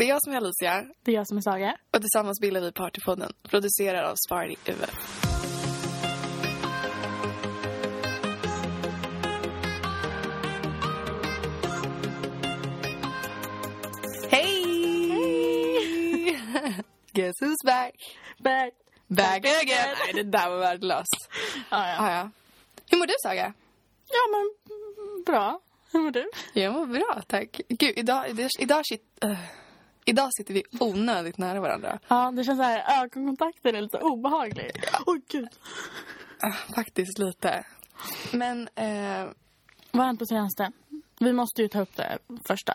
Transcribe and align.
Det 0.00 0.04
är 0.04 0.08
jag 0.08 0.22
som 0.22 0.32
är 0.32 0.36
Alicia 0.36 0.86
Det 1.02 1.10
är 1.10 1.14
jag 1.14 1.28
som 1.28 1.36
är 1.36 1.40
Saga. 1.40 1.76
och 1.90 2.00
tillsammans 2.00 2.40
bildar 2.40 2.60
vi 2.60 2.72
Partypodden, 2.72 3.32
producerad 3.42 4.04
av 4.04 4.16
Sparty 4.26 4.56
UF. 4.66 4.90
Guess 17.12 17.34
who's 17.40 17.66
back? 17.66 17.94
Back. 18.38 18.72
Back 19.08 19.36
again! 19.36 19.96
Nej, 20.04 20.12
det 20.14 20.22
där 20.22 20.50
var 20.50 20.58
värdelöst. 20.58 21.28
Ja, 21.70 21.88
ja. 21.88 21.96
Ah, 21.98 22.12
ja. 22.12 22.30
Hur 22.90 22.98
mår 22.98 23.06
du, 23.06 23.14
Saga? 23.22 23.52
ja, 24.08 24.20
men 24.30 24.54
bra. 25.24 25.60
Hur 25.92 26.00
mår 26.00 26.10
du? 26.10 26.30
Jag 26.52 26.72
mår 26.72 26.86
bra, 26.86 27.22
tack. 27.26 27.60
Gud, 27.68 27.92
idag, 27.98 28.30
idag, 28.30 28.50
idag, 28.58 28.82
shit, 28.86 29.02
uh, 29.24 29.38
idag 30.04 30.28
sitter 30.32 30.54
vi 30.54 30.62
onödigt 30.80 31.38
nära 31.38 31.60
varandra. 31.60 31.98
Ja, 32.08 32.30
det 32.30 32.44
känns 32.44 32.58
så 32.58 32.62
här, 32.62 33.02
ögonkontakten 33.02 33.74
är 33.74 33.80
lite 33.80 33.98
obehaglig. 33.98 34.70
Åh 35.06 35.16
gud. 35.28 35.48
Uh, 36.44 36.74
faktiskt 36.74 37.18
lite. 37.18 37.64
Men, 38.32 38.68
eh, 38.74 39.28
Vad 39.90 40.00
har 40.00 40.06
hänt 40.06 40.18
på 40.18 40.26
senaste? 40.26 40.72
Vi 41.20 41.32
måste 41.32 41.62
ju 41.62 41.68
ta 41.68 41.80
upp 41.80 41.96
det 41.96 42.18
första. 42.48 42.74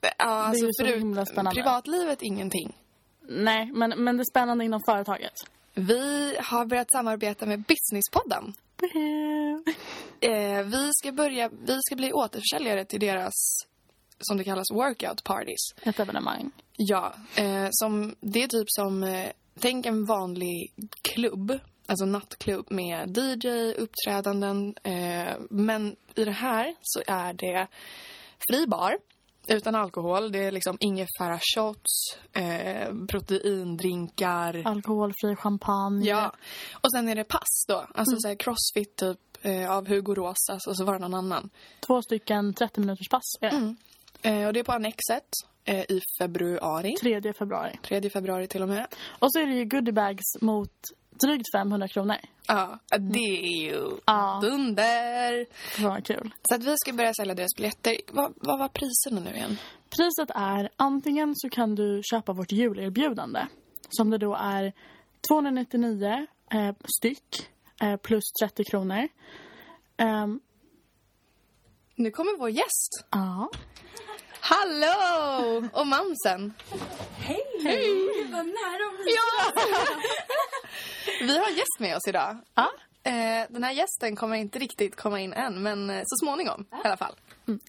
ja, 0.00 0.10
alltså, 0.18 0.66
ju 0.66 0.72
så 0.72 0.84
himla 0.84 1.26
spännande. 1.26 1.54
privatlivet 1.60 2.22
ingenting. 2.22 2.76
Nej, 3.28 3.70
men, 3.74 3.90
men 4.04 4.16
det 4.16 4.22
är 4.22 4.30
spännande 4.30 4.64
inom 4.64 4.80
företaget. 4.86 5.32
Vi 5.74 6.36
har 6.42 6.66
börjat 6.66 6.90
samarbeta 6.90 7.46
med 7.46 7.62
Businesspodden. 7.62 8.54
Eh, 10.20 10.64
vi, 10.64 10.90
ska 10.92 11.12
börja, 11.12 11.48
vi 11.48 11.78
ska 11.82 11.96
bli 11.96 12.12
återförsäljare 12.12 12.84
till 12.84 13.00
deras, 13.00 13.34
som 14.20 14.36
det 14.36 14.44
kallas, 14.44 14.70
workout 14.70 15.24
parties. 15.24 15.74
Ett 15.82 16.00
evenemang. 16.00 16.50
Ja, 16.76 17.14
eh, 17.36 17.68
som, 17.70 18.14
det 18.20 18.42
är 18.42 18.48
typ 18.48 18.66
som, 18.66 19.02
eh, 19.02 19.28
tänk 19.60 19.86
en 19.86 20.04
vanlig 20.04 20.72
klubb, 21.02 21.58
alltså 21.86 22.04
nattklubb 22.04 22.66
med 22.70 23.18
DJ, 23.18 23.72
uppträdanden. 23.72 24.74
Eh, 24.82 25.36
men 25.50 25.96
i 26.14 26.24
det 26.24 26.30
här 26.30 26.74
så 26.82 27.02
är 27.06 27.32
det 27.32 27.66
fri 28.50 28.66
bar 28.66 28.98
utan 29.48 29.74
alkohol. 29.74 30.32
Det 30.32 30.38
är 30.38 30.52
liksom 30.52 30.76
ingefära 30.80 31.38
shots, 31.54 32.16
eh, 32.32 32.94
proteindrinkar. 33.08 34.62
Alkoholfri 34.66 35.36
champagne. 35.36 36.06
Ja, 36.06 36.32
och 36.72 36.92
sen 36.92 37.08
är 37.08 37.14
det 37.14 37.24
pass 37.24 37.64
då. 37.68 37.86
Alltså 37.94 38.16
så 38.18 38.28
här 38.28 38.34
crossfit 38.34 38.96
typ 38.96 39.18
eh, 39.42 39.70
av 39.70 39.88
Hugo 39.88 40.14
Rosas 40.14 40.66
och 40.66 40.76
så 40.76 40.84
var 40.84 40.92
det 40.92 40.98
någon 40.98 41.14
annan. 41.14 41.50
Två 41.86 42.02
stycken 42.02 42.54
30 42.54 42.80
minuters 42.80 43.08
pass. 43.08 43.36
det. 43.40 43.48
Mm. 43.48 43.76
Eh, 44.22 44.46
och 44.46 44.52
det 44.52 44.60
är 44.60 44.64
på 44.64 44.72
Annexet 44.72 45.28
eh, 45.64 45.80
i 45.80 46.00
februari. 46.20 46.94
3 47.00 47.32
februari. 47.32 47.78
3 47.82 48.10
februari 48.10 48.46
till 48.46 48.62
och 48.62 48.68
med. 48.68 48.86
Och 49.18 49.32
så 49.32 49.38
är 49.38 49.46
det 49.46 49.52
ju 49.54 49.64
goodiebags 49.64 50.24
mot 50.40 50.72
drygt 51.22 51.52
500 51.54 51.88
kronor. 51.88 52.16
Ja, 52.46 52.78
det 52.98 53.18
är 53.18 53.62
ju 53.62 53.90
Ja. 54.06 54.38
dunder. 54.42 55.46
Var 55.82 56.00
kul. 56.00 56.30
Så 56.48 56.54
att 56.54 56.64
vi 56.64 56.74
ska 56.78 56.92
börja 56.92 57.14
sälja 57.14 57.34
deras 57.34 57.54
biljetter. 57.56 57.96
Vad, 58.12 58.32
vad 58.36 58.58
var 58.58 58.68
priserna 58.68 59.20
nu 59.30 59.36
igen? 59.36 59.56
Priset 59.90 60.30
är 60.34 60.68
antingen 60.76 61.32
så 61.36 61.48
kan 61.50 61.74
du 61.74 62.00
köpa 62.10 62.32
vårt 62.32 62.52
julerbjudande 62.52 63.46
som 63.88 64.10
det 64.10 64.18
då 64.18 64.34
är 64.34 64.72
299 65.28 66.26
eh, 66.52 66.74
styck 66.98 67.48
eh, 67.82 67.96
plus 67.96 68.24
30 68.42 68.64
kronor. 68.64 69.08
Ehm, 69.96 70.40
Nu 71.94 72.10
kommer 72.10 72.38
vår 72.38 72.50
gäst. 72.50 73.04
Ja. 73.10 73.50
Hallå! 74.40 75.68
Och 75.72 75.86
mamsen. 75.86 76.52
Hej! 77.18 77.42
Hej! 77.64 78.24
Vad 78.32 78.46
nära 78.46 79.02
bli 79.02 79.14
Ja! 79.14 79.62
vi 81.26 81.38
har 81.38 81.50
gäst 81.50 81.78
med 81.80 81.96
oss 81.96 82.08
idag. 82.08 82.36
Ja. 82.54 82.70
Eh, 83.02 83.46
den 83.48 83.64
här 83.64 83.72
gästen 83.72 84.16
kommer 84.16 84.36
inte 84.36 84.58
riktigt 84.58 84.96
komma 84.96 85.20
in 85.20 85.32
än, 85.32 85.62
men 85.62 85.90
eh, 85.90 86.02
så 86.06 86.24
småningom 86.26 86.66
i 86.84 86.86
alla 86.86 86.96
fall. 86.96 87.14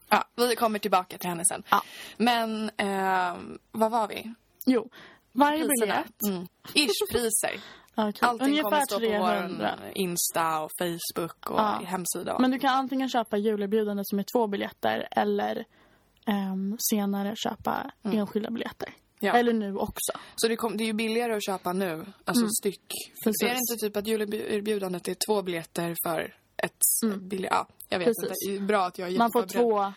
Ja, 0.10 0.24
vi 0.36 0.56
kommer 0.56 0.80
tillbaka 0.80 1.18
till 1.18 1.30
henne 1.30 1.44
sen. 1.46 1.64
Ja. 1.70 1.84
Men, 2.18 2.72
eh, 2.78 3.36
vad 3.72 3.92
var 3.92 4.08
vi? 4.08 4.34
Jo, 4.66 4.90
varje 5.32 5.66
Priserna? 5.68 6.04
biljett. 6.04 6.24
Mm. 6.24 6.48
Ish-priser. 6.74 7.60
Ja, 7.96 8.12
kul. 8.12 8.30
Allting 8.30 8.48
kommer 8.48 8.50
Ungefär 8.60 8.86
stå 8.86 8.96
på 8.96 9.06
300. 9.06 9.76
vår 9.82 9.92
Insta 9.96 10.60
och 10.60 10.72
Facebook 10.80 11.50
och 11.50 11.60
Ja. 11.60 11.82
hemsida. 11.86 12.40
Men 12.40 12.52
du 12.52 12.60
kan 12.60 12.70
antingen 12.76 13.10
köpa 13.10 13.38
julerbjudande 13.38 14.04
som 14.06 14.20
är 14.20 14.26
två 14.34 14.48
biljetter 14.48 15.08
eller 15.12 15.66
ehm, 16.28 16.76
senare 16.80 17.36
köpa 17.36 17.92
enskilda 18.04 18.52
biljetter. 18.52 18.88
Mm. 18.88 19.00
Ja. 19.20 19.34
Eller 19.34 19.54
nu 19.54 19.76
också. 19.76 20.12
Så 20.36 20.48
det, 20.48 20.56
kom, 20.56 20.78
det 20.78 20.84
är 20.84 20.86
ju 20.86 20.94
billigare 20.94 21.36
att 21.36 21.46
köpa 21.46 21.74
nu, 21.74 22.06
alltså 22.26 22.48
styck. 22.50 22.84
För 23.24 23.30
Precis. 23.30 23.44
är 23.44 23.48
det 23.48 23.60
inte 23.72 23.86
typ 23.86 23.98
att 23.98 24.08
julerbjudandet 24.08 25.08
är 25.08 25.16
två 25.28 25.42
biljetter 25.42 25.96
för 26.06 26.36
ett 26.64 27.20
billigt... 27.22 27.52
Ja, 27.52 27.68
jag 27.90 28.00
vet 28.00 28.08
Precis. 28.08 28.24
inte. 28.24 28.36
Det 28.52 28.56
är 28.64 28.68
bra 28.68 28.86
att 28.86 28.98
jag 29.00 29.10
är 29.14 29.18
Man 29.18 29.32
får, 29.32 29.46
två, 29.46 29.94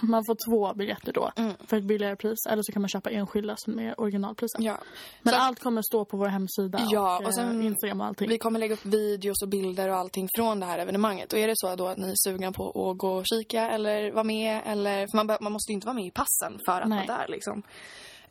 man 0.00 0.24
får 0.26 0.36
två 0.50 0.74
biljetter 0.74 1.12
då 1.12 1.32
Mm. 1.36 1.52
för 1.66 1.76
ett 1.76 1.84
billigare 1.84 2.16
pris. 2.16 2.38
Eller 2.50 2.62
så 2.62 2.72
kan 2.72 2.82
man 2.82 2.88
köpa 2.88 3.10
enskilda 3.10 3.54
som 3.56 3.78
är 3.78 4.00
originalpriset. 4.00 4.60
Ja. 4.60 4.78
Men 5.22 5.34
Så 5.34 5.40
allt 5.40 5.60
kommer 5.60 5.82
stå 5.82 6.04
på 6.04 6.16
vår 6.16 6.26
hemsida 6.28 6.80
Ja, 6.90 7.18
och, 7.18 7.24
och 7.26 7.34
sen- 7.34 7.60
eh, 7.60 7.66
Instagram 7.66 8.00
och 8.00 8.06
allting. 8.06 8.28
vi 8.28 8.38
kommer 8.38 8.60
lägga 8.60 8.74
upp 8.74 8.84
videos 8.86 9.42
och 9.42 9.48
bilder 9.48 9.88
och 9.88 9.96
allting 9.96 10.28
från 10.36 10.60
det 10.60 10.66
här 10.66 10.78
evenemanget. 10.78 11.32
Och 11.32 11.38
är 11.38 11.46
det 11.48 11.54
så 11.56 11.76
då 11.76 11.86
att 11.86 11.98
ni 11.98 12.10
är 12.10 12.14
sugna 12.30 12.52
på 12.52 12.90
att 12.90 12.98
gå 12.98 13.12
och 13.12 13.24
kika 13.26 13.70
eller 13.70 14.12
vara 14.12 14.24
med 14.24 14.62
eller... 14.66 15.06
För 15.06 15.16
man, 15.24 15.36
man 15.40 15.52
måste 15.52 15.72
ju 15.72 15.74
inte 15.74 15.86
vara 15.86 15.94
med 15.94 16.06
i 16.06 16.10
passen 16.10 16.58
för 16.66 16.80
att 16.80 16.88
Nej. 16.88 17.06
vara 17.06 17.18
där 17.18 17.28
liksom. 17.28 17.62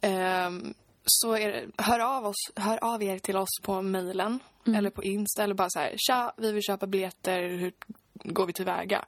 Ehm, 0.01 0.73
så 1.05 1.35
det, 1.35 1.65
hör, 1.77 1.99
av 1.99 2.25
oss, 2.25 2.51
hör 2.55 2.83
av 2.83 3.03
er 3.03 3.19
till 3.19 3.37
oss 3.37 3.59
på 3.63 3.81
mejlen 3.81 4.39
Mm. 4.67 4.77
eller 4.77 4.89
på 4.89 5.03
Insta 5.03 5.43
eller 5.43 5.53
bara 5.55 5.69
så 5.69 5.79
här, 5.79 5.93
tja, 5.97 6.33
vi 6.37 6.51
vill 6.51 6.63
köpa 6.63 6.87
biljetter, 6.87 7.49
hur 7.49 7.73
går 8.13 8.45
vi 8.45 8.53
tillväga? 8.53 9.05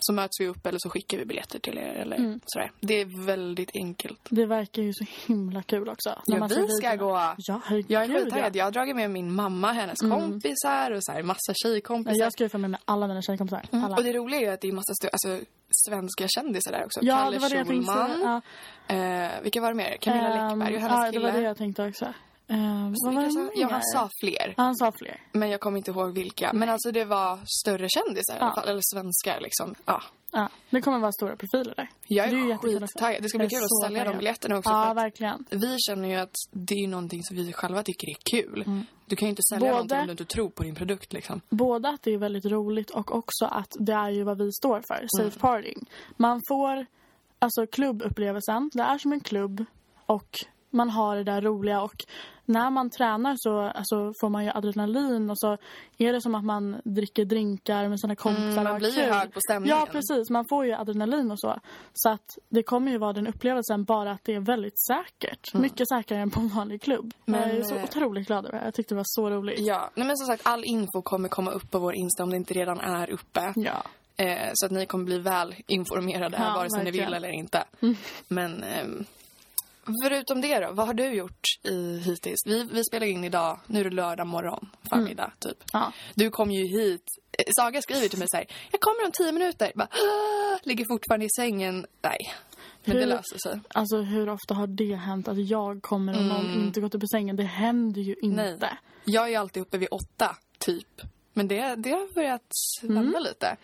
Så 0.00 0.12
möts 0.12 0.40
vi 0.40 0.46
upp 0.46 0.66
eller 0.66 0.78
så 0.82 0.90
skickar 0.90 1.18
vi 1.18 1.24
biljetter 1.24 1.58
till 1.58 1.78
er 1.78 1.82
eller 1.94 2.16
Mm. 2.16 2.40
sådär. 2.46 2.70
Det 2.80 3.00
är 3.00 3.26
väldigt 3.26 3.70
enkelt. 3.74 4.20
Det 4.30 4.46
verkar 4.46 4.82
ju 4.82 4.92
så 4.94 5.04
himla 5.26 5.62
kul 5.62 5.88
också. 5.88 6.08
Ja, 6.26 6.46
vi 6.46 6.48
ska 6.68 6.90
videorna. 6.90 6.96
gå. 6.96 7.34
Ja, 7.38 7.60
herregud. 7.64 7.90
Jag 7.90 8.02
är 8.04 8.08
ja. 8.08 8.20
skittaggad. 8.24 8.56
Jag 8.56 8.64
har 8.64 8.70
dragit 8.72 8.96
med 8.96 9.10
min 9.10 9.32
mamma, 9.34 9.72
hennes 9.72 9.98
kompisar 10.00 10.90
och 10.90 11.04
så 11.04 11.12
här, 11.12 11.22
massa 11.22 11.38
Ja, 11.48 11.54
tjejkompisar. 11.62 12.20
Jag 12.24 12.32
ska 12.32 12.42
ju 12.44 12.48
få 12.48 12.58
med 12.58 12.70
mig 12.70 12.80
alla 12.84 13.06
mina 13.06 13.22
tjejkompisar. 13.22 13.64
Alla. 13.72 13.84
Mm. 13.86 13.92
Och 13.98 14.02
det 14.04 14.12
roliga 14.12 14.40
är 14.40 14.44
ju 14.44 14.50
att 14.50 14.60
det 14.60 14.68
är 14.68 14.72
massa 14.72 14.92
alltså, 15.12 15.46
svenska 15.88 16.28
kändisar 16.28 16.72
där 16.72 16.84
också. 16.84 17.00
Ja, 17.02 17.16
Kalle 17.16 17.36
det 17.36 17.42
var 17.42 17.48
det 17.50 17.56
jag 17.56 17.66
tänkte 17.66 17.92
Schulman. 17.92 18.42
Ja. 18.88 18.94
Eh, 18.94 19.30
vilka 19.42 19.60
var 19.60 19.68
det 19.68 19.74
mer? 19.74 19.96
Camilla 20.00 20.28
Ehm, 20.28 20.58
Läckberg 20.58 20.74
och 20.74 20.80
hennes 20.80 20.96
Ja, 20.98 21.06
det 21.06 21.12
kille. 21.12 21.26
var 21.32 21.38
det 21.38 21.44
jag 21.44 21.56
tänkte 21.56 21.86
också. 21.88 22.14
Ehm, 22.48 22.94
vad 23.04 23.14
var 23.14 23.22
det 23.22 23.50
ja, 23.60 23.68
han 23.70 23.82
sa 23.82 24.10
fler. 24.20 24.54
Ja, 24.56 24.62
Han 24.62 24.76
sa 24.76 24.92
fler. 24.92 25.20
Men 25.32 25.50
jag 25.50 25.60
kommer 25.60 25.78
inte 25.78 25.90
ihåg 25.90 26.14
vilka. 26.14 26.52
Men 26.52 26.68
alltså 26.68 26.90
det 26.92 27.04
var 27.04 27.38
större 27.62 27.88
kändisar 27.88 28.34
i 28.34 28.38
alla 28.38 28.46
Ja. 28.46 28.54
fall. 28.54 28.68
Eller 28.68 28.80
svenskar 28.94 29.40
liksom. 29.40 29.74
Ja. 29.84 30.02
Ja, 30.32 30.48
det 30.70 30.80
kommer 30.80 30.98
vara 30.98 31.12
stora 31.12 31.36
profiler 31.36 31.74
där. 31.76 31.88
Jag 32.06 32.28
är 32.28 32.32
är 32.52 32.56
skittaggad. 32.58 33.22
Det 33.22 33.28
ska 33.28 33.38
bli 33.38 33.48
kul 33.48 33.64
att 33.64 33.82
sälja 33.86 34.04
de 34.04 34.16
biljetterna 34.16 34.58
också. 34.58 34.70
Ja, 34.70 34.94
verkligen. 34.94 35.44
vi 35.50 35.76
känner 35.78 36.08
ju 36.08 36.14
att 36.16 36.34
det 36.52 36.74
är 36.74 36.88
någonting 36.88 37.22
som 37.22 37.36
vi 37.36 37.52
själva 37.52 37.82
tycker 37.82 38.08
är 38.10 38.16
kul. 38.30 38.62
Mm. 38.66 38.86
Du 39.06 39.16
kan 39.16 39.26
ju 39.26 39.30
inte 39.30 39.42
sälja 39.42 39.60
Både- 39.60 39.72
någonting 39.72 39.98
om 40.00 40.06
du 40.06 40.10
inte 40.10 40.24
tror 40.24 40.50
på 40.50 40.62
din 40.62 40.74
produkt 40.74 41.12
liksom. 41.12 41.40
Både 41.50 41.88
att 41.88 42.02
det 42.02 42.14
är 42.14 42.18
väldigt 42.18 42.44
roligt 42.44 42.90
och 42.90 43.14
också 43.14 43.44
att 43.44 43.76
det 43.78 43.92
är 43.92 44.10
ju 44.10 44.22
vad 44.24 44.38
vi 44.38 44.52
står 44.52 44.82
för, 44.88 44.94
Mm. 44.96 45.08
safe 45.08 45.38
partying. 45.40 45.90
Man 46.16 46.40
får 46.48 46.86
alltså 47.38 47.66
klubbupplevelsen, 47.66 48.70
det 48.74 48.82
är 48.82 48.98
som 48.98 49.12
en 49.12 49.20
klubb 49.20 49.64
och 50.06 50.28
man 50.70 50.90
har 50.90 51.16
det 51.16 51.24
där 51.24 51.40
roliga 51.40 51.82
och 51.82 52.04
när 52.48 52.70
man 52.70 52.90
tränar 52.90 53.34
så 53.38 53.60
alltså, 53.60 54.12
får 54.20 54.28
man 54.28 54.44
ju 54.44 54.50
adrenalin 54.54 55.30
och 55.30 55.38
så 55.38 55.56
är 55.98 56.12
det 56.12 56.20
som 56.22 56.34
att 56.34 56.44
man 56.44 56.80
dricker 56.84 57.24
drinkar 57.24 57.88
med 57.88 58.00
sina 58.00 58.16
kompisar 58.16 58.48
Mm, 58.48 58.64
man 58.64 58.78
blir 58.78 58.88
ju 58.88 58.94
kul. 58.94 59.12
hög 59.12 59.32
på 59.34 59.40
stämningen. 59.40 59.76
Ja, 59.78 59.86
precis. 59.92 60.30
Man 60.30 60.44
får 60.48 60.66
ju 60.66 60.72
adrenalin 60.72 61.30
och 61.30 61.40
så. 61.40 61.60
Så 61.94 62.08
att 62.10 62.38
det 62.48 62.62
kommer 62.62 62.92
ju 62.92 62.98
vara 62.98 63.12
den 63.12 63.26
upplevelsen 63.26 63.84
bara 63.84 64.10
att 64.12 64.24
det 64.24 64.34
är 64.34 64.40
väldigt 64.40 64.80
säkert. 64.86 65.54
Mycket 65.54 65.88
säkrare 65.88 66.20
än 66.20 66.30
på 66.30 66.40
en 66.40 66.48
vanlig 66.48 66.82
klubb. 66.82 67.14
Men, 67.24 67.40
jag 67.40 67.50
är 67.58 67.62
så 67.62 67.74
eh, 67.76 67.84
otroligt 67.84 68.26
glad 68.26 68.46
över 68.46 68.58
det. 68.58 68.64
Jag 68.64 68.74
tyckte 68.74 68.94
det 68.94 68.96
var 68.96 69.04
så 69.06 69.30
roligt. 69.30 69.58
Ja, 69.58 69.90
nej 69.94 70.06
men 70.06 70.16
som 70.16 70.26
sagt 70.26 70.46
all 70.46 70.64
info 70.64 71.02
kommer 71.02 71.28
komma 71.28 71.50
upp 71.50 71.70
på 71.70 71.78
vår 71.78 71.94
Insta 71.94 72.22
om 72.22 72.30
det 72.30 72.36
inte 72.36 72.54
redan 72.54 72.80
är 72.80 73.10
uppe. 73.10 73.52
Ja. 73.56 73.82
Eh, 74.16 74.50
så 74.54 74.66
att 74.66 74.72
ni 74.72 74.86
kommer 74.86 75.04
bli 75.04 75.18
väl 75.18 75.54
informerade 75.66 76.36
Ja, 76.40 76.54
vare 76.54 76.70
sig 76.70 76.78
ni 76.78 76.84
verkligen. 76.84 77.06
vill 77.06 77.14
eller 77.14 77.28
inte. 77.28 77.64
Men 78.28 78.62
ehm, 78.62 79.04
förutom 80.04 80.40
det 80.40 80.58
då, 80.60 80.72
vad 80.72 80.86
har 80.86 80.94
du 80.94 81.04
gjort 81.08 81.40
i, 81.68 81.98
hittills? 81.98 82.40
Vi, 82.46 82.64
vi 82.72 82.84
spelar 82.84 83.06
in 83.06 83.24
idag, 83.24 83.60
nu 83.66 83.80
är 83.80 83.84
det 83.84 83.90
lördag 83.90 84.26
morgon, 84.26 84.70
förmiddag 84.90 85.32
typ. 85.38 85.56
Ja. 85.72 85.92
Du 86.14 86.30
kom 86.30 86.50
ju 86.50 86.66
hit, 86.66 87.04
eh, 87.38 87.44
Saga 87.56 87.82
skriver 87.82 88.08
till 88.08 88.18
mig 88.18 88.28
så 88.30 88.36
här, 88.36 88.46
jag 88.72 88.80
kommer 88.80 89.04
om 89.06 89.12
tio 89.12 89.32
minuter. 89.32 89.72
Bara, 89.74 89.88
ligger 90.62 90.84
fortfarande 90.88 91.26
i 91.26 91.30
sängen. 91.36 91.86
Nej, 92.02 92.18
men 92.84 92.96
det 92.96 93.02
Hur- 93.02 93.08
löser 93.08 93.38
sig. 93.38 93.60
Alltså 93.68 93.96
hur 93.96 94.28
ofta 94.28 94.54
har 94.54 94.66
det 94.66 94.94
hänt 94.94 95.28
att 95.28 95.48
jag 95.48 95.82
kommer 95.82 96.16
och 96.16 96.24
någon 96.24 96.54
inte 96.54 96.80
gått 96.80 96.94
upp 96.94 97.02
ur 97.02 97.06
sängen? 97.06 97.36
Det 97.36 97.42
händer 97.42 98.00
ju 98.02 98.14
inte. 98.22 98.42
Mm. 98.42 98.58
Nej. 98.60 98.70
Jag 99.04 99.24
är 99.24 99.28
ju 99.28 99.34
alltid 99.36 99.60
uppe 99.62 99.78
vid 99.78 99.88
åtta, 99.90 100.36
typ. 100.58 101.00
Men 101.32 101.48
det, 101.48 101.74
det 101.76 101.90
har 101.90 102.14
börjat 102.14 102.50
Mm. 102.82 102.94
vända 102.94 103.18
lite. 103.18 103.56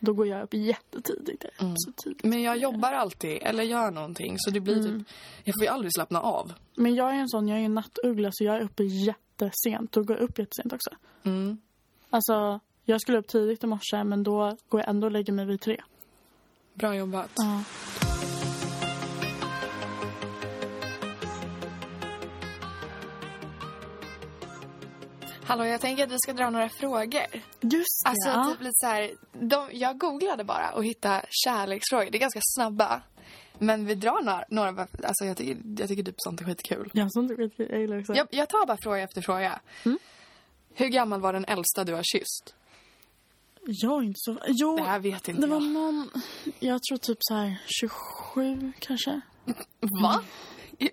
Då 0.00 0.12
går 0.12 0.26
jag 0.26 0.42
upp 0.42 0.54
jättetidigt. 0.54 1.44
Mm. 1.60 1.74
så 1.76 1.92
tidigt. 1.92 2.24
Men 2.24 2.42
jag 2.42 2.56
jobbar 2.58 2.92
alltid, 2.92 3.38
eller 3.42 3.62
gör 3.62 3.90
någonting. 3.90 4.34
Så 4.38 4.50
det 4.50 4.60
blir 4.60 4.76
Mm. 4.76 4.98
typ... 5.04 5.08
Jag 5.44 5.54
får 5.58 5.62
ju 5.64 5.68
aldrig 5.68 5.92
slappna 5.94 6.20
av. 6.20 6.52
Men 6.74 6.94
jag 6.94 7.10
är 7.10 7.14
en 7.18 7.28
sån, 7.28 7.48
jag 7.48 7.58
är 7.58 7.62
en 7.64 7.74
nattuggla 7.74 8.28
så 8.32 8.44
jag 8.44 8.56
är 8.56 8.60
uppe 8.60 8.84
jättesent. 8.84 9.92
Då 9.92 10.02
går 10.02 10.16
jag 10.16 10.22
upp 10.24 10.38
jättesent 10.38 10.72
också. 10.72 10.90
Mm. 11.22 11.58
Alltså, 12.10 12.60
jag 12.84 13.00
skulle 13.00 13.18
upp 13.18 13.28
tidigt 13.28 13.64
i 13.64 13.66
morse 13.66 14.04
men 14.04 14.22
då 14.22 14.56
går 14.68 14.80
jag 14.80 14.88
ändå 14.90 15.06
och 15.06 15.12
lägger 15.12 15.32
mig 15.32 15.46
vid 15.46 15.60
tre. 15.60 15.80
Bra 16.74 16.94
jobbat. 16.96 17.30
Ja. 17.36 17.62
Hallå, 25.48 25.64
jag 25.64 25.80
tänker 25.80 26.04
att 26.04 26.12
vi 26.12 26.18
ska 26.18 26.32
dra 26.32 26.50
några 26.50 26.68
frågor. 26.68 27.26
Just 27.60 28.04
det. 28.04 28.08
Alltså, 28.08 28.28
ja. 28.28 28.50
typ 28.52 28.60
lite 28.60 28.74
så 28.74 28.86
här, 28.86 29.10
de, 29.32 29.68
jag 29.72 29.98
googlade 29.98 30.44
bara 30.44 30.70
och 30.70 30.84
hittade 30.84 31.22
kärleksfrågor. 31.30 32.10
Det 32.10 32.18
är 32.18 32.20
ganska 32.20 32.40
snabba. 32.42 33.02
Men 33.58 33.86
vi 33.86 33.94
drar 33.94 34.22
några. 34.22 34.44
några 34.50 34.86
alltså, 35.02 35.24
jag, 35.24 35.36
tycker, 35.36 35.56
jag 35.78 35.88
tycker 35.88 36.02
typ 36.02 36.14
sånt 36.18 36.40
är 36.40 36.44
skitkul. 36.44 36.90
Jag 36.94 37.12
som 37.12 37.28
tycker 37.28 37.42
att 37.42 37.52
jag 37.56 37.80
gillar 37.80 38.00
också. 38.00 38.14
Jag, 38.14 38.26
jag 38.30 38.48
tar 38.48 38.66
bara 38.66 38.76
fråga 38.82 38.98
efter 38.98 39.22
fråga. 39.22 39.60
Mm. 39.84 39.98
Hur 40.74 40.88
gammal 40.88 41.20
var 41.20 41.32
den 41.32 41.44
äldsta 41.44 41.84
du 41.84 41.94
har 41.94 42.02
kysst? 42.02 42.54
Jag 43.66 44.02
är 44.02 44.06
inte 44.06 44.18
så... 44.18 44.38
Jo, 44.46 44.76
Det 44.76 44.82
här 44.82 44.98
vet 44.98 45.28
inte 45.28 45.40
det 45.40 45.46
var 45.46 45.56
jag. 45.56 45.70
någon... 45.72 46.10
Jag 46.58 46.82
tror 46.82 46.98
typ 46.98 47.18
så 47.20 47.34
här 47.34 47.56
27 47.80 48.72
kanske. 48.78 49.20
Va? 50.02 50.20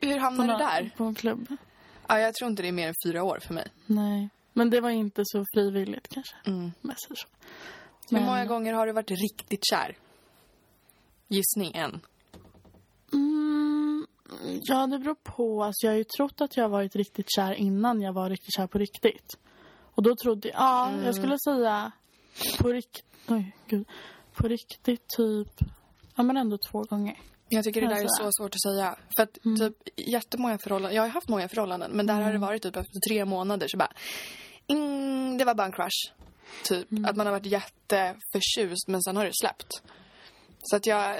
Hur 0.01 0.17
hamnade 0.17 0.53
du 0.53 0.57
där? 0.57 0.93
på 0.97 1.03
en 1.03 1.15
klubb. 1.15 1.47
Ja, 2.07 2.19
jag 2.19 2.33
tror 2.33 2.49
inte 2.49 2.61
det 2.61 2.67
är 2.67 2.71
mer 2.71 2.87
än 2.87 2.93
fyra 3.05 3.23
år 3.23 3.39
för 3.47 3.53
mig. 3.53 3.67
Nej. 3.85 4.29
Men 4.57 4.69
det 4.69 4.81
var 4.81 4.89
inte 4.89 5.21
så 5.25 5.45
frivilligt 5.53 6.07
kanske. 6.07 6.35
Mm. 6.45 6.71
Säger 6.81 7.15
så. 7.15 7.27
Hur 8.09 8.17
Men- 8.17 8.25
många 8.25 8.45
gånger 8.45 8.73
har 8.73 8.87
du 8.87 8.93
varit 8.93 9.11
riktigt 9.11 9.65
kär? 9.69 9.97
Gissning 11.27 11.71
en. 11.75 12.01
Mm, 13.13 14.07
ja, 14.61 14.87
det 14.87 14.99
beror 14.99 15.15
på. 15.23 15.63
Alltså, 15.63 15.85
jag 15.87 15.91
har 15.93 15.97
ju 15.97 16.03
trott 16.03 16.41
att 16.41 16.57
jag 16.57 16.69
varit 16.69 16.95
riktigt 16.95 17.25
kär 17.35 17.53
innan 17.53 18.01
jag 18.01 18.13
var 18.13 18.29
riktigt 18.29 18.53
kär 18.55 18.67
på 18.67 18.77
riktigt. 18.77 19.37
Och 19.95 20.03
då 20.03 20.15
trodde 20.15 20.47
jag... 20.47 20.57
Ja, 20.57 20.89
Mm. 20.89 21.05
jag 21.05 21.15
skulle 21.15 21.37
säga 21.39 21.91
på 22.59 22.67
riktigt... 22.69 23.05
Oj, 23.27 23.55
gud. 23.67 23.87
På 24.33 24.47
riktigt 24.47 25.07
typ... 25.17 25.69
Ja, 26.15 26.23
men 26.23 26.37
ändå 26.37 26.57
två 26.71 26.81
gånger. 26.83 27.19
Jag 27.49 27.63
tycker 27.63 27.81
det 27.81 27.87
där 27.87 28.03
är 28.03 28.07
så 28.07 28.29
svårt 28.39 28.55
att 28.55 28.61
säga. 28.61 28.95
För 29.17 29.23
att 29.23 29.45
Mm. 29.45 29.57
typ 29.59 29.75
jättemånga 30.09 30.57
förhållanden, 30.57 30.95
jag 30.95 31.03
har 31.03 31.09
haft 31.09 31.29
många 31.29 31.49
förhållanden 31.49 31.91
men 31.91 32.05
där 32.05 32.21
har 32.21 32.31
det 32.33 32.39
varit 32.39 32.61
typ 32.63 32.75
efter 32.75 32.99
tre 33.09 33.25
månader 33.25 33.67
så 33.67 33.77
bara, 33.77 33.91
mm, 34.67 35.37
det 35.37 35.45
var 35.45 35.53
bara 35.55 35.65
en 35.65 35.71
crush. 35.71 36.11
Typ. 36.63 36.91
Mm. 36.91 37.05
Att 37.05 37.15
man 37.15 37.25
har 37.27 37.31
varit 37.33 37.45
jätteförtjust 37.45 38.87
men 38.87 39.01
sen 39.03 39.17
har 39.17 39.25
det 39.25 39.31
släppt. 39.41 39.81
Så 40.61 40.75
att 40.75 40.85
jag, 40.85 41.15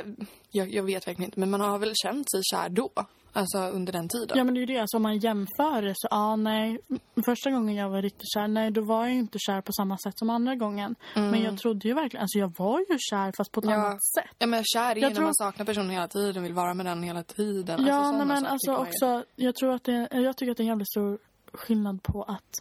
jag, 0.51 0.74
jag 0.74 0.83
vet 0.83 1.07
verkligen 1.07 1.27
inte 1.30 1.39
men 1.39 1.51
man 1.51 1.62
har 1.62 1.77
väl 1.80 1.94
känt 1.95 2.31
sig 2.31 2.42
kär 2.51 2.69
då. 2.69 2.89
Alltså 3.33 3.57
under 3.57 3.94
den 3.94 4.09
tiden. 4.09 4.38
Ja, 4.38 4.44
men 4.44 4.53
det 4.53 4.57
är 4.57 4.62
ju 4.62 4.65
det. 4.65 4.77
Alltså, 4.80 4.97
om 4.97 5.03
man 5.03 5.18
jämför 5.18 5.81
det 5.81 5.94
så, 5.95 6.07
ja, 6.12 6.36
nej. 6.36 6.80
Första 7.25 7.51
gången 7.51 7.75
jag 7.75 7.89
var 7.89 8.01
riktigt 8.01 8.33
kär, 8.33 8.47
nej, 8.47 8.71
då 8.71 8.81
var 8.81 9.03
jag 9.06 9.13
ju 9.13 9.19
inte 9.19 9.38
kär 9.39 9.62
på 9.62 9.71
samma 9.74 9.98
sätt 9.98 10.18
som 10.19 10.30
andra 10.30 10.56
gången. 10.56 10.95
Men 11.13 11.41
jag 11.41 11.57
trodde 11.57 11.88
ju 11.88 11.94
verkligen, 11.94 12.21
alltså 12.21 12.39
jag 12.39 12.53
var 12.57 12.80
ju 12.80 12.98
kär 13.00 13.33
fast 13.38 13.51
på 13.51 13.59
ett 13.59 13.65
Mm. 13.65 13.80
Ja. 13.80 13.86
annat 13.86 14.06
sätt. 14.15 14.36
Ja 14.38 14.48
men 14.48 14.63
kär 14.65 14.91
är 14.91 14.95
ju 14.95 15.01
Jag 15.01 15.09
när 15.09 15.15
tror- 15.15 15.24
man 15.25 15.36
saknar 15.36 15.65
personen 15.65 15.89
hela 15.89 16.07
tiden, 16.07 16.44
vill 16.44 16.53
vara 16.53 16.74
med 16.74 16.86
den 16.86 17.03
hela 17.03 17.24
tiden. 17.24 17.86
Ja, 17.88 17.94
alltså, 17.95 18.18
nej, 18.18 18.25
men 18.27 18.45
alltså 18.45 18.75
också, 18.75 19.24
jag 19.36 19.56
tror 19.56 19.74
att 19.74 19.83
det, 19.83 20.07
jag 20.12 20.38
tycker 20.38 20.51
att 20.51 20.57
det 20.57 20.62
är 20.62 20.65
en 20.65 20.69
jävligt 20.69 20.89
stor 20.91 21.19
skillnad 21.53 22.03
på 22.03 22.24
att 22.24 22.51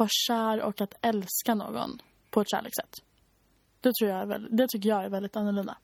vara 0.00 0.08
kär 0.12 0.62
och 0.62 0.80
att 0.80 0.94
älska 1.00 1.54
någon 1.54 2.02
på 2.30 2.40
ett 2.40 2.50
kärlekssätt. 2.50 3.02
Det 3.80 3.92
tror 4.00 4.10
jag 4.10 4.20
är 4.20 4.26
väldigt, 4.26 4.56
det 4.56 4.68
tycker 4.68 4.88
jag 4.88 5.04
är 5.04 5.08
väldigt 5.08 5.36
annorlunda. 5.36 5.76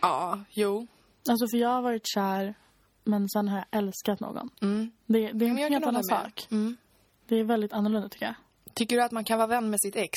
Ja, 0.00 0.44
jo. 0.50 0.86
Alltså 1.28 1.46
för 1.48 1.58
jag 1.58 1.68
har 1.68 1.82
varit 1.82 2.06
kär 2.06 2.54
men 3.04 3.28
sen 3.28 3.48
har 3.48 3.56
jag 3.56 3.66
älskat 3.70 4.20
någon. 4.20 4.50
Mm. 4.62 4.90
Det, 5.06 5.32
det 5.32 5.44
är 5.44 5.50
en 5.50 5.56
helt 5.56 5.86
annan 5.86 6.04
sak. 6.04 6.46
Mm. 6.50 6.76
Det 7.26 7.36
är 7.36 7.44
väldigt 7.44 7.72
annorlunda 7.72 8.08
tycker 8.08 8.26
jag. 8.26 8.34
Tycker 8.74 8.96
du 8.96 9.02
att 9.02 9.12
man 9.12 9.24
kan 9.24 9.38
vara 9.38 9.46
vän 9.46 9.70
med 9.70 9.80
sitt 9.80 9.96
ex? 9.96 10.12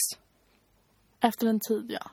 Efter 1.20 1.48
en 1.48 1.60
tid, 1.60 1.92
ja. 1.92 2.12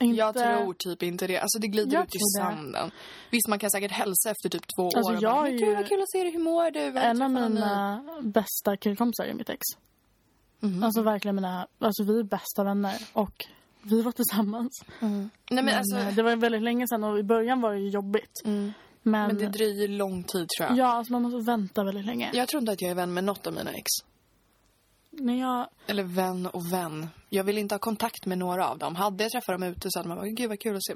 Inte, 0.00 0.16
Jag 0.16 0.34
tror 0.34 0.74
typ 0.74 1.02
inte 1.02 1.26
det. 1.26 1.38
Alltså 1.38 1.58
det 1.58 1.68
glider 1.68 1.92
Jag 1.92 2.02
ut 2.02 2.14
i 2.14 2.18
tror 2.18 2.40
det. 2.50 2.56
sanden. 2.56 2.90
Visst, 3.30 3.48
man 3.48 3.58
kan 3.58 3.70
säkert 3.70 3.90
hälsa 3.92 4.30
efter 4.30 4.48
typ 4.48 4.62
två 4.76 4.84
Alltså, 4.84 5.12
år. 5.12 5.18
jag 5.22 5.34
bara, 5.34 5.46
är 5.46 5.50
"Men 5.50 5.58
Gud, 5.58 5.68
ju- 5.68 5.74
vad 5.74 5.88
kul 5.88 6.02
att 6.02 6.10
se 6.10 6.22
dig. 6.22 6.32
Hur 6.32 6.38
mår 6.40 6.70
du? 6.70 6.90
Vad 6.90 7.02
En 7.02 7.22
av 7.22 7.28
träffar 7.28 7.48
ni?" 7.48 7.54
mina 7.54 8.04
bästa 8.22 8.76
killkompisar 8.76 9.24
är 9.24 9.34
mitt 9.34 9.50
ex. 9.50 9.60
Mhm. 10.60 10.82
Alltså 10.82 11.02
verkligen 11.02 11.34
mina, 11.34 11.66
alltså 11.78 12.04
vi 12.04 12.18
är 12.18 12.22
bästa 12.22 12.64
vänner 12.64 12.96
och 13.12 13.44
vi 13.82 14.02
var 14.02 14.12
tillsammans. 14.12 14.82
Nej, 15.00 15.10
men, 15.50 15.64
Men, 15.64 15.74
alltså, 15.78 15.96
eh, 15.98 16.14
det 16.14 16.22
var 16.22 16.36
väldigt 16.36 16.62
länge 16.62 16.88
sedan 16.88 17.04
och 17.04 17.18
i 17.18 17.22
början 17.22 17.60
var 17.60 17.74
det 17.74 17.80
jobbigt. 17.88 18.42
mm. 18.44 18.72
Men, 19.02 19.26
men 19.26 19.38
det 19.38 19.46
dröjer 19.48 19.88
lång 19.88 20.22
tid 20.24 20.46
tror 20.58 20.68
jag. 20.68 20.78
ja, 20.78 20.86
alltså 20.86 21.12
man 21.12 21.22
måste 21.22 21.50
vänta 21.50 21.84
väldigt 21.84 22.04
länge. 22.06 22.30
Jag 22.34 22.48
tror 22.48 22.60
inte 22.60 22.72
att 22.72 22.82
jag 22.82 22.90
är 22.90 22.94
vän 22.94 23.14
med 23.14 23.24
något 23.24 23.46
av 23.46 23.52
mina 23.52 23.70
ex. 23.70 23.86
När 25.10 25.40
jag, 25.40 25.68
Eller 25.86 26.02
vän 26.02 26.46
och 26.46 26.72
vän. 26.72 27.08
Jag 27.28 27.44
vill 27.44 27.58
inte 27.58 27.74
ha 27.74 27.78
kontakt 27.78 28.26
med 28.26 28.38
några 28.38 28.68
av 28.68 28.78
dem. 28.78 28.96
Hade 28.96 29.24
jag 29.24 29.30
träffat 29.32 29.54
dem 29.54 29.62
ute 29.62 29.88
så 29.90 29.98
hade 29.98 30.08
man 30.08 30.18
bara, 30.18 30.28
gud 30.28 30.48
vad 30.48 30.60
kul 30.60 30.76
att 30.76 30.84
se. 30.84 30.94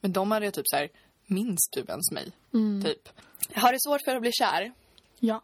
Men- 0.00 0.12
de 0.12 0.30
hade 0.30 0.46
jag 0.46 0.54
typ 0.54 0.64
så 0.68 0.76
här, 0.76 0.88
minns 1.26 1.68
du 1.72 1.80
ens 1.80 2.10
mig? 2.12 2.32
mm, 2.54 2.84
Typ. 2.84 3.08
Har 3.54 3.72
du 3.72 3.78
svårt 3.86 4.00
för 4.04 4.14
att 4.16 4.22
bli 4.22 4.32
kär? 4.32 4.72
ja, 5.18 5.42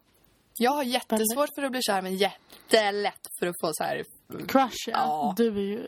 Jag 0.58 0.70
har 0.70 0.82
jättesvårt 0.82 1.50
för 1.54 1.62
att 1.62 1.70
bli 1.70 1.82
kär 1.82 2.02
men 2.02 2.16
jättelätt 2.16 3.26
för 3.38 3.46
att 3.46 3.54
få 3.60 3.70
så 3.72 3.84
här. 3.84 4.04
crush 4.48 4.88
ja. 4.88 5.34
Du 5.36 5.46
är 5.48 5.62
ju, 5.62 5.86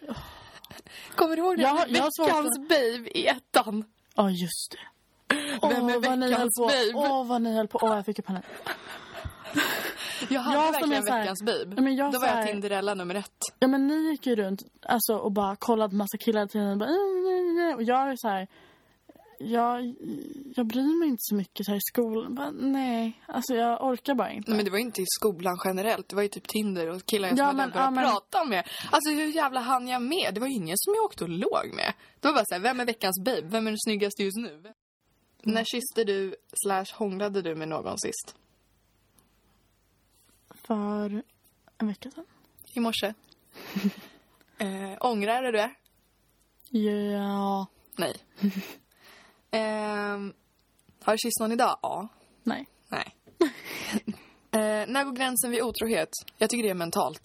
Kommer 1.14 1.36
du 1.36 1.42
ihåg 1.42 1.56
det? 1.56 1.62
Jag 1.62 1.88
jag 1.88 2.10
Veckans 2.26 2.58
babe 2.68 3.10
i 3.18 3.26
ettan. 3.26 3.84
ja 4.14 4.30
just 4.30 4.70
det. 4.70 4.78
Vem 5.68 5.88
är 5.88 5.98
vad 6.08 6.18
ni 6.18 6.26
höll 6.26 6.30
veckans 6.30 6.58
på, 6.58 6.66
babe? 6.66 6.92
åh 6.94 7.26
vad 7.26 7.42
ni 7.42 7.54
höll 7.56 7.68
på, 7.68 7.78
åh 7.82 7.96
jag 7.96 8.04
fick 8.06 8.18
ju 8.18 8.22
panik. 8.22 8.44
Jag 10.30 10.40
hade 10.40 10.56
Jag 10.56 10.64
som 10.64 10.72
verkligen 10.72 11.02
är 11.02 11.06
så 11.06 11.12
här- 11.12 11.20
veckans 11.20 11.42
babe. 11.42 11.72
Ja, 11.76 11.82
men 11.82 11.96
jag 11.96 12.12
Då 12.12 12.18
var 12.18 12.26
jag 12.26 12.34
här- 12.34 12.46
Tinderella 12.46 12.94
nummer 12.94 13.14
ett. 13.14 13.32
Ja 13.58 13.68
men 13.68 13.86
ni 13.86 13.94
gick 14.10 14.26
ju 14.26 14.36
runt 14.36 14.62
alltså, 14.82 15.16
och 15.16 15.32
bara 15.32 15.56
kollade 15.56 15.96
massa 15.96 16.18
killar 16.18 16.46
tiden 16.46 16.70
och 16.72 16.78
bara, 16.78 16.88
och 17.76 17.82
jag 17.82 18.10
är 18.10 18.16
så 18.16 18.28
här. 18.28 18.48
Jag, 19.42 19.94
jag 20.56 20.66
bryr 20.66 20.98
mig 20.98 21.08
inte 21.08 21.20
så 21.20 21.34
mycket 21.34 21.66
så 21.66 21.72
här 21.72 21.76
i 21.76 21.80
skolan. 21.92 22.34
Bara, 22.34 22.50
nej, 22.50 23.22
alltså 23.26 23.54
jag 23.54 23.84
orkar 23.84 24.14
bara 24.14 24.30
inte. 24.32 24.50
Nej, 24.50 24.56
men 24.56 24.64
det 24.64 24.70
var 24.70 24.78
ju 24.78 24.84
inte 24.84 25.02
i 25.02 25.06
skolan 25.08 25.58
generellt. 25.64 26.08
Det 26.08 26.16
var 26.16 26.22
ju 26.22 26.28
typ 26.28 26.48
Tinder 26.48 26.86
och 26.88 27.06
killar 27.06 27.28
jag 27.28 27.38
Ja, 27.38 27.48
som 27.48 27.56
men- 27.56 27.60
hade 27.60 27.72
börjat 27.72 27.86
ja, 27.86 27.90
men- 27.90 28.04
prata 28.10 28.44
med. 28.44 28.64
Alltså 28.90 29.10
hur 29.10 29.26
jävla 29.26 29.60
hann 29.60 29.88
jag 29.88 30.02
med? 30.02 30.30
Det 30.34 30.40
var 30.40 30.46
ju 30.46 30.54
ingen 30.54 30.76
som 30.78 30.94
jag 30.94 31.04
åkte 31.04 31.24
och 31.24 31.30
låg 31.30 31.70
med. 31.74 31.92
Det 32.20 32.28
var 32.28 32.34
bara 32.34 32.44
så 32.48 32.54
här, 32.54 32.60
vem 32.60 32.80
är 32.80 32.84
veckans 32.84 33.22
babe? 33.24 33.40
Vem 33.44 33.66
är 33.66 33.70
den 33.70 33.78
snyggaste 33.80 34.22
just 34.22 34.36
nu? 34.36 34.48
Mm. 34.54 34.72
När 35.44 35.64
kysste 35.64 36.04
du 36.04 36.34
slash 36.66 36.86
hånglade 36.94 37.42
du 37.42 37.54
med 37.54 37.68
någon 37.68 37.98
sist? 37.98 38.34
För 40.62 41.22
en 41.78 41.86
vecka 41.86 42.10
sedan. 42.10 42.24
I 42.74 42.80
morse? 42.80 43.14
eh, 44.58 44.96
ångrar 45.00 45.42
du 45.42 45.52
det? 45.52 45.70
Ja, 46.70 47.66
Nej. 47.96 48.16
Ehm, 49.50 50.32
har 51.02 51.12
du 51.12 51.18
kysst 51.18 51.40
någon 51.40 51.52
idag? 51.52 51.78
Ja. 51.82 52.08
nej. 52.42 52.66
Nej. 52.88 53.14
eh, 54.50 54.88
när 54.88 55.04
går 55.04 55.12
gränsen 55.12 55.50
vid 55.50 55.62
otrohet? 55.62 56.08
Jag 56.38 56.50
tycker 56.50 56.62
det 56.62 56.70
är 56.70 56.74
mentalt. 56.74 57.22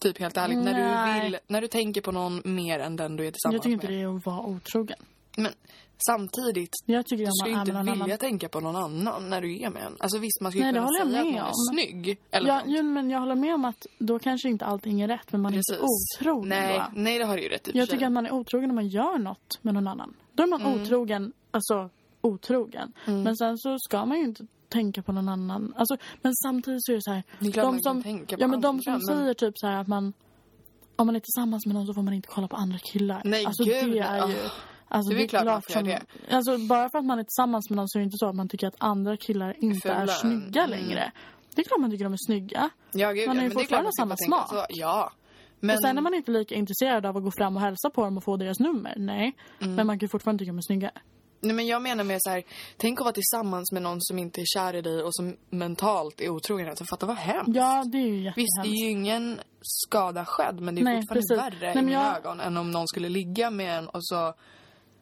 Typ 0.00 0.18
helt 0.18 0.36
ärligt. 0.36 0.58
När 0.58 1.14
du, 1.14 1.22
vill, 1.22 1.38
när 1.46 1.60
du 1.60 1.68
tänker 1.68 2.00
på 2.00 2.12
någon 2.12 2.42
mer 2.44 2.78
än 2.78 2.96
den 2.96 3.16
du 3.16 3.26
är 3.26 3.30
tillsammans 3.30 3.54
Jag 3.54 3.62
tycker 3.62 3.72
inte 3.74 3.86
med. 3.86 3.96
det 3.96 4.02
är 4.02 4.16
att 4.16 4.26
vara 4.26 4.40
otrogen. 4.40 4.98
Men 5.36 5.52
samtidigt, 6.06 6.70
Jag 6.86 7.06
tycker 7.06 7.24
du 7.26 7.30
ska 7.32 7.48
ju 7.48 7.54
är 7.54 7.60
inte 7.60 7.72
vilja 7.72 7.92
annan. 8.04 8.18
tänka 8.18 8.48
på 8.48 8.60
någon 8.60 8.76
annan 8.76 9.30
när 9.30 9.40
du 9.40 9.60
är 9.62 9.70
med 9.70 9.82
en. 9.82 9.96
Alltså 10.00 10.18
visst, 10.18 10.40
man 10.40 10.52
ska 10.52 10.58
ju 10.58 10.64
Nej, 10.64 10.74
kunna 10.74 10.88
säga 10.88 11.20
att 11.20 11.26
någon 11.26 11.34
är 11.34 11.42
om. 11.44 11.52
snygg. 11.72 12.18
Eller 12.30 12.48
Ja, 12.48 12.62
jo, 12.66 12.82
men 12.82 13.10
jag 13.10 13.20
håller 13.20 13.34
med 13.34 13.54
om 13.54 13.64
att 13.64 13.86
då 13.98 14.18
kanske 14.18 14.48
inte 14.48 14.64
allting 14.64 15.00
är 15.00 15.08
rätt, 15.08 15.32
men 15.32 15.40
man 15.40 15.52
är 15.54 15.56
inte 15.56 15.78
otrogen 15.80 16.48
Nej, 16.48 16.78
då. 16.78 16.84
nej, 17.00 17.18
det 17.18 17.24
har 17.24 17.36
du 17.36 17.42
ju 17.42 17.48
rätt 17.48 17.68
i. 17.68 17.70
Jag 17.78 17.88
tycker 17.88 18.06
att 18.06 18.12
man 18.12 18.26
är 18.26 18.32
otrogen 18.32 18.68
när 18.68 18.74
man 18.74 18.88
gör 18.88 19.18
något 19.18 19.58
med 19.62 19.74
någon 19.74 19.88
annan. 19.88 20.14
Då 20.32 20.42
är 20.42 20.46
man 20.46 20.60
Mm. 20.62 20.82
otrogen, 20.82 21.32
alltså 21.50 21.90
otrogen. 22.20 22.92
Men 23.06 23.36
sen 23.36 23.58
så 23.58 23.76
ska 23.78 24.04
man 24.04 24.18
ju 24.18 24.24
inte 24.24 24.46
tänka 24.68 25.02
på 25.02 25.12
någon 25.12 25.28
annan. 25.28 25.74
Alltså, 25.76 25.96
men 26.22 26.34
samtidigt 26.34 26.84
så 26.84 26.92
är 26.92 26.96
det 26.96 27.02
så 27.02 27.10
här. 27.12 27.22
Det 27.40 27.46
är 27.58 27.62
de 27.62 27.80
som, 27.82 28.24
ja, 28.38 28.46
men 28.46 28.60
de 28.60 28.82
som 28.82 28.92
men- 28.92 29.00
säger 29.00 29.34
typ 29.34 29.54
så 29.58 29.66
här 29.66 29.80
att 29.80 29.88
man 29.88 30.12
om 30.96 31.06
man 31.06 31.16
är 31.16 31.20
tillsammans 31.20 31.66
med 31.66 31.74
någon 31.74 31.86
så 31.86 31.94
får 31.94 32.02
man 32.02 32.14
inte 32.14 32.28
kolla 32.28 32.48
på 32.48 32.56
andra 32.56 32.78
killar. 32.78 33.22
Nej, 33.24 33.46
alltså, 33.46 33.64
gud, 33.64 33.92
det 33.92 33.98
är 33.98 34.28
ju... 34.28 34.34
ah. 34.34 34.50
Alltså, 34.92 35.10
Det 35.10 35.16
är 35.16 35.18
väl 35.18 35.28
klart 35.28 35.44
man 35.44 35.62
får 35.62 35.72
som, 35.72 35.86
göra 35.86 36.00
Alltså, 36.30 36.58
bara 36.58 36.90
för 36.90 36.98
att 36.98 37.04
man 37.04 37.18
är 37.18 37.22
tillsammans 37.24 37.70
med 37.70 37.76
någon 37.76 37.88
så 37.88 37.98
är 37.98 38.00
det 38.00 38.04
inte 38.04 38.16
så 38.18 38.28
att 38.28 38.34
man 38.34 38.48
tycker 38.48 38.66
att 38.66 38.74
andra 38.78 39.16
killar 39.16 39.56
inte 39.58 39.88
är 39.88 40.00
Fula. 40.00 40.12
snygga 40.12 40.64
Mm. 40.64 40.70
längre. 40.70 41.12
Det 41.54 41.60
är 41.60 41.64
klart 41.64 41.80
man 41.80 41.90
tycker 41.90 42.04
de 42.04 42.12
är 42.12 42.26
snygga. 42.26 42.70
Ja, 42.92 43.12
gud, 43.12 43.28
Man 43.28 43.36
har 43.36 43.44
ju 43.44 43.48
det 43.48 43.54
är 43.54 43.54
klart 43.54 43.62
fortfarande 43.62 43.86
man 43.86 43.92
samma 43.92 44.16
smak. 44.16 44.48
Så. 44.48 44.66
Ja. 44.68 45.12
Men, 45.60 45.76
Och 45.76 45.82
sen 45.82 45.98
är 45.98 46.02
man 46.02 46.14
inte 46.14 46.30
lika 46.30 46.54
intresserad 46.54 47.06
av 47.06 47.16
att 47.16 47.22
gå 47.22 47.30
fram 47.30 47.56
och 47.56 47.62
hälsa 47.62 47.90
på 47.90 48.04
dem 48.04 48.16
och 48.16 48.24
få 48.24 48.36
deras 48.36 48.60
nummer. 48.60 48.94
Nej. 48.96 49.36
Mm. 49.60 49.74
Men 49.74 49.86
man 49.86 49.98
kan 49.98 50.04
ju 50.06 50.08
fortfarande 50.10 50.38
tycka 50.42 50.52
de 50.52 50.58
är 50.58 50.62
snygga. 50.62 50.90
Nej, 51.42 51.54
men 51.54 51.66
jag 51.66 51.82
menar 51.82 52.04
med 52.04 52.16
så 52.20 52.30
här, 52.30 52.42
tänk 52.76 53.00
att 53.00 53.04
vara 53.04 53.12
tillsammans 53.12 53.72
med 53.72 53.82
någon 53.82 53.96
som 54.00 54.18
inte 54.18 54.40
är 54.40 54.44
kär 54.46 54.74
i 54.76 54.82
dig 54.82 55.02
och 55.02 55.14
som 55.14 55.36
mentalt 55.50 56.20
är 56.20 56.28
otrogen. 56.28 56.68
Alltså, 56.68 56.84
fatta 56.84 57.06
vad 57.06 57.16
hemskt. 57.16 57.56
Ja, 57.56 57.84
det 57.92 57.98
är 57.98 58.06
ju 58.08 58.32
Visst, 58.36 58.62
det 58.62 58.68
är 58.68 58.84
ju 58.84 58.90
ingen 58.90 59.40
skada 59.62 60.24
skedd, 60.24 60.60
men 60.60 60.74
det 60.74 60.80
är 60.80 60.84
Nej, 60.84 60.96
fortfarande 61.02 61.26
precis. 61.28 61.60
värre 61.60 61.74
Nej, 61.74 61.82
i 61.82 61.86
mina 61.86 62.02
jag- 62.02 62.16
ögon 62.16 62.40
än 62.40 62.56
om 62.56 62.70
någon 62.70 62.88
skulle 62.88 63.08
ligga 63.08 63.50
med 63.50 63.78
en 63.78 63.88
och 63.88 64.04
så 64.06 64.34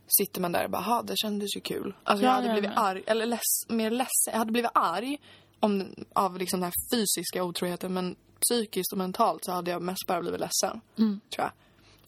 sitter 0.08 0.40
man 0.40 0.52
där 0.52 0.64
och 0.64 0.70
bara, 0.70 0.82
"Ha, 0.82 1.02
det 1.02 1.16
kändes 1.16 1.56
ju 1.56 1.60
kul. 1.60 1.94
Alltså 2.04 2.24
Ja, 2.24 2.30
jag 2.30 2.34
hade 2.36 2.46
ja, 2.48 2.52
blivit 2.52 2.70
arg, 2.78 3.02
eller 3.06 3.26
less, 3.26 3.40
mer 3.68 3.90
ledsen. 3.90 4.32
Jag 4.32 4.38
hade 4.38 4.52
blivit 4.52 4.70
arg 4.74 5.18
om, 5.60 5.94
av 6.12 6.38
liksom 6.38 6.60
den 6.60 6.64
här 6.64 6.96
fysiska 6.96 7.44
otroheten, 7.44 7.94
men 7.94 8.16
psykiskt 8.40 8.92
och 8.92 8.98
mentalt 8.98 9.44
så 9.44 9.52
hade 9.52 9.70
jag 9.70 9.82
mest 9.82 10.06
bara 10.06 10.20
blivit 10.20 10.40
ledsen, 10.40 10.80
tror 10.96 11.16
jag. 11.36 11.50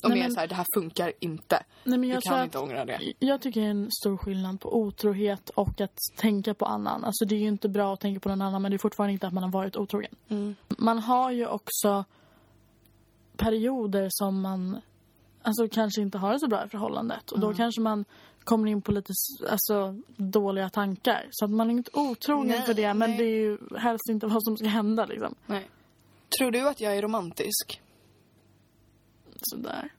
Och 0.02 0.04
Mm. 0.06 0.18
Nej, 0.18 0.22
mer 0.22 0.28
men- 0.28 0.34
så 0.34 0.40
här, 0.40 0.46
det 0.46 0.54
här 0.54 0.66
funkar 0.74 1.12
inte. 1.20 1.62
Nej, 1.84 1.98
men 1.98 2.00
Du 2.00 2.08
jag 2.08 2.22
tror 2.22 2.30
kan 2.32 2.38
att- 2.40 2.44
inte 2.44 2.58
ångra 2.58 2.84
det. 2.84 3.00
Jag 3.18 3.40
tycker 3.40 3.60
det 3.60 3.66
är 3.66 3.70
en 3.70 3.90
stor 3.90 4.16
skillnad 4.16 4.60
på 4.60 4.76
otrohet 4.76 5.50
och 5.50 5.80
att 5.80 5.96
tänka 6.16 6.54
på 6.54 6.64
annan. 6.64 7.04
Alltså 7.04 7.24
det 7.24 7.34
är 7.34 7.38
ju 7.38 7.48
inte 7.48 7.68
bra 7.68 7.94
att 7.94 8.00
tänka 8.00 8.20
på 8.20 8.28
någon 8.28 8.42
annan 8.42 8.62
men 8.62 8.70
det 8.70 8.76
är 8.76 8.78
fortfarande 8.78 9.12
inte 9.12 9.26
att 9.26 9.32
man 9.32 9.42
har 9.42 9.50
varit 9.50 9.76
otrogen. 9.76 10.14
Mm. 10.28 10.54
Man 10.78 10.98
har 10.98 11.30
ju 11.30 11.46
också 11.46 12.04
perioder 13.36 14.06
som 14.10 14.40
man 14.40 14.80
alltså, 15.42 15.68
kanske 15.68 16.00
inte 16.00 16.18
har 16.18 16.32
det 16.32 16.40
så 16.40 16.48
bra 16.48 16.64
i 16.64 16.68
förhållandet. 16.68 17.30
Och 17.32 17.38
Mm. 17.38 17.48
då 17.50 17.56
kanske 17.56 17.80
man 17.80 18.04
kommer 18.44 18.70
in 18.70 18.82
på 18.82 18.92
lite 18.92 19.12
alltså, 19.50 19.96
dåliga 20.16 20.68
tankar. 20.70 21.28
Så 21.30 21.44
att 21.44 21.50
man 21.50 21.70
är 21.70 21.74
inte 21.74 21.90
otrogen 21.94 22.62
för 22.62 22.74
det 22.74 22.94
men 22.94 23.10
nej. 23.10 23.18
det 23.18 23.24
är 23.24 23.36
ju 23.38 23.58
helst 23.78 24.08
inte 24.10 24.26
vad 24.26 24.44
som 24.44 24.56
ska 24.56 24.68
hända 24.68 25.06
liksom. 25.06 25.34
Nej. 25.46 25.70
Tror 26.38 26.50
du 26.50 26.68
att 26.68 26.80
jag 26.80 26.96
är 26.96 27.02
romantisk? 27.02 27.80
Sådär. 29.42 29.92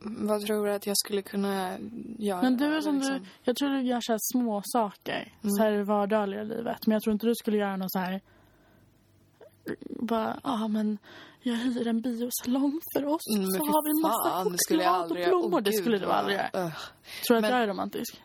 Vad 0.00 0.46
tror 0.46 0.66
du 0.66 0.72
att 0.72 0.86
jag 0.86 0.96
skulle 0.96 1.22
kunna 1.22 1.78
göra? 2.18 2.42
Men 2.42 2.56
du 2.56 2.76
är 2.76 2.80
som 2.80 2.94
liksom? 2.94 3.14
du, 3.14 3.20
jag 3.44 3.56
tror 3.56 3.68
du 3.68 3.80
gör 3.82 4.00
så 4.00 4.12
här 4.12 4.18
små 4.32 4.62
saker 4.64 5.32
Mm. 5.42 5.54
så 5.54 5.62
här 5.62 5.72
i 5.72 5.82
vardagliga 5.82 6.42
livet. 6.42 6.86
Men 6.86 6.92
jag 6.92 7.02
tror 7.02 7.12
inte 7.12 7.26
du 7.26 7.34
skulle 7.34 7.56
göra 7.56 7.76
något 7.76 7.92
så 7.92 7.98
här 7.98 8.20
bara, 10.00 10.40
ja 10.44 10.64
ah, 10.64 10.68
men 10.68 10.98
jag 11.42 11.54
hyr 11.54 11.86
en 11.86 12.00
biosalong 12.00 12.80
för 12.94 13.06
oss 13.06 13.22
Mm, 13.36 13.50
så 13.50 13.58
har 13.64 13.84
vi 13.84 13.90
en 13.90 14.02
massa 14.02 14.30
fan, 14.30 14.56
choklad 14.68 14.88
och 14.88 14.94
aldrig 14.96 15.20
göra. 15.22 15.30
blommor. 15.30 15.54
Åh, 15.58 15.62
det 15.62 15.72
skulle 15.72 15.98
du 15.98 16.06
aldrig 16.06 16.36
göra. 16.36 16.50
Ugh. 16.64 16.76
Tror 17.26 17.34
du 17.34 17.36
att 17.36 17.42
Men- 17.42 17.50
jag 17.50 17.62
är 17.62 17.66
romantisk? 17.68 18.22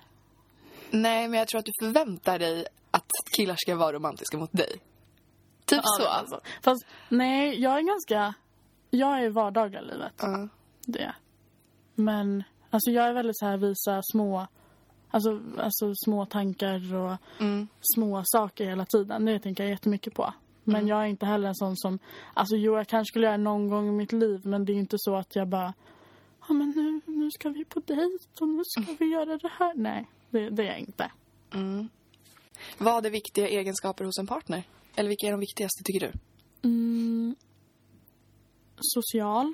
Nej, 0.91 1.27
men 1.27 1.39
jag 1.39 1.47
tror 1.47 1.59
att 1.59 1.65
du 1.65 1.71
förväntar 1.81 2.39
dig 2.39 2.65
att 2.91 3.07
killar 3.37 3.55
ska 3.57 3.75
vara 3.75 3.93
romantiska 3.93 4.37
mot 4.37 4.51
dig. 4.51 4.71
Typ 5.65 5.81
så. 5.83 6.07
alltså. 6.07 6.41
Fast 6.61 6.85
nej, 7.09 7.61
jag 7.61 7.77
är 7.77 7.81
ganska, 7.81 8.33
jag 8.89 9.19
är 9.23 9.29
vardagliga 9.29 9.81
livet. 9.81 10.13
Ja. 10.17 10.47
Det. 10.85 11.15
Men 11.95 12.43
alltså 12.69 12.91
jag 12.91 13.05
är 13.05 13.13
väldigt 13.13 13.37
så 13.39 13.45
här 13.45 13.57
visa 13.57 14.01
små, 14.11 14.47
alltså, 15.11 15.41
alltså 15.59 15.91
små 16.05 16.25
tankar 16.25 16.93
och 16.95 17.17
Mm. 17.39 17.67
små 17.95 18.21
saker 18.25 18.65
hela 18.65 18.85
tiden. 18.85 19.25
Det 19.25 19.39
tänker 19.39 19.63
jag 19.63 19.71
jättemycket 19.71 20.13
på. 20.13 20.33
Men 20.63 20.75
Mm. 20.75 20.87
jag 20.87 21.01
är 21.03 21.05
inte 21.05 21.25
heller 21.25 21.47
en 21.47 21.55
sån 21.55 21.77
som... 21.77 21.99
Alltså 22.33 22.55
jo, 22.55 22.77
jag 22.77 22.87
kanske 22.87 23.11
skulle 23.11 23.25
göra 23.25 23.37
det 23.37 23.43
någon 23.43 23.67
gång 23.67 23.87
i 23.87 23.91
mitt 23.91 24.11
liv 24.11 24.41
men 24.43 24.65
det 24.65 24.73
är 24.73 24.75
inte 24.75 24.95
så 24.99 25.15
att 25.15 25.35
jag 25.35 25.47
bara... 25.47 25.73
Ja 26.47 26.53
men 26.53 26.69
nu, 26.75 27.13
nu 27.13 27.31
ska 27.31 27.49
vi 27.49 27.65
på 27.65 27.79
dejt 27.79 28.25
och 28.41 28.47
nu 28.47 28.61
ska 28.65 28.95
vi 28.99 29.05
göra 29.05 29.37
det 29.37 29.51
här. 29.59 29.73
Nej, 29.75 30.09
det, 30.29 30.49
det 30.49 30.63
är 30.63 30.67
jag 30.67 30.79
inte. 30.79 31.11
Mm. 31.53 31.89
Vad 32.77 33.05
är 33.05 33.09
viktiga 33.09 33.47
egenskaper 33.47 34.05
hos 34.05 34.17
en 34.19 34.27
partner? 34.27 34.63
Eller 34.95 35.09
vilka 35.09 35.27
är 35.27 35.31
de 35.31 35.39
viktigaste 35.39 35.83
tycker 35.83 35.99
du? 36.07 36.11
Mm, 36.69 37.35
social. 38.77 39.53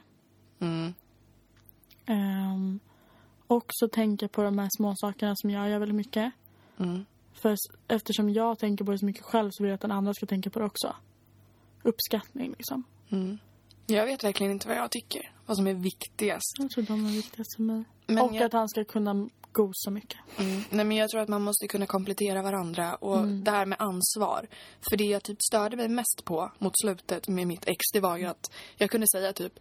Mm. 0.60 0.94
Um, 2.08 2.80
också 3.48 3.88
tänka 3.88 4.28
på 4.28 4.44
de 4.44 4.60
här 4.60 4.70
små 4.78 4.94
sakerna 4.96 5.36
som 5.36 5.50
jag 5.50 5.70
gör 5.70 5.80
väldigt 5.80 5.96
mycket. 5.96 6.32
Mm. 6.78 7.06
För 7.42 7.56
eftersom 7.88 8.30
jag 8.30 8.60
tänker 8.60 8.86
på 8.86 8.92
det 8.92 8.98
så 9.00 9.06
mycket 9.06 9.24
själv 9.24 9.52
så 9.52 9.64
vill 9.64 9.70
jag 9.70 9.76
att 9.76 9.82
den 9.82 9.92
andra 9.92 10.14
ska 10.14 10.26
tänka 10.26 10.50
på 10.50 10.60
det 10.60 10.66
också. 10.66 10.96
Uppskattning 11.84 12.52
liksom. 12.58 12.84
Mm. 13.12 13.38
Jag 13.88 14.06
vet 14.06 14.24
verkligen 14.24 14.52
inte 14.52 14.68
vad 14.68 14.78
jag 14.78 14.92
tycker. 14.92 15.32
Vad 15.46 15.58
som 15.58 15.68
är 15.68 15.74
viktigast. 15.74 16.56
Jag 16.60 16.70
tror 16.72 16.84
de 16.84 17.06
är 17.06 17.12
viktigast 17.12 17.56
för 17.56 17.64
mig. 17.64 17.84
Men 18.08 18.20
och 18.20 18.36
jag- 18.36 18.44
att 18.44 18.54
han 18.54 18.70
ska 18.70 18.84
kunna 18.84 19.30
gosa 19.52 19.90
mycket. 19.92 20.20
Mm. 20.38 20.62
Nej, 20.70 20.86
men 20.86 20.98
jag 20.98 21.10
tror 21.10 21.22
att 21.22 21.30
man 21.30 21.42
måste 21.42 21.68
kunna 21.68 21.86
komplettera 21.86 22.42
varandra. 22.42 22.96
Och 22.96 23.18
Mm. 23.18 23.44
det 23.44 23.52
här 23.52 23.66
med 23.66 23.82
ansvar. 23.82 24.48
För 24.90 24.98
det 24.98 25.04
jag 25.04 25.24
typ 25.24 25.38
störde 25.42 25.78
mig 25.78 25.88
mest 25.90 26.22
på 26.26 26.52
mot 26.58 26.74
slutet 26.82 27.28
med 27.28 27.48
mitt 27.48 27.68
ex, 27.68 27.78
det 27.94 28.00
var 28.00 28.18
ju 28.18 28.26
att 28.26 28.52
jag 28.78 28.90
kunde 28.92 29.08
säga 29.08 29.34
typ 29.34 29.60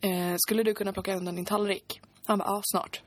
eh, 0.00 0.34
Skulle 0.38 0.62
du 0.62 0.74
kunna 0.74 0.92
plocka 0.92 1.14
undan 1.16 1.34
din 1.36 1.44
tallrik? 1.44 2.00
Han 2.26 2.38
bara, 2.38 2.48
ja 2.48 2.60
snart. 2.64 3.02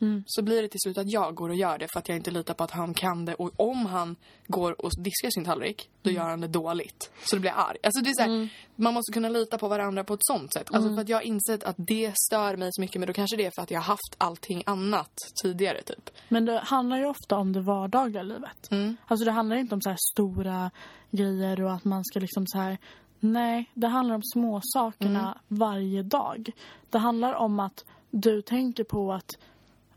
Mm. 0.00 0.24
Så 0.26 0.42
blir 0.42 0.62
det 0.62 0.68
till 0.68 0.80
slut 0.80 0.98
att 0.98 1.10
jag 1.10 1.34
går 1.34 1.48
och 1.48 1.54
gör 1.54 1.78
det 1.78 1.88
för 1.92 1.98
att 1.98 2.08
jag 2.08 2.16
inte 2.16 2.30
litar 2.30 2.54
på 2.54 2.64
att 2.64 2.70
han 2.70 2.94
kan 2.94 3.24
det. 3.24 3.34
Och 3.34 3.50
om 3.56 3.86
han 3.86 4.16
går 4.46 4.84
och 4.84 4.90
diskar 4.98 5.30
sin 5.30 5.44
tallrik, 5.44 5.90
då 6.02 6.10
Mm. 6.10 6.22
gör 6.22 6.30
han 6.30 6.40
det 6.40 6.48
dåligt. 6.48 7.10
Så 7.24 7.36
det 7.36 7.40
blir 7.40 7.52
arg. 7.56 7.76
Alltså 7.82 8.00
det 8.02 8.10
är 8.10 8.14
så 8.14 8.22
här, 8.22 8.48
Man 8.76 8.94
måste 8.94 9.12
kunna 9.12 9.28
lita 9.28 9.58
på 9.58 9.68
varandra 9.68 10.04
på 10.04 10.14
ett 10.14 10.20
sånt 10.22 10.52
sätt. 10.52 10.66
Alltså 10.70 10.88
Mm. 10.88 10.94
för 10.96 11.02
att 11.02 11.08
jag 11.08 11.16
har 11.16 11.22
insett 11.22 11.64
att 11.64 11.76
det 11.78 12.12
stör 12.28 12.56
mig 12.56 12.68
så 12.72 12.80
mycket. 12.80 13.00
Men 13.00 13.06
då 13.06 13.12
kanske 13.12 13.36
det 13.36 13.46
är 13.46 13.50
för 13.54 13.62
att 13.62 13.70
jag 13.70 13.78
har 13.80 13.84
haft 13.84 14.14
allting 14.18 14.62
annat 14.66 15.12
tidigare 15.42 15.82
typ. 15.82 16.10
Men 16.28 16.44
det 16.44 16.58
handlar 16.64 16.96
ju 16.98 17.06
ofta 17.06 17.36
om 17.36 17.52
det 17.52 17.60
vardagliga 17.60 18.22
livet. 18.22 18.70
Mm. 18.70 18.96
Alltså 19.06 19.24
det 19.24 19.30
handlar 19.32 19.56
inte 19.56 19.74
om 19.74 19.80
så 19.82 19.88
här 19.90 19.98
stora 20.12 20.70
grejer 21.10 21.62
och 21.62 21.72
att 21.72 21.84
man 21.84 22.04
ska 22.04 22.20
liksom 22.20 22.46
så 22.46 22.58
här... 22.58 22.78
Nej, 23.20 23.70
det 23.74 23.86
handlar 23.88 24.14
om 24.14 24.22
små 24.22 24.60
sakerna 24.64 25.20
Mm. 25.20 25.38
varje 25.60 26.02
dag. 26.02 26.50
Det 26.90 26.98
handlar 26.98 27.32
om 27.34 27.60
att 27.60 27.84
du 28.10 28.42
tänker 28.42 28.84
på 28.84 29.12
att 29.12 29.30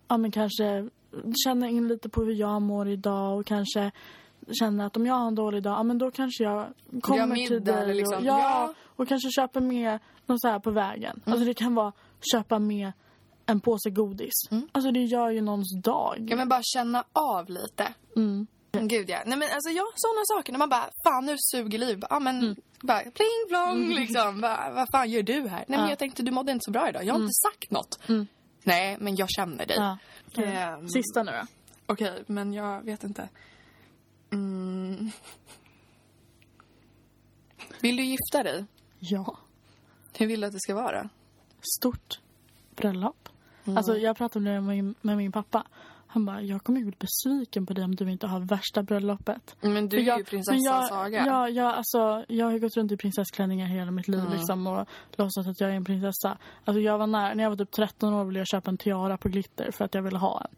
ja, 0.09 0.17
men 0.17 0.31
kanske 0.31 0.89
känna 1.45 1.69
in 1.69 1.87
lite 1.87 2.09
på 2.09 2.23
hur 2.23 2.33
jag 2.33 2.61
mår 2.61 2.87
idag 2.87 3.39
och 3.39 3.45
kanske 3.45 3.91
känner 4.59 4.85
att 4.85 4.97
om 4.97 5.05
jag 5.05 5.13
har 5.15 5.27
en 5.27 5.35
dålig 5.35 5.63
dag, 5.63 5.79
ja 5.79 5.83
men 5.83 5.97
då 5.97 6.11
kanske 6.11 6.43
jag 6.43 6.67
kommer 7.01 7.25
middag 7.27 7.47
till 7.47 7.63
dig. 7.63 7.81
eller 7.83 7.93
liksom, 7.93 8.17
och, 8.17 8.23
ja, 8.25 8.39
ja. 8.39 8.73
och 8.95 9.07
kanske 9.07 9.29
köper 9.31 9.61
med 9.61 9.99
något 10.25 10.41
så 10.41 10.47
här 10.47 10.59
på 10.59 10.71
vägen. 10.71 11.21
Alltså 11.25 11.45
det 11.45 11.53
kan 11.53 11.75
vara 11.75 11.93
köpa 12.33 12.59
med 12.59 12.91
en 13.45 13.59
påse 13.59 13.89
godis. 13.89 14.33
Alltså 14.71 14.91
det 14.91 15.03
gör 15.03 15.29
ju 15.29 15.41
någons 15.41 15.81
dag. 15.83 16.27
Ja 16.29 16.35
men 16.35 16.49
bara 16.49 16.61
känna 16.63 17.03
av 17.13 17.49
lite. 17.49 17.93
Mm. 18.15 18.47
Gud 18.71 19.09
ja. 19.09 19.17
Nej 19.25 19.37
men 19.37 19.47
alltså 19.53 19.69
ja, 19.69 19.83
sådana 19.95 20.21
saker. 20.25 20.51
När 20.51 20.59
man 20.59 20.69
bara, 20.69 20.89
fan 21.03 21.25
nu 21.25 21.35
suger 21.51 21.79
liv. 21.79 22.03
Ja 22.09 22.19
men, 22.19 22.55
bara 22.81 23.01
pling 23.01 23.45
plong 23.49 23.89
liksom. 23.89 24.41
Bara, 24.41 24.71
vad 24.71 24.87
fan 24.91 25.09
gör 25.09 25.23
du 25.23 25.33
här? 25.47 25.65
Nej 25.67 25.77
men 25.77 25.79
Ja. 25.79 25.89
jag 25.89 25.99
tänkte 25.99 26.23
du 26.23 26.31
mådde 26.31 26.51
inte 26.51 26.63
så 26.65 26.71
bra 26.71 26.89
idag. 26.89 27.03
Jag 27.03 27.13
har 27.13 27.19
inte 27.21 27.33
sagt 27.33 27.71
något. 27.71 27.99
Nej 28.63 28.97
men 28.99 29.15
jag 29.15 29.29
känner 29.29 29.65
dig. 29.65 29.77
Ja. 29.77 29.97
Ehm. 30.43 30.89
Sista 30.89 31.23
nu 31.23 31.31
då. 31.31 31.47
Okej, 31.85 32.23
men 32.27 32.53
jag 32.53 32.81
vet 32.81 33.03
inte. 33.03 33.29
Mm. 34.31 35.11
Vill 37.81 37.95
du 37.95 38.03
gifta 38.03 38.43
dig? 38.43 38.65
Ja. 38.99 39.37
Hur 40.17 40.27
vill 40.27 40.41
du 40.41 40.47
att 40.47 40.53
det 40.53 40.59
ska 40.59 40.75
vara? 40.75 41.09
Stort 41.79 42.19
bröllop. 42.75 43.29
Mm. 43.65 43.77
Alltså 43.77 43.97
jag 43.97 44.17
pratade 44.17 44.45
med 44.45 44.63
min, 44.63 44.95
med 45.01 45.17
min 45.17 45.31
pappa. 45.31 45.65
Han 46.11 46.25
bara, 46.25 46.41
jag 46.41 46.63
kommer 46.63 46.81
bli 46.81 46.93
besviken 46.99 47.65
på 47.65 47.73
dig 47.73 47.83
om 47.83 47.95
du 47.95 48.11
inte 48.11 48.27
har 48.27 48.39
värsta 48.39 48.83
bröllopet. 48.83 49.55
Men 49.61 49.89
du 49.89 49.97
är 49.97 50.01
jag, 50.01 50.17
ju 50.19 50.23
prinsessa 50.23 50.51
men 50.51 50.63
jag, 50.63 50.87
Saga. 50.87 51.25
Ja, 51.25 51.49
jag, 51.49 51.73
alltså, 51.73 52.25
jag 52.27 52.45
har 52.45 52.59
gått 52.59 52.77
runt 52.77 52.91
i 52.91 52.97
prinsessklänningar 52.97 53.67
hela 53.67 53.91
mitt 53.91 54.07
liv 54.07 54.19
Mm. 54.19 54.33
liksom, 54.33 54.67
och 54.67 54.87
låtsats 55.15 55.47
att 55.47 55.61
jag 55.61 55.69
är 55.69 55.73
en 55.73 55.85
prinsessa. 55.85 56.37
Alltså, 56.65 56.81
jag 56.81 56.97
var 56.97 57.07
nära, 57.07 57.33
när 57.33 57.43
jag 57.43 57.49
var 57.49 57.57
typ 57.57 57.71
13 57.71 58.13
år 58.13 58.25
ville 58.25 58.39
jag 58.39 58.47
köpa 58.47 58.69
en 58.69 58.77
tiara 58.77 59.17
på 59.17 59.29
glitter 59.29 59.71
för 59.71 59.85
att 59.85 59.93
jag 59.93 60.01
ville 60.01 60.17
ha 60.17 60.41
en. 60.49 60.55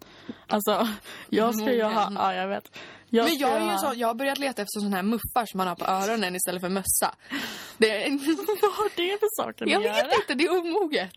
Alltså, 0.48 0.88
jag 1.30 1.56
ska 1.56 1.74
ju 1.74 1.84
ha... 1.84 2.12
Ja, 2.16 2.34
jag 2.34 2.48
vet. 2.48 2.78
Jag 3.14 3.26
Men 3.26 3.38
jag, 3.38 3.52
är 3.52 3.72
ju 3.72 3.78
så, 3.78 3.94
jag 3.96 4.08
har 4.08 4.16
börjat 4.16 4.40
leta 4.40 4.62
efter 4.62 4.80
såna 4.80 4.96
här 4.96 5.04
muffar 5.04 5.46
som 5.46 5.58
man 5.58 5.68
har 5.68 5.76
på 5.76 5.86
öronen 5.86 6.36
istället 6.36 6.62
för 6.62 6.70
mössa. 6.70 7.16
Det 7.78 8.04
är, 8.04 8.10
Vad 8.62 8.72
har 8.74 8.90
det 8.96 9.20
för 9.20 9.44
saker 9.44 9.68
jag 9.68 9.84
göra? 9.84 9.94
vet 9.94 10.14
inte, 10.16 10.34
det 10.34 10.44
är 10.44 10.60
omoget. 10.60 11.14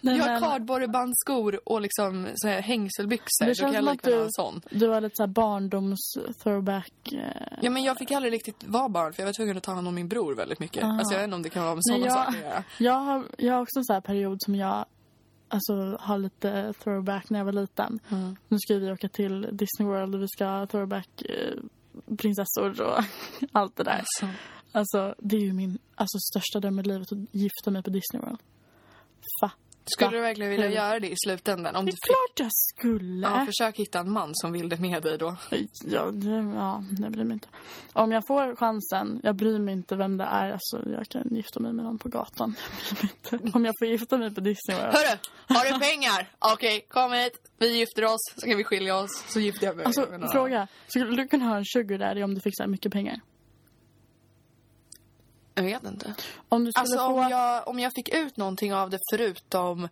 Nej, 0.00 0.18
jag 0.18 0.24
har 0.24 0.40
kardborrebandskor 0.40 1.60
och 1.64 1.80
liksom 1.80 2.28
så 2.34 2.48
här 2.48 2.62
hängselbyxor. 2.62 3.46
Det 3.46 3.54
känns 3.54 3.76
som 3.76 3.88
att 3.88 4.02
du, 4.02 4.78
du 4.78 4.88
har 4.88 5.00
lite 5.00 5.16
så 5.16 5.22
här 5.22 5.28
barndoms 5.28 6.14
throwback. 6.42 7.12
Eh. 7.12 7.58
Ja, 7.60 7.70
men 7.70 7.82
jag 7.82 7.98
fick 7.98 8.10
aldrig 8.10 8.32
riktigt 8.32 8.64
vara 8.64 8.88
barn 8.88 9.12
för 9.12 9.22
jag 9.22 9.26
var 9.26 9.32
tvungen 9.32 9.56
att 9.56 9.62
ta 9.62 9.72
hand 9.72 9.88
om 9.88 9.94
min 9.94 10.08
bror 10.08 10.34
väldigt 10.34 10.58
mycket. 10.60 10.84
Aha. 10.84 10.98
Alltså 10.98 11.14
jag 11.14 11.18
vet 11.18 11.24
inte 11.24 11.36
om 11.36 11.42
det 11.42 11.50
kan 11.50 11.62
vara 11.64 11.74
med 11.74 11.82
Nej, 11.90 12.00
sådana 12.00 12.06
jag, 12.16 12.26
saker 12.26 12.38
att 12.38 12.44
göra. 12.52 12.64
jag, 12.78 13.00
har, 13.00 13.24
jag 13.38 13.54
har 13.54 13.62
också 13.62 13.78
en 13.78 13.84
sån 13.84 13.94
här 13.94 14.00
period 14.00 14.42
som 14.42 14.54
jag 14.54 14.84
alltså, 15.48 15.96
har 16.00 16.18
lite 16.18 16.72
throwback 16.72 17.30
när 17.30 17.38
jag 17.38 17.44
var 17.44 17.52
liten. 17.52 18.00
Mm. 18.08 18.36
Nu 18.48 18.58
ska 18.58 18.74
vi 18.74 18.92
åka 18.92 19.08
till 19.08 19.40
Disney 19.52 19.88
World 19.88 20.14
och 20.14 20.22
vi 20.22 20.28
ska 20.28 20.46
ha 20.46 20.66
throwback 20.66 21.22
eh, 21.22 21.54
prinsessor 22.16 22.82
och 22.82 23.04
allt 23.52 23.76
det 23.76 23.84
där. 23.84 23.98
Alltså, 23.98 24.26
Alltså, 24.72 25.14
det 25.18 25.36
är 25.36 25.40
ju 25.40 25.52
min 25.52 25.78
alltså, 25.94 26.18
största 26.18 26.60
dröm 26.60 26.78
i 26.78 26.82
livet 26.82 27.12
att 27.12 27.34
gifta 27.34 27.70
mig 27.70 27.82
på 27.82 27.90
Disney 27.90 28.22
World. 28.22 28.38
Skulle 29.88 30.10
du 30.10 30.20
verkligen 30.20 30.50
vilja 30.50 30.70
göra 30.70 31.00
det 31.00 31.08
i 31.08 31.14
slutändan? 31.24 31.76
Om 31.76 31.86
Det 31.86 31.90
du 31.90 31.96
är 31.96 32.06
klart 32.06 32.40
jag 32.40 32.52
skulle. 32.52 33.26
Ja, 33.28 33.46
försök 33.46 33.76
hitta 33.78 33.98
en 33.98 34.12
man 34.12 34.30
som 34.34 34.52
vill 34.52 34.68
det 34.68 34.76
med 34.80 35.02
dig 35.02 35.18
då. 35.18 35.36
Ja, 35.84 36.12
ja, 36.54 36.84
det 36.90 37.10
bryr 37.10 37.24
mig 37.24 37.34
inte. 37.34 37.48
Om 37.92 38.12
jag 38.12 38.26
får 38.26 38.56
chansen, 38.56 39.20
jag 39.22 39.36
bryr 39.36 39.58
mig 39.58 39.74
inte 39.74 39.96
vem 39.96 40.16
det 40.16 40.24
är. 40.24 40.52
Alltså, 40.52 40.82
jag 40.92 41.08
kan 41.08 41.34
gifta 41.34 41.60
mig 41.60 41.72
med 41.72 41.84
någon 41.84 41.98
på 41.98 42.08
gatan. 42.08 42.54
Jag. 43.30 43.54
Om 43.54 43.64
jag 43.64 43.74
får 43.78 43.88
gifta 43.88 44.18
mig 44.18 44.34
på 44.34 44.40
Disney 44.40 44.76
World. 44.76 44.92
Hörru, 44.94 45.18
har 45.48 45.72
du 45.72 45.80
pengar? 45.80 46.28
Okej, 46.38 46.86
kom 46.88 47.12
hit. 47.12 47.32
Vi 47.58 47.78
gifter 47.78 48.04
oss, 48.04 48.32
så 48.36 48.46
kan 48.46 48.56
vi 48.56 48.64
skilja 48.64 48.96
oss. 48.96 49.24
Så 49.28 49.40
gifter 49.40 49.66
jag 49.66 49.76
mig 49.76 49.86
Alltså, 49.86 50.06
med 50.10 50.30
fråga. 50.30 50.68
Skulle 50.86 51.16
du 51.16 51.28
kunna 51.28 51.44
ha 51.44 51.56
en 51.56 51.64
sugar 51.64 51.98
daddy 51.98 52.22
om 52.22 52.34
du 52.34 52.40
fick 52.40 52.56
så 52.56 52.62
här 52.62 52.68
mycket 52.70 52.92
pengar? 52.92 53.20
Jag 55.58 55.80
vet 55.80 55.84
inte. 55.84 56.14
Om 56.48 56.64
du 56.64 56.72
skulle 56.72 56.80
Alltså 56.82 56.98
få... 56.98 57.22
om 57.24 57.28
jag, 57.30 57.68
om 57.68 57.78
jag 57.78 57.92
fick 57.94 58.08
ut 58.14 58.36
någonting 58.36 58.74
av 58.74 58.90
det 58.90 58.98
förutom 59.12 59.84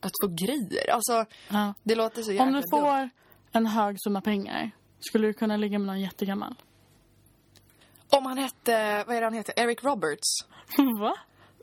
att 0.00 0.12
få 0.22 0.28
grejer. 0.28 0.90
Alltså, 0.90 1.24
Ja. 1.48 1.74
det 1.82 1.94
låter 1.94 2.22
så 2.22 2.32
jäkla 2.32 2.44
Om 2.46 2.52
du 2.52 2.60
dumt. 2.60 2.68
får 2.70 3.10
en 3.52 3.66
hög 3.66 3.96
summa 4.00 4.20
pengar, 4.20 4.70
skulle 5.00 5.26
du 5.26 5.32
kunna 5.34 5.56
ligga 5.56 5.78
med 5.78 5.86
någon 5.86 6.00
jättegammal? 6.00 6.54
Om 8.10 8.26
han 8.26 8.38
hette, 8.38 9.04
vad 9.06 9.16
är 9.16 9.20
det 9.20 9.26
han 9.26 9.34
heter? 9.34 9.54
Eric 9.56 9.84
Roberts. 9.84 10.28
Va? 11.00 11.14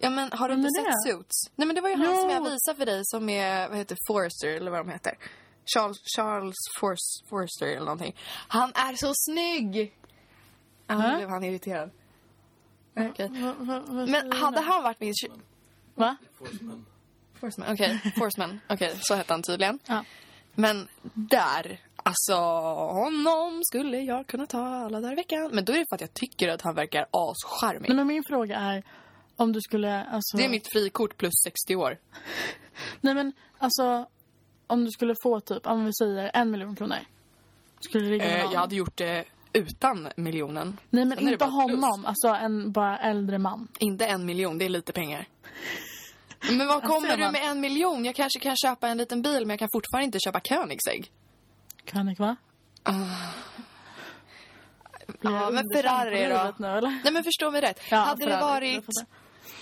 Ja 0.02 0.10
men 0.10 0.32
har 0.32 0.50
du 0.50 0.56
inte 0.56 0.70
sett 0.70 0.86
det? 0.86 1.12
Suits? 1.12 1.36
Nej 1.56 1.68
men 1.68 1.75
det 1.75 1.82
var 1.82 1.90
ju 1.90 1.96
han 1.96 2.16
Jo. 2.16 2.22
som 2.22 2.30
jag 2.30 2.44
visade 2.52 2.78
för 2.78 2.86
dig 2.86 3.02
som 3.04 3.30
är, 3.30 3.70
vad 3.70 3.78
heter 3.78 3.98
Forrester 4.08 4.48
eller 4.48 4.72
vad 4.72 4.80
de 4.80 4.90
heter. 4.92 5.18
Charles, 5.75 5.98
Charles 6.16 6.56
Force, 6.80 7.25
Forrester 7.30 7.66
eller 7.68 7.80
någonting. 7.86 8.16
Han 8.48 8.70
är 8.75 8.96
så 8.96 9.12
snygg! 9.16 9.98
Ja, 10.88 10.96
Hä? 10.96 11.12
nu 11.12 11.18
blev 11.18 11.30
han 11.30 11.44
irriterad. 11.44 11.92
Vad 12.96 14.10
Men 14.10 14.32
hade 14.32 14.62
han 14.62 14.84
varit 14.84 15.00
min... 15.00 15.14
Va? 15.96 16.18
Forceman, 17.40 17.74
okej. 17.74 18.14
Forceman, 18.18 18.60
okej. 18.70 18.98
Så 19.02 19.16
hette 19.16 19.34
han 19.34 19.44
tydligen. 19.44 19.80
Ja. 19.86 20.04
Men 20.56 20.88
där, 21.14 21.80
alltså 21.96 22.34
honom 22.34 23.62
skulle 23.64 24.00
jag 24.00 24.28
kunna 24.28 24.46
ta 24.46 24.66
alla 24.68 25.02
dagar 25.02 25.14
i 25.14 25.16
veckan. 25.16 25.50
Men 25.54 25.66
då 25.66 25.74
är 25.74 25.78
det 25.78 25.86
för 25.90 25.96
att 25.96 26.02
jag 26.02 26.14
tycker 26.14 26.50
att 26.50 26.62
han 26.62 26.75
verkar 26.75 27.06
ascharmig. 27.12 27.90
Nej, 27.90 27.96
men 27.96 28.08
min 28.08 28.24
fråga 28.28 28.58
är 28.58 28.84
om 29.36 29.52
du 29.52 29.62
skulle... 29.62 30.04
Alltså... 30.04 30.38
Det 30.38 30.46
är 30.46 30.50
mitt 30.50 30.72
frikort 30.74 31.18
plus 31.18 31.34
60 31.44 31.75
år. 31.75 31.98
Nej, 33.02 33.16
men 33.16 33.34
alltså... 33.58 34.06
Om 34.68 34.86
du 34.86 34.92
skulle 34.92 35.16
få 35.24 35.40
typ, 35.40 35.68
om 35.68 35.86
vi 35.86 35.94
säger 35.94 36.32
en 36.34 36.52
miljon 36.52 36.75
kronor. 36.75 36.98
Skulle 37.80 38.04
du 38.04 38.12
ligga 38.12 38.25
med 38.25 38.46
Eh, 38.46 38.52
jag 38.52 38.60
hade 38.60 38.75
gjort 38.75 38.98
det 38.98 39.25
utan 39.55 40.09
miljonen. 40.15 40.77
Nej, 40.89 41.05
men 41.05 41.17
Sen 41.17 41.25
det 41.25 41.31
inte 41.31 41.45
bara 41.45 41.67
plus. 41.67 41.81
honom. 41.83 42.05
Alltså 42.05 42.27
en 42.27 42.71
bara 42.71 42.97
äldre 42.97 43.38
man. 43.38 43.67
Inte 43.79 44.05
en 44.05 44.25
miljon, 44.25 44.57
det 44.57 44.65
är 44.65 44.69
lite 44.69 44.93
pengar. 44.93 45.27
Men 46.51 46.67
vad 46.67 46.83
kommer 46.89 47.17
du 47.17 47.24
man. 47.24 47.31
med 47.31 47.43
en 47.43 47.59
miljon? 47.62 48.05
Jag 48.05 48.15
kanske 48.15 48.39
kan 48.39 48.55
köpa 48.57 48.88
en 48.88 48.97
liten 48.97 49.21
bil 49.21 49.39
men 49.39 49.50
jag 49.50 49.59
kan 49.59 49.69
fortfarande 49.74 50.05
inte 50.05 50.19
köpa 50.25 50.39
Koenigsegg. 50.39 51.12
König, 51.91 52.19
va? 52.19 52.35
Blir 55.19 55.31
Ja, 55.31 55.50
men 55.51 55.63
Ferrari 55.74 56.25
då? 56.29 56.53
Nu? 56.57 56.81
Nej 57.03 57.13
men 57.13 57.24
förstå 57.24 57.51
mig 57.51 57.62
rätt. 57.62 57.79
Ja, 57.91 57.97
hade 57.97 58.25
det 58.25 58.31
Ferrari, 58.31 58.41
varit 58.41 58.74
jag 58.74 58.83
fattar. 58.83 59.05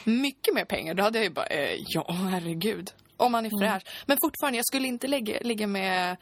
mycket 0.04 0.54
mer 0.54 0.66
pengar 0.66 0.94
då 0.94 1.04
hade 1.04 1.18
jag 1.18 1.24
ju 1.24 1.30
bara, 1.30 1.46
eh, 1.46 1.76
ja 1.88 2.06
herregud. 2.12 2.92
Om 3.18 3.34
han 3.34 3.46
är 3.46 3.50
Mm. 3.50 3.60
fräsch. 3.60 3.84
Men 4.06 4.18
fortfarande, 4.24 4.58
jag 4.58 4.66
skulle 4.66 4.88
inte 4.88 5.08
lägga, 5.08 5.40
ligga 5.42 5.68
med... 5.68 6.18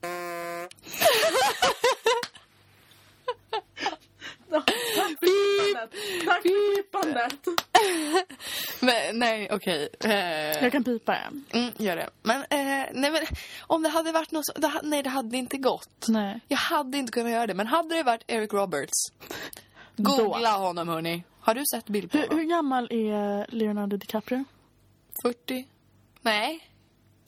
Tack 4.50 4.66
för 6.24 6.42
klippandet. 6.42 7.46
Men, 8.80 9.18
nej, 9.18 9.48
okej. 9.52 9.88
Eh, 10.04 10.10
Jag 10.62 10.72
kan 10.72 10.84
pipa 10.84 11.12
det. 11.12 11.58
mm, 11.58 11.72
gör 11.78 11.96
det. 11.96 12.10
Men, 12.22 12.40
eh, 12.40 12.86
nej 12.92 13.10
men, 13.10 13.20
om 13.60 13.82
det 13.82 13.88
hade 13.88 14.12
varit 14.12 14.30
något 14.30 14.46
så, 14.46 14.52
det, 14.60 14.66
ha- 14.68 14.80
Nej, 14.82 15.02
det 15.02 15.10
hade 15.10 15.36
inte 15.36 15.56
gått. 15.56 16.06
Nej. 16.08 16.40
Jag 16.48 16.58
hade 16.58 16.98
inte 16.98 17.12
kunnat 17.12 17.32
göra 17.32 17.46
det. 17.46 17.54
Men 17.54 17.66
hade 17.66 17.94
det 17.94 18.02
varit 18.02 18.24
Eric 18.26 18.52
Roberts. 18.52 18.92
Googla 19.96 20.50
honom 20.56 20.88
hörni. 20.88 21.24
Har 21.40 21.54
du 21.54 21.64
sett 21.74 21.86
bild 21.88 22.10
på 22.12 22.18
Hur, 22.18 22.24
honom? 22.26 22.38
hur 22.38 22.44
gammal 22.48 22.84
är 22.92 23.46
Leonardo 23.54 23.96
DiCaprio? 23.96 24.44
40? 25.22 25.68
Nej. 26.20 26.68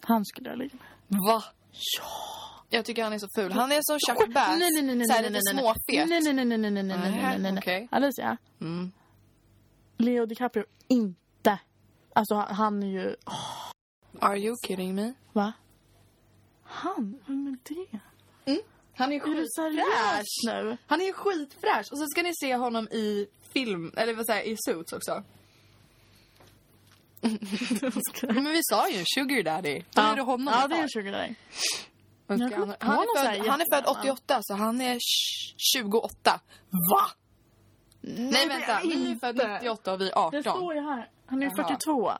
Han 0.01 0.25
skulle 0.25 0.49
jag 0.49 0.59
ligga 0.59 0.77
med. 1.09 1.19
Va? 1.29 1.43
Ja. 1.99 2.05
Jag 2.73 2.85
tycker 2.85 3.05
han 3.05 3.13
är 3.13 3.19
så 3.19 3.29
ful. 3.37 3.53
Han 3.53 3.73
är 3.73 3.81
som 3.83 3.99
Chuck 3.99 4.35
Bass. 4.35 4.49
Nej, 4.59 4.71
nej, 4.73 4.83
nej, 4.83 4.97
nej, 4.97 5.07
Såhär 5.07 5.23
lite 5.31 5.41
småfet. 5.43 5.81
Nej, 5.89 6.07
nej, 6.07 6.33
nej, 6.33 6.45
nej, 6.45 6.59
nej, 6.59 6.71
nej, 6.71 6.83
nej, 6.83 7.39
nej, 7.39 7.53
nej. 7.67 7.89
Alicia, 7.91 8.37
Mm. 8.61 8.93
Leo 9.99 10.27
DiCaprio, 10.27 10.65
inte. 10.89 11.59
Alltså 12.13 12.35
han- 12.35 12.83
är 12.83 12.87
ju, 12.87 13.17
Are 14.21 14.39
you 14.39 14.57
kidding 14.67 14.95
me? 14.95 15.13
va? 15.33 15.53
Han? 16.65 17.21
Vem 17.27 17.47
är 17.47 17.59
det? 17.75 17.99
Han 18.97 19.13
är 19.13 19.17
Är 19.17 19.35
du 19.35 19.47
seriös 19.57 20.27
nu? 20.47 20.77
Han 20.87 21.01
är 21.01 21.05
ju 21.05 21.13
skitfräsch. 21.13 21.93
Och 21.93 21.99
så 21.99 22.07
ska 22.07 22.23
ni 22.23 22.31
se 22.35 22.57
honom 22.57 22.89
i 22.89 23.27
film, 23.53 23.93
eller 23.97 24.15
vad 24.15 24.27
säger 24.27 24.43
i 24.53 24.57
Suits 24.67 24.93
också. 24.93 25.23
Men 28.23 28.45
vi 28.45 28.61
sa 28.63 28.89
ju 28.89 29.05
sugar 29.15 29.43
daddy. 29.43 29.83
Då 29.95 30.03
är 30.03 30.17
det 30.17 30.23
honom 30.23 30.55
Ja, 30.61 30.69
det 30.69 30.75
är 30.77 30.83
en 30.83 30.89
sugar 30.89 31.13
daddy. 31.13 31.35
Han, 32.31 32.75
han, 32.81 32.99
är 32.99 33.23
född, 33.23 33.47
han 33.49 33.61
är 33.61 33.75
född 33.75 33.85
jättegammal. 33.85 33.97
88 34.01 34.39
så 34.43 34.55
han 34.55 34.81
är 34.81 34.95
tj- 34.95 35.55
28. 35.75 36.41
Va? 36.71 37.11
Nej 38.01 38.49
vänta, 38.49 38.81
ni 38.85 39.11
är 39.11 39.17
född 39.19 39.37
98 39.37 39.93
och 39.93 40.01
vi 40.01 40.05
är 40.11 40.11
Det 40.11 40.17
18. 40.17 40.43
står 40.43 40.75
ju 40.75 40.81
här. 40.81 41.11
Han 41.27 41.43
är 41.43 41.47
ju 41.47 41.53
Jaha. 41.57 41.69
42. 41.69 42.13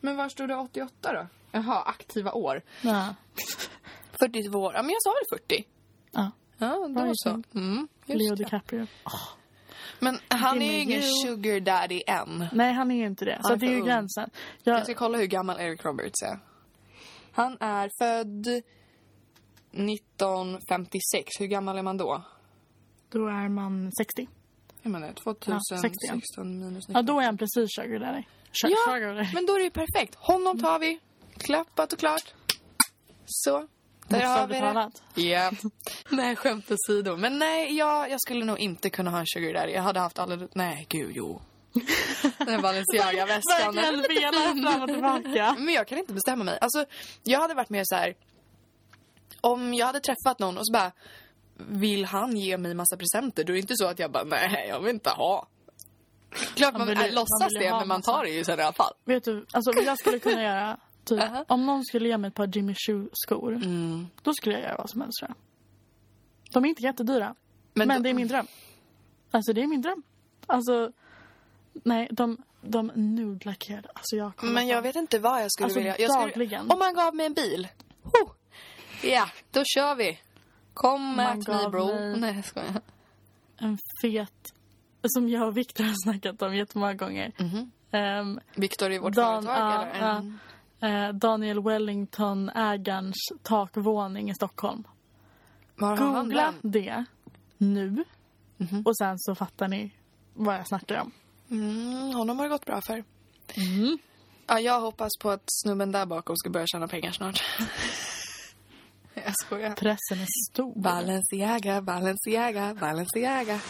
Men 0.00 0.16
var 0.16 0.28
stod 0.28 0.48
det 0.48 0.56
88 0.56 1.12
då? 1.12 1.26
Jaha, 1.52 1.82
aktiva 1.82 2.32
år. 2.32 2.62
Ja. 2.82 3.14
42 4.20 4.58
år. 4.58 4.72
Ja 4.74 4.82
men 4.82 4.90
jag 4.90 5.02
sa 5.02 5.10
väl 5.10 5.38
40? 5.38 5.64
ja. 6.10 6.30
Ja, 6.58 6.88
då 6.88 7.10
så. 7.14 7.42
Mm, 7.54 7.88
Leo 8.06 8.34
det. 8.34 8.44
DiCaprio. 8.44 8.86
Men 9.98 10.18
han 10.28 10.62
är 10.62 10.72
ju 10.72 10.78
ingen 10.80 11.02
sugar 11.02 11.60
daddy 11.60 12.02
än. 12.06 12.46
Nej, 12.52 12.72
han 12.72 12.90
är 12.90 12.96
ju 12.96 13.06
inte 13.06 13.24
det. 13.24 13.38
Så 13.42 13.52
är 13.52 13.56
det 13.56 13.66
är 13.66 13.70
ju 13.70 13.84
gränsen. 13.84 14.30
Jag, 14.62 14.76
Jag 14.76 14.82
ska 14.84 14.94
kolla 14.94 15.18
hur 15.18 15.26
gammal 15.26 15.60
Eric 15.60 15.84
Roberts 15.84 16.22
är. 16.22 16.38
Han 17.32 17.56
är 17.60 17.90
född 17.98 18.62
1956. 19.76 21.30
Hur 21.40 21.46
gammal 21.46 21.78
är 21.78 21.82
man 21.82 21.96
då? 21.96 22.22
då 23.10 23.26
är 23.26 23.48
man 23.48 23.92
60. 23.92 24.28
Jag 24.82 24.92
menar, 24.92 25.06
Ja, 25.06 25.12
60. 25.82 26.06
2016 26.08 26.58
minus 26.58 26.88
19. 26.88 26.94
Ja, 26.94 27.02
då 27.02 27.20
är 27.20 27.24
han 27.24 27.38
precis 27.38 27.68
sugar 27.74 27.98
daddy. 27.98 28.22
Sugar, 28.52 28.76
Ja, 28.86 28.94
sugar 28.94 29.30
men 29.34 29.46
då 29.46 29.54
är 29.54 29.58
det 29.58 29.64
ju 29.64 29.70
perfekt. 29.70 30.14
Honom 30.14 30.58
tar 30.58 30.78
vi. 30.78 30.98
Klappat 31.36 31.92
och 31.92 31.98
klart. 31.98 32.34
Så. 33.26 33.68
Där 34.08 34.24
har 34.24 34.46
vi 34.46 34.60
det. 34.60 35.22
Ja. 35.22 35.52
nej, 36.10 36.36
skämt 36.36 36.70
åsido. 36.70 37.16
Men 37.16 37.38
nej, 37.38 37.76
jag, 37.76 38.10
jag 38.10 38.20
skulle 38.20 38.44
nog 38.44 38.58
inte 38.58 38.90
kunna 38.90 39.10
ha 39.10 39.18
en 39.18 39.26
sugar 39.26 39.54
daddy. 39.54 39.72
Jag 39.72 39.82
hade 39.82 40.00
haft 40.00 40.18
alldeles... 40.18 40.50
Nej, 40.54 40.86
gud, 40.88 41.12
jo. 41.14 41.42
Den 42.38 42.62
Balenciaga-väskan. 42.62 43.74
Verkligen 43.74 44.22
velar 44.22 44.72
fram 44.72 44.82
och 44.82 44.88
tillbaka. 44.88 45.56
Men 45.58 45.74
jag 45.74 45.88
kan 45.88 45.98
inte 45.98 46.12
bestämma 46.12 46.44
mig. 46.44 46.58
Alltså, 46.60 46.84
jag 47.22 47.40
hade 47.40 47.54
varit 47.54 47.70
mer 47.70 47.82
så 47.84 47.94
här. 47.94 48.14
Om 49.40 49.74
jag 49.74 49.86
hade 49.86 50.00
träffat 50.00 50.38
någon 50.38 50.58
och 50.58 50.66
så 50.66 50.72
bara 50.72 50.92
vill 51.56 52.04
han 52.04 52.36
ge 52.36 52.58
mig 52.58 52.74
massa 52.74 52.96
presenter? 52.96 53.44
Då 53.44 53.52
är 53.52 53.54
det 53.54 53.60
inte 53.60 53.76
så 53.76 53.86
att 53.86 53.98
jag 53.98 54.10
bara 54.12 54.24
nej, 54.24 54.66
jag 54.68 54.80
vill 54.80 54.94
inte 54.94 55.10
ha. 55.10 55.46
Klart 56.54 56.72
man, 56.72 56.80
Man 56.80 56.88
vill- 56.88 56.98
äh, 56.98 57.04
man 57.04 57.14
låtsas 57.14 57.52
vill 57.54 57.62
det, 57.62 57.70
men 57.70 57.88
man 57.88 58.02
tar 58.02 58.24
det 58.24 58.30
ju 58.30 58.44
sen 58.44 58.58
i 58.60 58.62
alla 58.62 58.72
fall. 58.72 58.92
Vet 59.04 59.24
du, 59.24 59.46
alltså 59.52 59.72
vad 59.74 59.84
jag 59.84 59.98
skulle 59.98 60.18
kunna 60.18 60.42
göra, 60.42 60.76
typ, 61.04 61.20
Aha. 61.22 61.44
om 61.48 61.66
någon 61.66 61.84
skulle 61.84 62.08
ge 62.08 62.18
mig 62.18 62.28
ett 62.28 62.34
par 62.34 62.46
Jimmy 62.56 62.74
Choo-skor, 62.74 63.52
Mm. 63.54 64.06
då 64.22 64.32
skulle 64.34 64.54
jag 64.54 64.62
göra 64.64 64.76
vad 64.76 64.90
som 64.90 65.00
helst 65.00 65.18
tror 65.20 65.28
jag. 65.30 65.36
De 66.52 66.64
är 66.64 66.68
inte 66.68 66.82
jättedyra, 66.82 67.34
men, 67.74 67.88
Men, 67.88 68.02
det 68.02 68.08
är 68.10 68.14
min 68.14 68.28
dröm. 68.28 68.46
Alltså 69.30 69.52
det 69.52 69.62
är 69.62 69.66
min 69.66 69.82
dröm. 69.82 70.02
Alltså, 70.46 70.90
nej, 71.72 72.08
de, 72.10 72.36
de 72.60 72.86
nudelackerade, 72.94 73.88
alltså 73.94 74.16
jag 74.16 74.32
men 74.42 74.54
på 74.54 74.60
jag 74.70 74.76
dem. 74.76 74.82
vet 74.82 74.96
inte 74.96 75.18
vad 75.18 75.42
jag 75.42 75.52
skulle 75.52 75.64
Alltså, 75.64 75.78
vilja. 75.78 75.98
Jag 75.98 76.30
skulle, 76.30 76.58
om 76.68 76.78
man 76.78 76.94
gav 76.94 77.14
mig 77.14 77.26
en 77.26 77.34
bil. 77.34 77.68
Ja, 79.02 79.28
då 79.50 79.62
kör 79.64 79.94
vi. 79.94 80.18
Kom 80.74 81.02
man 81.16 81.26
at 81.26 81.36
me 81.48 81.54
gav 81.54 81.70
bro. 81.70 81.86
mig- 81.86 82.20
Nej, 82.20 82.34
jag 82.36 82.44
skojar. 82.44 82.80
En 83.58 83.78
fet, 84.02 84.54
som 85.04 85.28
jag 85.28 85.46
och 85.48 85.56
Viktor 85.56 85.84
har 85.84 85.94
snackat 86.04 86.42
om 86.42 86.56
jättemånga 86.56 86.94
gånger. 86.94 87.32
Mhm. 87.38 87.70
Ehm, 87.90 88.40
Viktor 88.54 88.92
i 88.92 88.98
vårt 88.98 89.14
Dan- 89.14 89.42
företag 89.42 89.72
ja, 89.72 89.86
eller? 89.86 90.18
Mm. 90.80 91.08
eh, 91.08 91.14
Daniel 91.14 91.62
Wellington, 91.62 92.48
ägarens 92.48 93.16
takvåning 93.42 94.30
i 94.30 94.34
Stockholm. 94.34 94.84
Var 95.76 95.96
har 95.96 96.06
han 96.06 96.24
Googla 96.24 96.54
den? 96.62 96.70
det 96.72 97.04
nu 97.58 98.04
Mhm. 98.56 98.82
och 98.86 98.96
sen 98.96 99.18
så 99.18 99.34
fattar 99.34 99.68
ni 99.68 99.90
vad 100.34 100.54
jag 100.54 100.68
snackar 100.68 101.00
om. 101.00 101.12
Mm, 101.50 102.14
honom 102.14 102.38
har 102.38 102.44
det 102.46 102.50
gått 102.50 102.66
bra 102.66 102.80
för. 102.80 103.04
Mm. 103.56 103.98
Ja, 104.46 104.60
jag 104.60 104.80
hoppas 104.80 105.10
på 105.20 105.30
att 105.30 105.42
snubben 105.46 105.92
där 105.92 106.06
bakom 106.06 106.36
ska 106.36 106.50
börja 106.50 106.66
tjäna 106.66 106.88
pengar 106.88 107.12
snart. 107.12 107.42
jag 109.26 109.34
skojar. 109.46 109.74
Pressen 109.74 110.20
är 110.20 110.50
stor. 110.50 110.82
Balenciaga, 110.82 111.82
Balenciaga, 111.82 112.74
Balenciaga. 112.74 113.60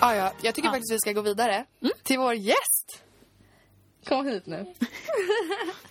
Ah, 0.00 0.14
ja, 0.14 0.32
jag 0.42 0.54
tycker 0.54 0.68
ah. 0.68 0.72
faktiskt 0.72 0.92
vi 0.92 0.98
ska 0.98 1.12
gå 1.12 1.22
vidare 1.22 1.64
mm. 1.82 1.92
till 2.02 2.18
vår 2.18 2.34
gäst. 2.34 3.02
Kom 4.08 4.26
hit 4.26 4.46
nu. 4.46 4.56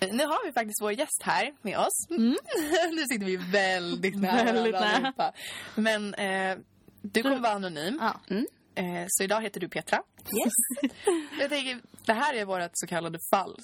nu 0.00 0.26
har 0.26 0.46
vi 0.46 0.52
faktiskt 0.52 0.82
vår 0.82 0.92
gäst 0.92 1.22
här 1.22 1.52
med 1.62 1.78
oss. 1.78 2.10
Mm. 2.10 2.36
nu 2.92 3.04
sitter 3.10 3.26
vi 3.26 3.36
väldigt 3.36 4.20
nära 4.20 4.52
väldigt 4.52 4.72
nära. 4.72 5.32
Men 5.74 6.14
eh, 6.14 6.58
du 7.02 7.22
kommer 7.22 7.40
vara 7.40 7.52
anonym. 7.52 7.98
Ja. 8.00 8.20
Mm. 8.28 8.46
Eh, 8.74 9.04
så 9.08 9.24
idag 9.24 9.42
heter 9.42 9.60
du 9.60 9.68
Petra. 9.68 10.02
Yes. 10.18 10.92
Jag 11.40 11.50
tänker, 11.50 11.80
det 12.04 12.12
här 12.12 12.34
är 12.34 12.44
vårt 12.44 12.70
så 12.72 12.86
kallade 12.86 13.18
fall 13.30 13.60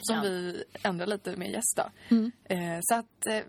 som 0.00 0.20
vi 0.22 0.64
ändrar 0.82 1.06
lite 1.06 1.36
med 1.36 1.50
gäst. 1.50 1.80
Mm. 2.08 2.32
Eh, 2.44 2.78
så 2.82 2.94
att 2.94 3.26
eh, 3.26 3.42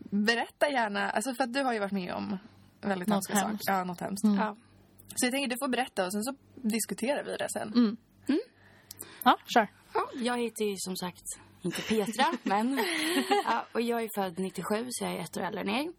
berätta 0.00 0.68
gärna, 0.70 1.10
alltså 1.10 1.34
för 1.34 1.44
att 1.44 1.52
du 1.52 1.62
har 1.62 1.72
ju 1.72 1.78
varit 1.78 1.92
med 1.92 2.14
om 2.14 2.38
väldigt 2.80 3.08
Något 3.08 3.14
hemska 3.16 3.36
saker. 3.36 3.58
Ja, 3.60 3.84
något 3.84 4.00
hemskt. 4.00 4.24
Mm. 4.24 4.36
Ja. 4.36 4.56
Så 5.14 5.26
jag 5.26 5.32
tänker 5.32 5.48
du 5.50 5.56
får 5.58 5.68
berätta 5.68 6.06
och 6.06 6.12
sen 6.12 6.24
så 6.24 6.34
diskuterar 6.54 7.24
vi 7.24 7.36
det 7.36 7.48
sen. 7.52 7.72
Mm. 7.72 7.96
Ja, 9.24 9.38
kör. 9.46 9.68
Ja, 9.94 10.08
jag 10.14 10.38
heter 10.38 10.64
ju 10.64 10.74
som 10.78 10.96
sagt 10.96 11.24
inte 11.62 11.82
Petra, 11.82 12.24
men... 12.42 12.84
Ja, 13.44 13.66
och 13.72 13.80
jag 13.80 14.02
är 14.02 14.08
född 14.14 14.38
97, 14.38 14.86
så 14.90 15.04
jag 15.04 15.14
är 15.14 15.20
ett 15.20 15.36
år 15.36 15.42
äldre 15.42 15.60
än 15.60 15.68
er. 15.68 15.92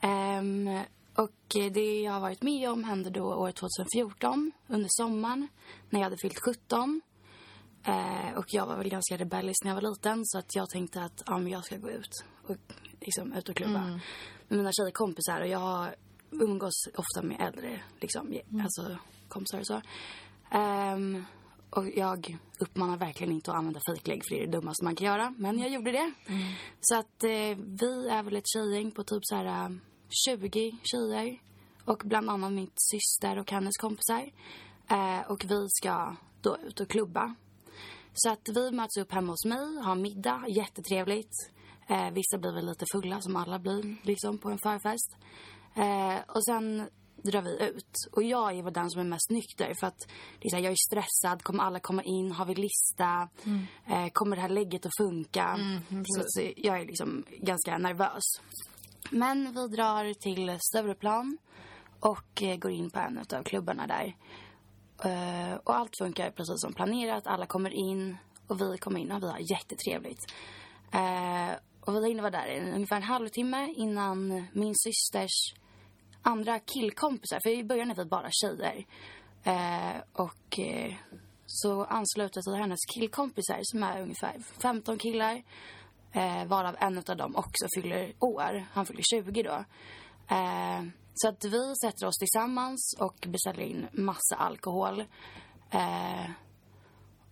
Ehm, 0.00 0.80
och 1.16 1.72
det 1.72 2.00
jag 2.00 2.12
har 2.12 2.20
varit 2.20 2.42
med 2.42 2.70
om 2.70 2.84
hände 2.84 3.10
då 3.10 3.24
år 3.24 3.52
2014, 3.52 4.52
under 4.68 4.88
sommaren, 4.90 5.48
när 5.90 6.00
jag 6.00 6.04
hade 6.04 6.16
fyllt 6.16 6.38
17. 6.38 7.02
Eh, 7.84 8.38
och 8.38 8.44
jag 8.48 8.66
var 8.66 8.76
väl 8.76 8.88
ganska 8.88 9.16
rebellisk 9.16 9.64
när 9.64 9.70
jag 9.70 9.82
var 9.82 9.90
liten, 9.90 10.20
så 10.24 10.38
att 10.38 10.56
jag 10.56 10.70
tänkte 10.70 11.02
att 11.02 11.22
ja, 11.26 11.38
men 11.38 11.52
jag 11.52 11.64
ska 11.64 11.76
gå 11.76 11.90
ut 11.90 12.24
och 12.42 12.56
liksom, 13.00 13.32
ut 13.32 13.48
och 13.48 13.56
klubba 13.56 13.80
med 14.48 14.58
mina 14.58 14.72
tjejkompisar. 14.72 15.40
Och 15.40 15.48
jag 15.48 15.94
umgås 16.30 16.88
ofta 16.94 17.22
med 17.22 17.40
äldre 17.40 17.80
liksom, 18.00 18.38
alltså, 18.62 18.98
kompisar 19.28 19.58
och 19.58 19.66
så. 19.66 19.82
Ehm, 20.50 21.24
och 21.70 21.88
jag 21.88 22.38
uppmanar 22.60 22.96
verkligen 22.96 23.32
inte 23.32 23.50
att 23.50 23.56
använda 23.56 23.80
fejklägg 23.90 24.22
för 24.28 24.34
det 24.34 24.42
är 24.42 24.46
det 24.46 24.52
dummaste 24.52 24.84
man 24.84 24.96
kan 24.96 25.06
göra. 25.06 25.34
Men 25.38 25.58
jag 25.58 25.70
gjorde 25.70 25.92
det. 25.92 26.12
Så 26.80 26.98
att 26.98 27.24
eh, 27.24 27.58
vi 27.80 28.08
är 28.08 28.22
väl 28.22 28.36
ett 28.36 28.48
tjejgäng 28.48 28.90
på 28.90 29.04
typ 29.04 29.20
så 29.22 29.36
här 29.36 29.64
eh, 29.64 29.70
20 30.08 30.78
tjejer. 30.82 31.40
Och 31.84 32.02
bland 32.04 32.30
annat 32.30 32.52
min 32.52 32.70
syster 32.76 33.38
och 33.38 33.50
hennes 33.50 33.76
kompisar. 33.76 34.30
Eh, 34.90 35.30
och 35.30 35.44
vi 35.48 35.66
ska 35.68 36.16
då 36.40 36.58
ut 36.58 36.80
och 36.80 36.88
klubba. 36.88 37.34
Så 38.14 38.30
att 38.30 38.48
vi 38.48 38.70
möts 38.70 38.96
upp 38.96 39.12
hemma 39.12 39.32
hos 39.32 39.44
mig, 39.44 39.82
har 39.82 39.94
middag, 39.94 40.44
jättetrevligt. 40.48 41.50
Eh, 41.88 42.10
vissa 42.10 42.38
blir 42.38 42.54
väl 42.54 42.66
lite 42.66 42.84
fulla 42.92 43.20
som 43.20 43.36
alla 43.36 43.58
blir 43.58 43.96
liksom 44.02 44.38
på 44.38 44.50
en 44.50 44.58
förfest. 44.58 45.16
Eh, 45.74 46.18
och 46.26 46.44
sen 46.44 46.88
drar 47.22 47.42
vi 47.42 47.64
ut. 47.64 47.92
Och 48.12 48.22
jag 48.22 48.58
är 48.58 48.62
väl 48.62 48.72
den 48.72 48.90
som 48.90 49.00
är 49.00 49.04
mest 49.04 49.30
nykter 49.30 49.74
för 49.80 49.86
att 49.86 49.98
det 50.40 50.48
är 50.48 50.50
så 50.50 50.56
här, 50.56 50.62
jag 50.62 50.72
är 50.72 50.76
stressad, 50.88 51.42
kommer 51.42 51.64
alla 51.64 51.80
komma 51.80 52.02
in, 52.02 52.32
har 52.32 52.46
vi 52.46 52.54
lista, 52.54 53.28
eh, 53.86 54.08
kommer 54.12 54.36
det 54.36 54.42
här 54.42 54.48
lägget 54.48 54.86
att 54.86 54.96
funka? 54.98 55.58
så, 56.06 56.22
så 56.26 56.52
jag 56.56 56.80
är 56.80 56.86
liksom 56.86 57.24
ganska 57.40 57.78
nervös. 57.78 58.24
Men 59.10 59.52
vi 59.52 59.76
drar 59.76 60.14
till 60.14 60.58
Stureplan 60.60 61.38
och 62.00 62.42
eh, 62.42 62.56
går 62.56 62.70
in 62.70 62.90
på 62.90 62.98
en 62.98 63.18
av 63.18 63.42
klubbarna 63.42 63.86
där. 63.86 64.16
Eh, 65.04 65.54
och 65.54 65.76
allt 65.76 65.96
funkar 65.98 66.30
precis 66.30 66.60
som 66.60 66.72
planerat. 66.72 67.26
Alla 67.26 67.46
kommer 67.46 67.70
in 67.70 68.16
och 68.46 68.60
vi 68.60 68.78
kommer 68.78 69.00
in 69.00 69.12
och 69.12 69.22
vi 69.22 69.30
har 69.30 69.50
jättetrevligt. 69.50 70.32
Eh, 70.92 71.56
och 71.80 71.94
vi 71.94 72.08
hinner 72.08 72.22
vara 72.22 72.30
där 72.30 72.46
i 72.46 72.72
ungefär 72.74 72.96
en 72.96 73.02
halvtimme 73.02 73.74
innan 73.76 74.46
min 74.52 74.74
systers 74.74 75.54
andra 76.22 76.58
killkompisar, 76.58 77.40
för 77.42 77.50
i 77.50 77.64
början 77.64 77.90
är 77.90 77.94
vi 77.94 78.04
bara 78.04 78.28
tjejer. 78.30 78.86
Och 80.12 80.60
så 81.46 81.84
ansluter 81.84 82.42
sig 82.42 82.56
hennes 82.56 82.84
killkompisar 82.94 83.60
som 83.62 83.82
är 83.82 84.02
ungefär 84.02 84.42
15 84.62 84.98
killar. 84.98 85.42
Eh, 86.16 86.44
varav 86.46 86.76
en 86.78 86.98
av 86.98 87.16
dem 87.16 87.36
också 87.36 87.66
fyller 87.76 88.12
år. 88.20 88.66
Han 88.72 88.86
fyller 88.86 89.02
20 89.10 89.42
då. 89.42 89.64
Eh, 90.34 90.82
så 91.14 91.28
att 91.28 91.44
vi 91.44 91.74
sätter 91.84 92.06
oss 92.06 92.18
tillsammans 92.18 92.96
och 93.00 93.26
beställer 93.28 93.62
in 93.62 93.86
massa 93.92 94.36
alkohol. 94.36 95.00
Eh, 95.70 96.30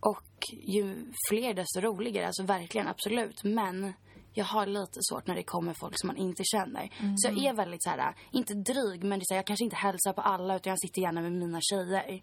och 0.01 0.31
ju 0.51 1.12
fler 1.31 1.55
desto 1.55 1.81
roligare, 1.81 2.27
alltså 2.27 2.42
verkligen 2.42 2.88
absolut. 2.88 3.44
Men 3.44 3.92
jag 4.33 4.44
har 4.44 4.66
lite 4.66 4.99
svårt 5.11 5.27
när 5.27 5.35
det 5.35 5.42
kommer 5.42 5.75
folk 5.75 5.94
som 6.01 6.07
man 6.07 6.16
inte 6.16 6.42
känner. 6.44 6.90
Så 7.16 7.29
jag 7.29 7.44
är 7.44 7.55
väldigt 7.55 7.83
så 7.83 7.90
här, 7.90 8.14
inte 8.33 8.55
dryg 8.55 9.05
men 9.05 9.18
det 9.18 9.23
är 9.23 9.27
så 9.27 9.35
här, 9.35 9.38
jag 9.38 9.47
kanske 9.47 9.64
inte 9.64 9.77
hälsar 9.77 10.12
på 10.12 10.20
alla 10.20 10.57
utan 10.57 10.70
jag 10.70 10.81
sitter 10.81 11.03
gärna 11.03 11.20
med 11.20 11.33
mina 11.33 11.61
tjejer. 11.62 12.23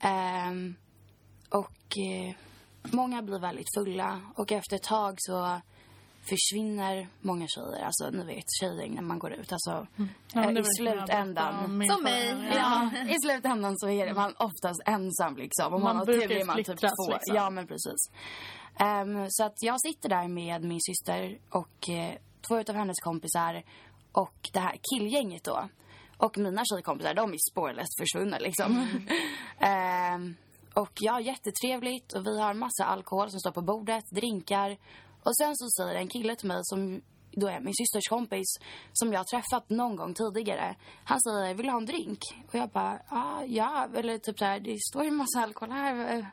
Ehm, 0.00 0.74
och 1.50 1.98
eh, 1.98 2.34
många 2.92 3.22
blir 3.22 3.38
väldigt 3.38 3.74
fulla 3.78 4.20
och 4.36 4.52
efter 4.52 4.76
ett 4.76 4.82
tag 4.82 5.14
så 5.18 5.60
försvinner 6.28 7.08
många 7.20 7.46
tjejer. 7.48 7.84
Alltså 7.84 8.10
ni 8.10 8.24
vet 8.24 8.44
tjejgäng 8.60 8.94
när 8.94 9.02
man 9.02 9.18
går 9.18 9.32
ut. 9.32 9.52
Alltså 9.52 9.86
Ja, 10.34 10.42
eh, 10.50 10.50
i 10.58 10.64
slutändan. 10.78 11.82
Som 11.90 12.02
mig. 12.02 12.30
förra- 12.30 12.54
Ja, 12.54 12.90
i 13.08 13.14
slutändan 13.24 13.78
så 13.78 13.88
är 13.88 14.06
det 14.06 14.14
man 14.14 14.34
oftast 14.38 14.82
ensam 14.86 15.36
liksom. 15.36 15.66
Om 15.66 15.72
man, 15.72 15.80
Man 15.82 15.96
har 15.96 16.04
brukar 16.06 16.28
tur 16.28 16.36
är 16.40 16.44
man 16.44 16.56
typ 16.56 16.66
två. 16.66 17.12
liksom. 17.12 17.36
Ja 17.36 17.50
men 17.50 17.66
precis. 17.66 18.10
Ehm, 18.78 19.26
så 19.30 19.44
att 19.44 19.54
jag 19.62 19.80
sitter 19.80 20.08
där 20.08 20.28
med 20.28 20.62
min 20.64 20.80
syster 20.80 21.38
och 21.50 21.88
eh, 21.88 22.14
två 22.48 22.58
utav 22.60 22.76
hennes 22.76 22.96
kompisar 23.04 23.62
och 24.12 24.50
det 24.52 24.60
här 24.60 24.76
killgänget 24.92 25.44
då. 25.44 25.68
Och 26.16 26.38
mina 26.38 26.62
tjejkompisar, 26.64 27.14
de 27.14 27.32
är 27.32 27.38
spårlöst 27.52 28.00
försvunna 28.00 28.38
liksom. 28.38 28.86
Ehm, 29.58 30.34
och 30.74 30.90
ja, 31.00 31.20
jättetrevligt 31.20 32.12
och 32.12 32.26
vi 32.26 32.40
har 32.40 32.54
massa 32.54 32.84
alkohol 32.84 33.30
som 33.30 33.40
står 33.40 33.50
på 33.52 33.62
bordet, 33.62 34.04
drinkar. 34.10 34.76
Och 35.24 35.36
sen 35.36 35.56
så 35.56 35.68
säger 35.70 35.94
en 35.94 36.08
kille 36.08 36.36
till 36.36 36.48
mig 36.48 36.60
som 36.62 37.02
då 37.36 37.48
är 37.48 37.60
min 37.60 37.74
systers 37.74 38.08
kompis 38.08 38.46
som 38.92 39.12
jag 39.12 39.20
har 39.20 39.24
träffat 39.24 39.70
någon 39.70 39.96
gång 39.96 40.14
tidigare. 40.14 40.76
Han 41.04 41.20
säger, 41.20 41.54
vill 41.54 41.66
du 41.66 41.72
ha 41.72 41.78
en 41.78 41.86
drink? 41.86 42.18
Och 42.48 42.54
jag 42.54 42.68
bara, 42.68 43.00
ah, 43.08 43.42
ja, 43.44 43.88
eller 43.94 44.18
typ 44.18 44.38
så 44.38 44.44
här, 44.44 44.60
det 44.60 44.78
står 44.80 45.02
ju 45.02 45.08
en 45.08 45.16
massa 45.16 45.40
alkohol 45.40 45.70
här. 45.70 46.26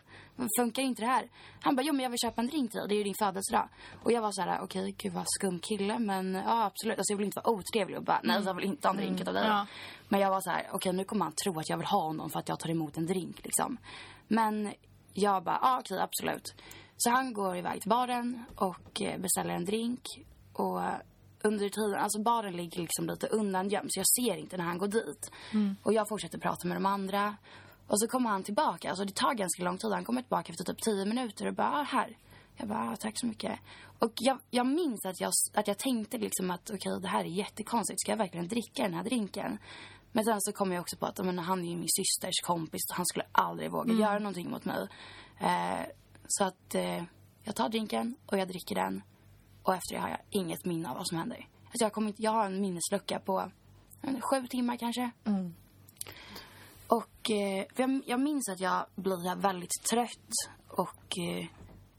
Funkar 0.60 0.82
inte 0.82 1.02
det 1.02 1.08
här? 1.08 1.30
Han 1.62 1.76
bara, 1.76 1.82
jo 1.82 1.94
men 1.94 2.04
jag 2.04 2.10
vill 2.10 2.20
köpa 2.20 2.42
en 2.42 2.48
drink 2.48 2.72
till 2.72 2.80
dig, 2.80 2.88
det 2.90 2.96
är 2.96 2.98
ju 2.98 3.04
din 3.04 3.16
födelsedag. 3.20 3.70
Och 4.04 4.12
jag 4.12 4.22
var 4.22 4.32
så 4.32 4.42
här, 4.42 4.62
okej, 4.64 4.96
gud 4.98 5.14
vad 5.14 5.26
skum 5.28 5.60
kille, 5.60 6.00
men 6.00 6.34
ja 6.34 6.66
absolut. 6.66 6.98
Alltså 6.98 7.14
jag 7.14 7.18
vill 7.18 7.26
inte 7.26 7.42
vara 7.44 7.56
otrevlig 7.56 7.98
och 7.98 8.04
bara, 8.04 8.20
nej 8.24 8.42
jag 8.46 8.54
vill 8.54 8.66
inte 8.66 8.88
ha 8.88 8.94
en 8.94 8.98
drink 8.98 9.28
av 9.28 9.34
dig. 9.34 9.48
Ja. 9.48 9.66
Men 10.10 10.20
jag 10.20 10.30
var 10.30 10.42
så 10.42 10.50
här, 10.50 10.68
okej 10.72 10.94
nu 10.94 11.04
kommer 11.04 11.26
han 11.26 11.34
tro 11.44 11.60
att 11.60 11.70
jag 11.70 11.78
vill 11.78 11.88
ha 11.88 12.04
honom 12.04 12.30
för 12.30 12.40
att 12.40 12.50
jag 12.50 12.60
tar 12.60 12.70
emot 12.70 12.98
en 12.98 13.06
drink 13.06 13.44
liksom. 13.44 13.78
Men 14.28 14.74
jag 15.14 15.44
bara, 15.44 15.60
ja 15.62 15.80
okej 15.80 16.00
absolut. 16.00 16.54
Så 17.04 17.10
han 17.10 17.34
går 17.34 17.58
iväg 17.58 17.82
till 17.82 17.90
baren 17.90 18.44
och 18.56 19.02
eh, 19.02 19.20
beställer 19.20 19.54
en 19.54 19.66
drink. 19.66 20.02
Och 20.54 20.82
under 21.44 21.70
tiden, 21.70 22.00
alltså 22.00 22.22
baren 22.22 22.56
ligger 22.58 22.82
liksom 22.82 23.08
lite 23.08 23.28
undangömd 23.28 23.90
så 23.90 24.00
jag 24.00 24.08
ser 24.08 24.36
inte 24.38 24.58
när 24.58 24.64
han 24.64 24.78
går 24.78 24.88
dit. 24.88 25.32
Och 25.84 25.94
jag 25.94 26.10
fortsätter 26.10 26.38
prata 26.38 26.68
med 26.68 26.78
de 26.78 26.86
andra. 26.86 27.36
Och 27.88 28.00
så 28.00 28.08
kommer 28.08 28.30
han 28.30 28.44
tillbaka, 28.44 28.90
alltså 28.90 29.06
det 29.06 29.16
tar 29.16 29.34
ganska 29.34 29.64
lång 29.64 29.78
tid. 29.78 29.92
Han 29.92 30.06
kommer 30.06 30.22
tillbaka 30.22 30.52
efter 30.52 30.64
typ 30.64 30.82
10 30.82 31.06
minuter 31.06 31.48
och 31.48 31.54
bara, 31.54 31.72
ah, 31.72 31.84
här. 31.84 32.18
Jag 32.58 32.68
bara, 32.68 32.92
ah, 32.92 32.96
tack 32.96 33.20
så 33.20 33.26
mycket. 33.26 33.60
Och 34.00 34.14
jag, 34.16 34.40
jag 34.50 34.68
minns 34.68 35.06
att 35.06 35.22
jag, 35.22 35.32
att 35.54 35.68
jag 35.68 35.78
tänkte 35.78 36.18
liksom 36.18 36.52
att 36.52 36.70
okej, 36.70 37.00
det 37.02 37.08
här 37.08 37.24
är 37.24 37.30
jättekonstigt. 37.30 38.02
Ska 38.02 38.12
jag 38.12 38.18
verkligen 38.18 38.48
dricka 38.48 38.84
den 38.84 38.94
här 38.94 39.04
drinken? 39.04 39.58
Men 40.12 40.26
sen 40.26 40.42
så 40.42 40.52
kom 40.52 40.72
jag 40.72 40.82
också 40.82 40.98
på 40.98 41.06
att 41.06 41.26
men, 41.26 41.40
han 41.40 41.60
är 41.60 41.70
ju 41.70 41.76
min 41.76 41.90
systers 41.90 42.42
kompis 42.44 42.82
och 42.90 42.96
han 42.96 43.06
skulle 43.06 43.26
aldrig 43.32 43.72
våga 43.72 43.94
göra 43.94 44.20
någonting 44.20 44.50
mot 44.50 44.66
mig. 44.66 44.88
Eh, 45.40 45.86
så 46.32 46.44
att 46.44 46.76
eh, 46.76 47.04
jag 47.44 47.56
tar 47.56 47.70
drinken 47.70 48.15
och 48.26 48.38
jag 48.38 48.48
dricker 48.48 48.76
den. 48.76 49.04
Och 49.63 49.76
efter 49.76 49.96
det 49.96 50.02
har 50.02 50.10
jag 50.10 50.20
inget 50.30 50.65
minne 50.65 50.89
av 50.89 50.98
vad 50.98 51.08
som 51.08 51.17
händer. 51.17 51.48
Alltså 51.65 51.84
jag, 51.86 51.94
kommer 51.94 52.08
inte, 52.08 52.24
jag 52.24 52.32
har 52.32 52.46
en 52.46 52.62
minneslucka 52.62 53.20
på 53.20 53.52
inte, 54.08 54.22
sju 54.22 54.48
timmar 54.48 54.78
kanske. 54.78 55.12
Och 56.88 57.32
eh, 57.32 57.65
jag, 57.76 58.02
jag 58.06 58.20
minns 58.20 58.50
att 58.50 58.60
jag 58.60 58.86
blir 58.96 59.36
väldigt 59.36 59.84
trött 59.89 60.30
och 60.67 61.17
eh, 61.17 61.46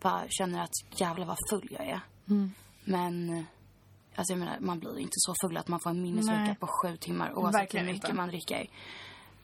bara 0.00 0.24
känner 0.28 0.62
att 0.62 1.00
jävlar 1.00 1.26
vad 1.26 1.36
full 1.50 1.68
jag 1.70 1.86
är. 1.88 2.00
Men 2.84 3.30
eh, 3.30 3.44
alltså 4.14 4.32
jag 4.32 4.38
menar, 4.38 4.60
man 4.60 4.78
blir 4.78 4.98
inte 4.98 5.14
så 5.16 5.34
full 5.42 5.56
att 5.56 5.68
man 5.68 5.80
får 5.80 5.90
en 5.90 6.02
minneslucka 6.02 6.56
på 6.60 6.66
sju 6.66 6.96
timmar 6.96 7.32
oavsett 7.34 7.60
Verkligen 7.60 7.86
hur 7.86 7.92
mycket 7.92 8.08
inte. 8.08 8.16
man 8.16 8.28
dricker. 8.28 8.66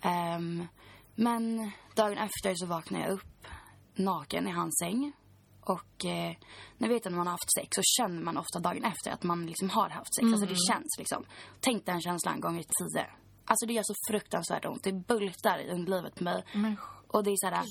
Ehm, 0.01 0.67
men 1.15 1.71
dagen 1.95 2.19
efter 2.19 2.55
så 2.55 2.67
vaknar 2.67 3.01
jag 3.01 3.11
upp 3.11 3.38
naken 3.99 4.49
i 4.49 4.51
hans 4.51 4.79
säng. 4.79 5.13
Och 5.61 6.05
eh, 6.05 6.37
när 6.79 6.89
vet 6.89 7.07
att 7.07 7.13
man 7.13 7.27
har 7.27 7.33
haft 7.33 7.55
sex 7.59 7.69
så 7.71 7.83
känner 7.83 8.23
man 8.23 8.37
ofta 8.37 8.59
dagen 8.59 8.85
efter 8.85 9.11
att 9.11 9.23
man 9.23 9.47
liksom 9.47 9.71
har 9.71 9.91
haft 9.91 10.15
sex. 10.15 10.25
Alltså 10.33 10.47
det 10.47 10.57
känns 10.73 10.97
liksom. 10.99 11.25
Tänk 11.61 11.87
den 11.87 12.01
känslan 12.01 12.41
gånger 12.41 12.63
tio. 12.63 13.07
Alltså 13.45 13.67
det 13.67 13.73
gör 13.73 13.83
så 13.83 13.95
fruktansvärt 14.11 14.65
ont. 14.65 14.83
Det 14.83 14.93
bultar 14.93 15.59
i 15.59 15.71
underlivet 15.71 16.15
på 16.15 16.25
mig. 16.25 16.45
Och 17.09 17.25
det 17.25 17.31
är 17.31 17.37
så 17.37 17.47
här, 17.47 17.65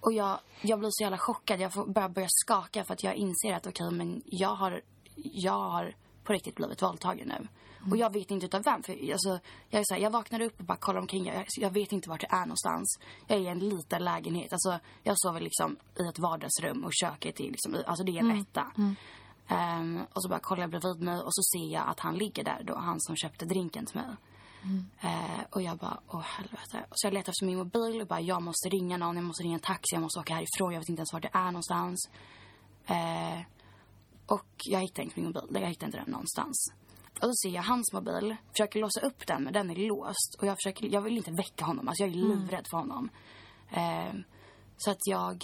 och 0.00 0.12
jag, 0.12 0.38
jag 0.62 0.78
blir 0.78 0.88
så 0.92 1.02
jävla 1.02 1.18
chockad. 1.18 1.60
Jag 1.60 1.72
får 1.72 1.86
bara 1.86 2.08
börja 2.08 2.28
skaka 2.30 2.84
för 2.84 2.94
att 2.94 3.04
jag 3.04 3.14
inser 3.14 3.52
att 3.52 3.66
okej, 3.66 3.90
men 3.90 4.22
jag 4.24 4.54
har, 4.54 4.82
jag 5.16 5.52
har 5.70 5.94
på 6.24 6.32
riktigt 6.32 6.54
blivit 6.54 6.82
våldtagen 6.82 7.28
nu. 7.28 7.48
Och 7.90 7.96
jag 7.96 8.12
vet 8.12 8.30
inte 8.30 8.46
utav 8.46 8.62
vem. 8.62 8.82
För 8.82 9.12
alltså, 9.12 9.38
jag, 9.68 9.80
är 9.80 9.84
så 9.84 9.94
här, 9.94 10.00
jag 10.00 10.10
vaknade 10.10 10.44
upp 10.44 10.58
och 10.58 10.64
bara 10.64 10.78
kollade 10.78 11.00
omkring. 11.00 11.26
Jag, 11.26 11.46
jag 11.56 11.70
vet 11.70 11.92
inte 11.92 12.08
vart 12.08 12.22
jag 12.22 12.34
är 12.34 12.46
någonstans. 12.46 12.98
Jag 13.26 13.38
är 13.38 13.42
i 13.42 13.46
en 13.46 13.58
liten 13.58 14.04
lägenhet. 14.04 14.52
Alltså, 14.52 14.78
jag 15.02 15.14
sover 15.18 15.40
liksom 15.40 15.76
i 16.00 16.08
ett 16.08 16.18
vardagsrum 16.18 16.84
och 16.84 16.92
köket 16.94 17.40
är 17.40 17.50
liksom, 17.50 17.76
alltså 17.86 18.04
det 18.04 18.12
är 18.18 18.20
en 18.20 18.40
etta. 18.40 18.72
Ehm, 19.48 20.00
och 20.12 20.22
så 20.22 20.28
bara 20.28 20.40
kollar 20.40 20.62
jag 20.62 20.70
bredvid 20.70 21.00
mig 21.00 21.20
och 21.20 21.34
så 21.34 21.42
ser 21.42 21.72
jag 21.72 21.88
att 21.88 22.00
han 22.00 22.14
ligger 22.18 22.44
där 22.44 22.62
då. 22.64 22.74
Han 22.74 23.00
som 23.00 23.16
köpte 23.16 23.44
drinken 23.44 23.86
till 23.86 23.96
mig. 23.96 24.16
Eh, 25.00 25.44
och 25.50 25.62
jag 25.62 25.78
bara, 25.78 26.00
åh 26.08 26.20
helvete. 26.20 26.86
Så 26.90 27.06
jag 27.06 27.14
letar 27.14 27.30
efter 27.30 27.46
min 27.46 27.58
mobil 27.58 28.00
och 28.00 28.06
bara, 28.06 28.20
jag 28.20 28.42
måste 28.42 28.68
ringa 28.68 28.96
någon, 28.96 29.16
jag 29.16 29.24
måste 29.24 29.42
ringa 29.42 29.54
en 29.54 29.60
taxi, 29.60 29.94
jag 29.94 30.02
måste 30.02 30.20
åka 30.20 30.34
härifrån, 30.34 30.72
jag 30.72 30.80
vet 30.80 30.88
inte 30.88 31.00
ens 31.00 31.12
vart 31.12 31.24
jag 31.24 31.36
är 31.36 31.46
någonstans. 31.46 32.10
Eh, 32.86 33.40
och 34.26 34.46
jag 34.64 34.80
hittar 34.80 35.02
inte 35.02 35.20
min 35.20 35.32
mobil, 35.32 35.62
jag 35.62 35.68
hittar 35.68 35.86
inte 35.86 35.98
den 35.98 36.10
någonstans. 36.10 36.72
Och 37.22 37.28
så 37.28 37.32
ser 37.34 37.54
jag 37.54 37.62
hans 37.62 37.92
mobil, 37.92 38.36
försöker 38.52 38.80
låsa 38.80 39.00
upp 39.00 39.26
den 39.26 39.42
men 39.44 39.52
den 39.52 39.70
är 39.70 39.74
låst. 39.88 40.36
Och 40.40 40.46
jag, 40.46 40.56
försöker, 40.56 40.86
jag 40.86 41.00
vill 41.00 41.16
inte 41.16 41.30
väcka 41.32 41.64
honom, 41.64 41.88
alltså 41.88 42.02
jag 42.04 42.10
är 42.10 42.14
livrädd 42.16 42.66
för 42.70 42.76
honom. 42.78 43.08
Eh, 43.72 44.14
så 44.76 44.90
att 44.90 44.98
jag, 45.06 45.42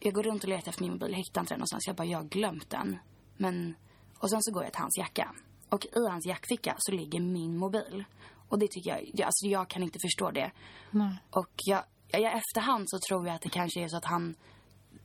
jag 0.00 0.14
går 0.14 0.22
runt 0.22 0.42
och 0.42 0.48
letar 0.48 0.68
efter 0.68 0.82
min 0.82 0.92
mobil, 0.92 1.14
hittar 1.14 1.40
inte 1.40 1.54
den 1.54 1.58
någonstans. 1.58 1.86
Jag 1.86 1.96
bara, 1.96 2.04
jag 2.06 2.18
har 2.18 2.24
glömt 2.24 2.70
den. 2.70 2.98
Men, 3.36 3.74
och 4.18 4.30
sen 4.30 4.42
så 4.42 4.52
går 4.52 4.62
jag 4.64 4.72
till 4.72 4.80
hans 4.80 4.98
jacka. 4.98 5.34
Och 5.68 5.84
i 5.86 6.08
hans 6.10 6.26
jackficka 6.26 6.74
så 6.78 6.92
ligger 6.92 7.20
min 7.20 7.56
mobil. 7.58 8.04
Och 8.48 8.58
det 8.58 8.68
tycker 8.70 8.90
jag, 8.90 9.10
jag- 9.14 9.26
alltså 9.26 9.46
jag 9.46 9.68
kan 9.68 9.82
inte 9.82 9.98
förstå 10.02 10.30
det. 10.30 10.50
Nej. 10.90 11.16
Och 11.30 11.50
jag, 11.66 11.84
jag, 12.08 12.22
efterhand 12.38 12.84
så 12.86 12.98
tror 13.08 13.26
jag 13.26 13.34
att 13.36 13.42
det 13.42 13.48
kanske 13.48 13.84
är 13.84 13.88
så 13.88 13.96
att 13.96 14.04
han 14.04 14.34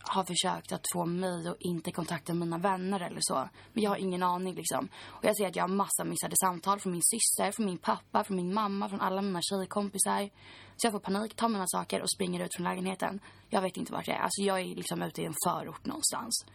har 0.08 0.24
försökt 0.24 0.72
att 0.72 0.86
få 0.94 1.06
mig 1.06 1.48
att 1.48 1.58
inte 1.60 1.92
kontakta 1.92 2.34
mina 2.34 2.58
vänner 2.58 3.00
eller 3.00 3.20
så. 3.22 3.50
Men 3.74 3.84
jag 3.84 3.92
har 3.92 3.98
ingen 3.98 4.24
aning 4.24 4.56
liksom. 4.56 4.90
Och 5.06 5.26
jag 5.26 5.38
ser 5.38 5.48
att 5.48 5.56
jag 5.56 5.64
har 5.64 5.76
massa 5.76 6.04
missade 6.04 6.36
samtal 6.42 6.80
från 6.80 6.92
min 6.92 7.02
syster, 7.04 7.52
från 7.52 7.66
min 7.66 7.78
pappa, 7.78 8.24
från 8.24 8.38
min 8.38 8.54
mamma, 8.54 8.90
från 8.90 9.02
alla 9.02 9.22
mina 9.22 9.42
tjejkompisar. 9.42 10.30
Så 10.78 10.86
jag 10.86 10.92
får 10.92 11.00
panik, 11.00 11.36
tar 11.36 11.50
mina 11.50 11.68
saker 11.68 12.02
och 12.02 12.12
springer 12.12 12.46
ut 12.46 12.56
från 12.56 12.64
lägenheten. 12.64 13.20
Jag 13.50 13.62
vet 13.62 13.78
inte 13.78 13.94
vart 13.94 14.08
jag 14.08 14.18
är. 14.18 14.22
Alltså 14.22 14.42
jag 14.42 14.60
är 14.60 14.76
liksom 14.76 15.02
ute 15.02 15.22
i 15.22 15.26
en 15.26 15.36
förort 15.46 15.86
någonstans. 15.86 16.46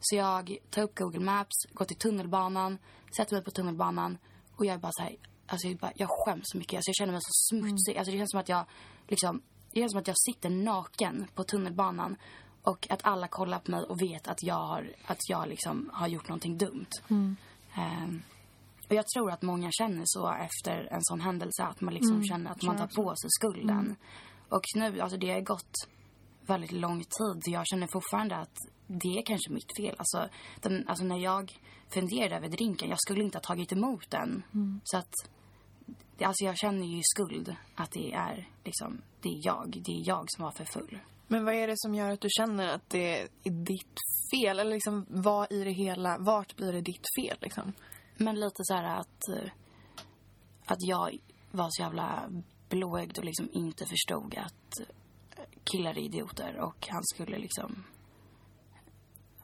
Så 0.00 0.16
jag 0.16 0.56
tar 0.70 0.82
upp 0.82 0.98
Google 0.98 1.20
Maps, 1.20 1.56
går 1.72 1.84
till 1.84 1.96
tunnelbanan, 1.96 2.78
sätter 3.16 3.34
mig 3.34 3.44
på 3.44 3.50
tunnelbanan 3.50 4.18
och 4.56 4.66
jag 4.66 4.74
är 4.74 4.78
bara 4.78 4.92
så 4.92 5.02
här, 5.02 5.16
alltså 5.46 5.68
jag, 5.68 5.78
bara, 5.78 5.92
jag 5.94 6.08
skäms 6.10 6.44
så 6.44 6.58
mycket. 6.58 6.76
Alltså 6.76 6.88
jag 6.88 6.96
känner 6.96 7.12
mig 7.12 7.20
så 7.22 7.56
smutsig. 7.56 7.96
Alltså 7.96 8.12
det 8.12 8.18
känns 8.18 8.30
som 8.30 8.40
att 8.40 8.48
jag 8.48 8.64
liksom, 9.08 9.42
det 9.72 9.80
känns 9.80 9.92
som 9.92 10.00
att 10.00 10.06
jag 10.06 10.18
sitter 10.18 10.50
naken 10.50 11.26
på 11.34 11.44
tunnelbanan 11.44 12.16
och 12.64 12.86
att 12.90 13.00
alla 13.04 13.28
kollar 13.28 13.58
på 13.58 13.70
mig 13.70 13.84
och 13.84 14.02
vet 14.02 14.28
att 14.28 14.42
jag 14.42 14.54
har, 14.66 14.90
att 15.06 15.28
jag 15.28 15.48
liksom 15.48 15.90
har 15.92 16.08
gjort 16.08 16.28
någonting 16.28 16.58
dumt. 16.58 16.86
Ehm, 17.74 18.22
och 18.88 18.94
jag 18.94 19.04
tror 19.14 19.30
att 19.30 19.42
många 19.42 19.70
känner 19.72 20.02
så 20.06 20.32
efter 20.32 20.88
en 20.90 21.02
sån 21.02 21.20
händelse 21.20 21.64
att 21.64 21.80
man 21.80 21.94
liksom 21.94 22.16
känner 22.24 22.50
att 22.50 22.62
man 22.62 22.76
tar 22.76 22.86
på 23.02 23.16
sig 23.16 23.30
skulden. 23.30 23.96
Och 24.48 24.62
nu, 24.74 25.00
alltså 25.00 25.18
det 25.18 25.30
har 25.32 25.40
gått 25.40 25.88
väldigt 26.46 26.72
lång 26.72 26.98
tid. 27.00 27.42
Jag 27.54 27.66
känner 27.66 27.86
fortfarande 27.86 28.36
att 28.36 28.56
det 28.86 29.18
är 29.18 29.22
kanske 29.22 29.52
mitt 29.52 29.76
fel. 29.76 29.94
Alltså, 29.98 30.28
den, 30.60 30.88
alltså 30.88 31.04
när 31.04 31.18
jag 31.18 31.58
funderade 31.88 32.36
över 32.36 32.48
drinken, 32.48 32.88
jag 32.88 33.00
skulle 33.00 33.24
inte 33.24 33.38
ha 33.38 33.42
tagit 33.42 33.72
emot 33.72 34.10
den. 34.10 34.42
Så 34.84 34.96
att, 34.96 35.12
alltså 36.22 36.44
jag 36.44 36.58
känner 36.58 36.86
ju 36.86 37.00
skuld 37.04 37.56
att 37.74 37.90
det 37.90 38.12
är 38.12 38.48
liksom, 38.64 39.02
det 39.20 39.28
är 39.28 39.40
jag. 39.46 39.82
Det 39.84 39.92
är 39.92 40.08
jag 40.08 40.24
som 40.28 40.44
var 40.44 40.50
för 40.52 40.64
full. 40.64 40.98
Men 41.26 41.44
vad 41.44 41.54
är 41.54 41.66
det 41.66 41.74
som 41.76 41.94
gör 41.94 42.10
att 42.10 42.20
du 42.20 42.28
känner 42.30 42.68
att 42.68 42.90
det 42.90 43.20
är 43.22 43.28
ditt 43.42 43.98
fel? 44.34 44.58
Eller 44.58 44.70
liksom, 44.70 45.06
vad 45.08 45.52
i 45.52 45.64
det 45.64 45.72
hela, 45.72 46.18
vart 46.18 46.56
blir 46.56 46.72
det 46.72 46.80
ditt 46.80 47.04
fel 47.18 47.38
liksom? 47.40 47.72
Men 48.16 48.34
lite 48.40 48.56
så 48.62 48.74
här 48.74 49.00
att, 49.00 49.28
eh, 49.28 49.50
att 50.66 50.78
jag 50.80 51.18
var 51.50 51.68
så 51.70 51.82
jävla 51.82 52.30
blåögd 52.68 53.18
och 53.18 53.24
liksom 53.24 53.48
inte 53.52 53.86
förstod 53.86 54.34
att 54.38 54.88
killar 55.64 55.90
är 55.90 55.98
idioter 56.04 56.60
och 56.60 56.86
han 56.90 57.02
skulle 57.04 57.38
liksom 57.38 57.84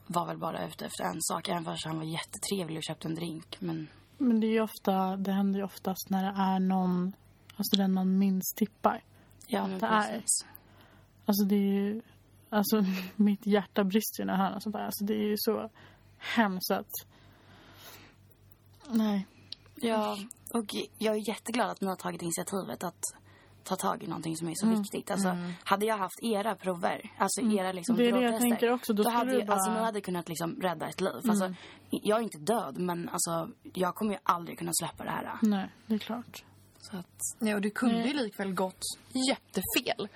var 0.07 0.25
väl 0.27 0.37
bara 0.37 0.67
ute 0.67 0.85
efter 0.85 1.03
en 1.03 1.17
sak 1.21 1.49
även 1.49 1.65
fast 1.65 1.85
han 1.85 1.97
var 1.97 2.03
jättetrevlig 2.13 2.77
och 2.77 2.83
köpte 2.83 3.07
en 3.07 3.15
drink. 3.15 3.57
Men 3.61 3.87
Men 4.17 4.39
det 4.39 4.47
är 4.47 4.51
ju 4.51 4.61
ofta, 4.61 5.17
det 5.17 5.31
händer 5.31 5.59
ju 5.59 5.65
oftast 5.65 6.09
när 6.09 6.23
det 6.23 6.41
är 6.41 6.59
någon, 6.59 7.13
alltså 7.55 7.77
den 7.77 7.93
man 7.93 8.17
minst 8.17 8.57
tippar. 8.57 9.03
ja, 9.47 9.67
det 9.67 9.85
är- 9.87 10.11
precis. 10.11 10.45
Alltså 11.25 11.43
det 11.45 11.55
är 11.55 11.73
ju, 11.73 12.01
alltså 12.49 12.83
mitt 13.15 13.45
hjärta 13.45 13.83
brister 13.83 14.25
när 14.25 14.33
jag 14.33 14.39
hör 14.43 14.51
något 14.51 14.63
sånt 14.63 14.75
där. 14.75 14.85
Alltså 14.85 15.05
det 15.05 15.13
är 15.13 15.27
ju 15.27 15.35
så 15.37 15.69
hemskt 16.17 16.71
att, 16.71 16.89
nej. 18.89 19.27
Ja, 19.75 20.17
och 20.53 20.65
jag 20.97 21.15
är 21.15 21.29
jätteglad 21.29 21.69
att 21.69 21.81
ni 21.81 21.87
har 21.87 21.95
tagit 21.95 22.21
initiativet 22.21 22.83
att 22.83 22.99
ta 23.63 23.75
tag 23.75 24.03
i 24.03 24.07
någonting 24.07 24.37
som 24.37 24.47
är 24.49 24.53
så 24.55 24.67
viktigt. 24.67 25.11
Alltså, 25.11 25.37
Hade 25.63 25.85
jag 25.85 25.97
haft 25.97 26.23
era 26.23 26.55
prover, 26.55 27.11
alltså 27.17 27.41
era 27.41 27.71
liksom 27.71 27.95
Det 27.95 28.07
är 28.07 28.11
det 28.11 28.21
jag 28.21 28.39
tänker 28.41 28.71
också, 28.71 28.93
då 28.93 29.03
skulle 29.03 29.17
hade 29.17 29.31
jag, 29.39 29.49
alltså, 29.51 29.69
bara- 29.69 29.79
ni 29.79 29.85
hade 29.85 30.01
kunnat 30.01 30.29
liksom 30.29 30.55
rädda 30.61 30.87
ett 30.89 31.01
liv. 31.01 31.11
Alltså, 31.29 31.53
jag 31.89 32.19
är 32.19 32.23
inte 32.23 32.37
död, 32.37 32.77
men 32.79 33.09
alltså, 33.09 33.49
jag 33.73 33.95
kommer 33.95 34.13
ju 34.13 34.19
aldrig 34.23 34.57
kunna 34.59 34.71
släppa 34.73 35.03
det 35.03 35.09
här. 35.09 35.37
Nej, 35.41 35.69
det 35.85 35.93
är 35.95 35.99
klart. 35.99 36.43
Så 36.81 36.97
att, 36.97 37.21
Ja, 37.39 37.55
och 37.55 37.61
du 37.61 37.69
kunde 37.69 38.07
ju 38.07 38.13
likväl 38.13 38.53
gått 38.53 38.83
jättefel. 39.29 40.07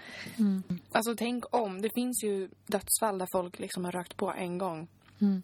Alltså 0.91 1.15
tänk 1.17 1.55
om. 1.55 1.81
Det 1.81 1.89
finns 1.95 2.23
ju 2.23 2.49
dödsfall 2.67 3.17
där 3.17 3.27
folk 3.31 3.59
liksom 3.59 3.85
har 3.85 3.91
rökt 3.91 4.17
på 4.17 4.31
en 4.33 4.57
gång. 4.57 4.87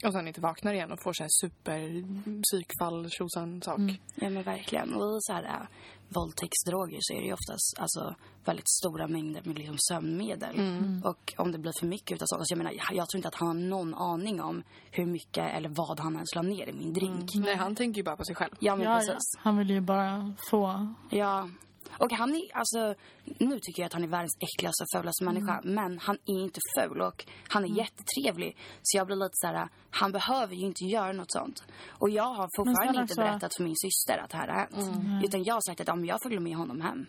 Och 0.05 0.13
sen 0.13 0.27
inte 0.27 0.41
vaknar 0.41 0.73
igen 0.73 0.91
och 0.91 1.01
får 1.03 1.13
så 1.13 1.23
här 1.23 1.29
super 1.41 2.03
psykfall, 2.41 3.09
tjosan 3.09 3.61
sak. 3.61 3.79
ja 4.15 4.29
men 4.29 4.43
verkligen. 4.43 4.93
Och 4.93 5.01
i 5.03 5.17
så 5.19 5.33
här, 5.33 5.43
äh, 5.43 5.67
våldtäktsdroger 6.09 6.97
så 7.01 7.13
är 7.13 7.19
det 7.19 7.25
ju 7.27 7.33
oftast 7.33 7.79
alltså, 7.79 8.15
väldigt 8.45 8.69
stora 8.69 9.07
mängder 9.07 9.41
med 9.45 9.57
liksom, 9.57 9.77
sömnmedel. 9.79 10.55
Och 11.03 11.33
om 11.37 11.51
det 11.51 11.57
blir 11.59 11.71
för 11.79 11.87
mycket 11.87 12.11
utav 12.15 12.25
sånt, 12.25 12.39
alltså, 12.39 12.51
jag 12.53 12.57
menar, 12.57 12.71
jag, 12.71 12.93
jag 12.97 13.09
tror 13.09 13.17
inte 13.17 13.27
att 13.27 13.35
han 13.35 13.47
har 13.47 13.55
någon 13.55 13.93
aning 13.93 14.41
om 14.41 14.63
hur 14.91 15.05
mycket 15.05 15.55
eller 15.55 15.69
vad 15.69 15.99
han 15.99 16.13
ens 16.15 16.35
la 16.35 16.41
ner 16.41 16.67
i 16.69 16.73
min 16.73 16.93
drink. 16.93 17.35
Nej, 17.35 17.55
han 17.55 17.75
tänker 17.75 17.97
ju 17.97 18.03
bara 18.03 18.15
på 18.17 18.25
sig 18.25 18.35
själv. 18.35 18.51
Ja 18.59 18.75
men 18.75 18.85
Ja, 18.85 18.91
ja. 18.91 18.97
precis. 18.99 19.37
Han 19.37 19.57
vill 19.57 19.69
ju 19.69 19.81
bara 19.81 20.33
få, 20.49 20.93
Ja. 21.09 21.49
Och 21.97 22.11
han 22.11 22.29
är, 22.35 22.57
alltså, 22.57 22.95
nu 23.39 23.59
tycker 23.59 23.81
jag 23.81 23.85
att 23.85 23.93
han 23.93 24.03
är 24.03 24.07
världens 24.07 24.37
äckligaste 24.39 24.83
och 24.83 24.99
fulaste 24.99 25.23
människa. 25.23 25.61
Men 25.63 25.99
han 25.99 26.17
är 26.25 26.39
inte 26.43 26.59
ful 26.79 27.01
och 27.01 27.25
han 27.47 27.63
är 27.65 27.77
jättetrevlig. 27.77 28.57
Så 28.81 28.97
jag 28.97 29.07
blir 29.07 29.15
lite 29.15 29.31
så 29.33 29.47
här, 29.47 29.69
han 29.89 30.11
behöver 30.11 30.55
ju 30.55 30.65
inte 30.65 30.83
göra 30.85 31.11
något 31.11 31.31
sånt. 31.31 31.63
Och 31.89 32.09
jag 32.09 32.23
har 32.33 32.49
fortfarande 32.57 33.01
inte 33.01 33.13
också- 33.13 33.21
berättat 33.21 33.55
för 33.55 33.63
min 33.63 33.75
syster 33.75 34.17
att 34.23 34.29
det 34.29 34.37
här 34.37 34.47
har 34.47 34.55
hänt. 34.59 35.25
Utan 35.25 35.43
jag 35.43 35.53
har 35.53 35.61
sagt 35.61 35.81
att 35.81 35.87
men 35.97 36.05
jag 36.05 36.19
följer 36.23 36.39
med 36.39 36.55
honom 36.55 36.81
hem. 36.81 37.05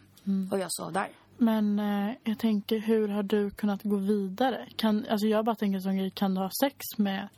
Och 0.52 0.58
jag 0.58 0.66
sov 0.72 0.92
där. 0.92 1.08
Men 1.38 1.78
eh, 1.78 2.14
jag 2.24 2.38
tänker, 2.38 2.78
hur 2.78 3.08
har 3.08 3.22
du 3.22 3.50
kunnat 3.50 3.82
gå 3.82 3.96
vidare? 3.96 4.68
Kan, 4.76 5.06
alltså 5.10 5.26
jag 5.26 5.44
bara 5.44 5.56
tänker 5.56 5.78
som 5.80 5.96
grej, 5.96 6.10
kan 6.10 6.34
du 6.34 6.40
ha 6.40 6.50
sex 6.62 6.76
med 6.98 7.28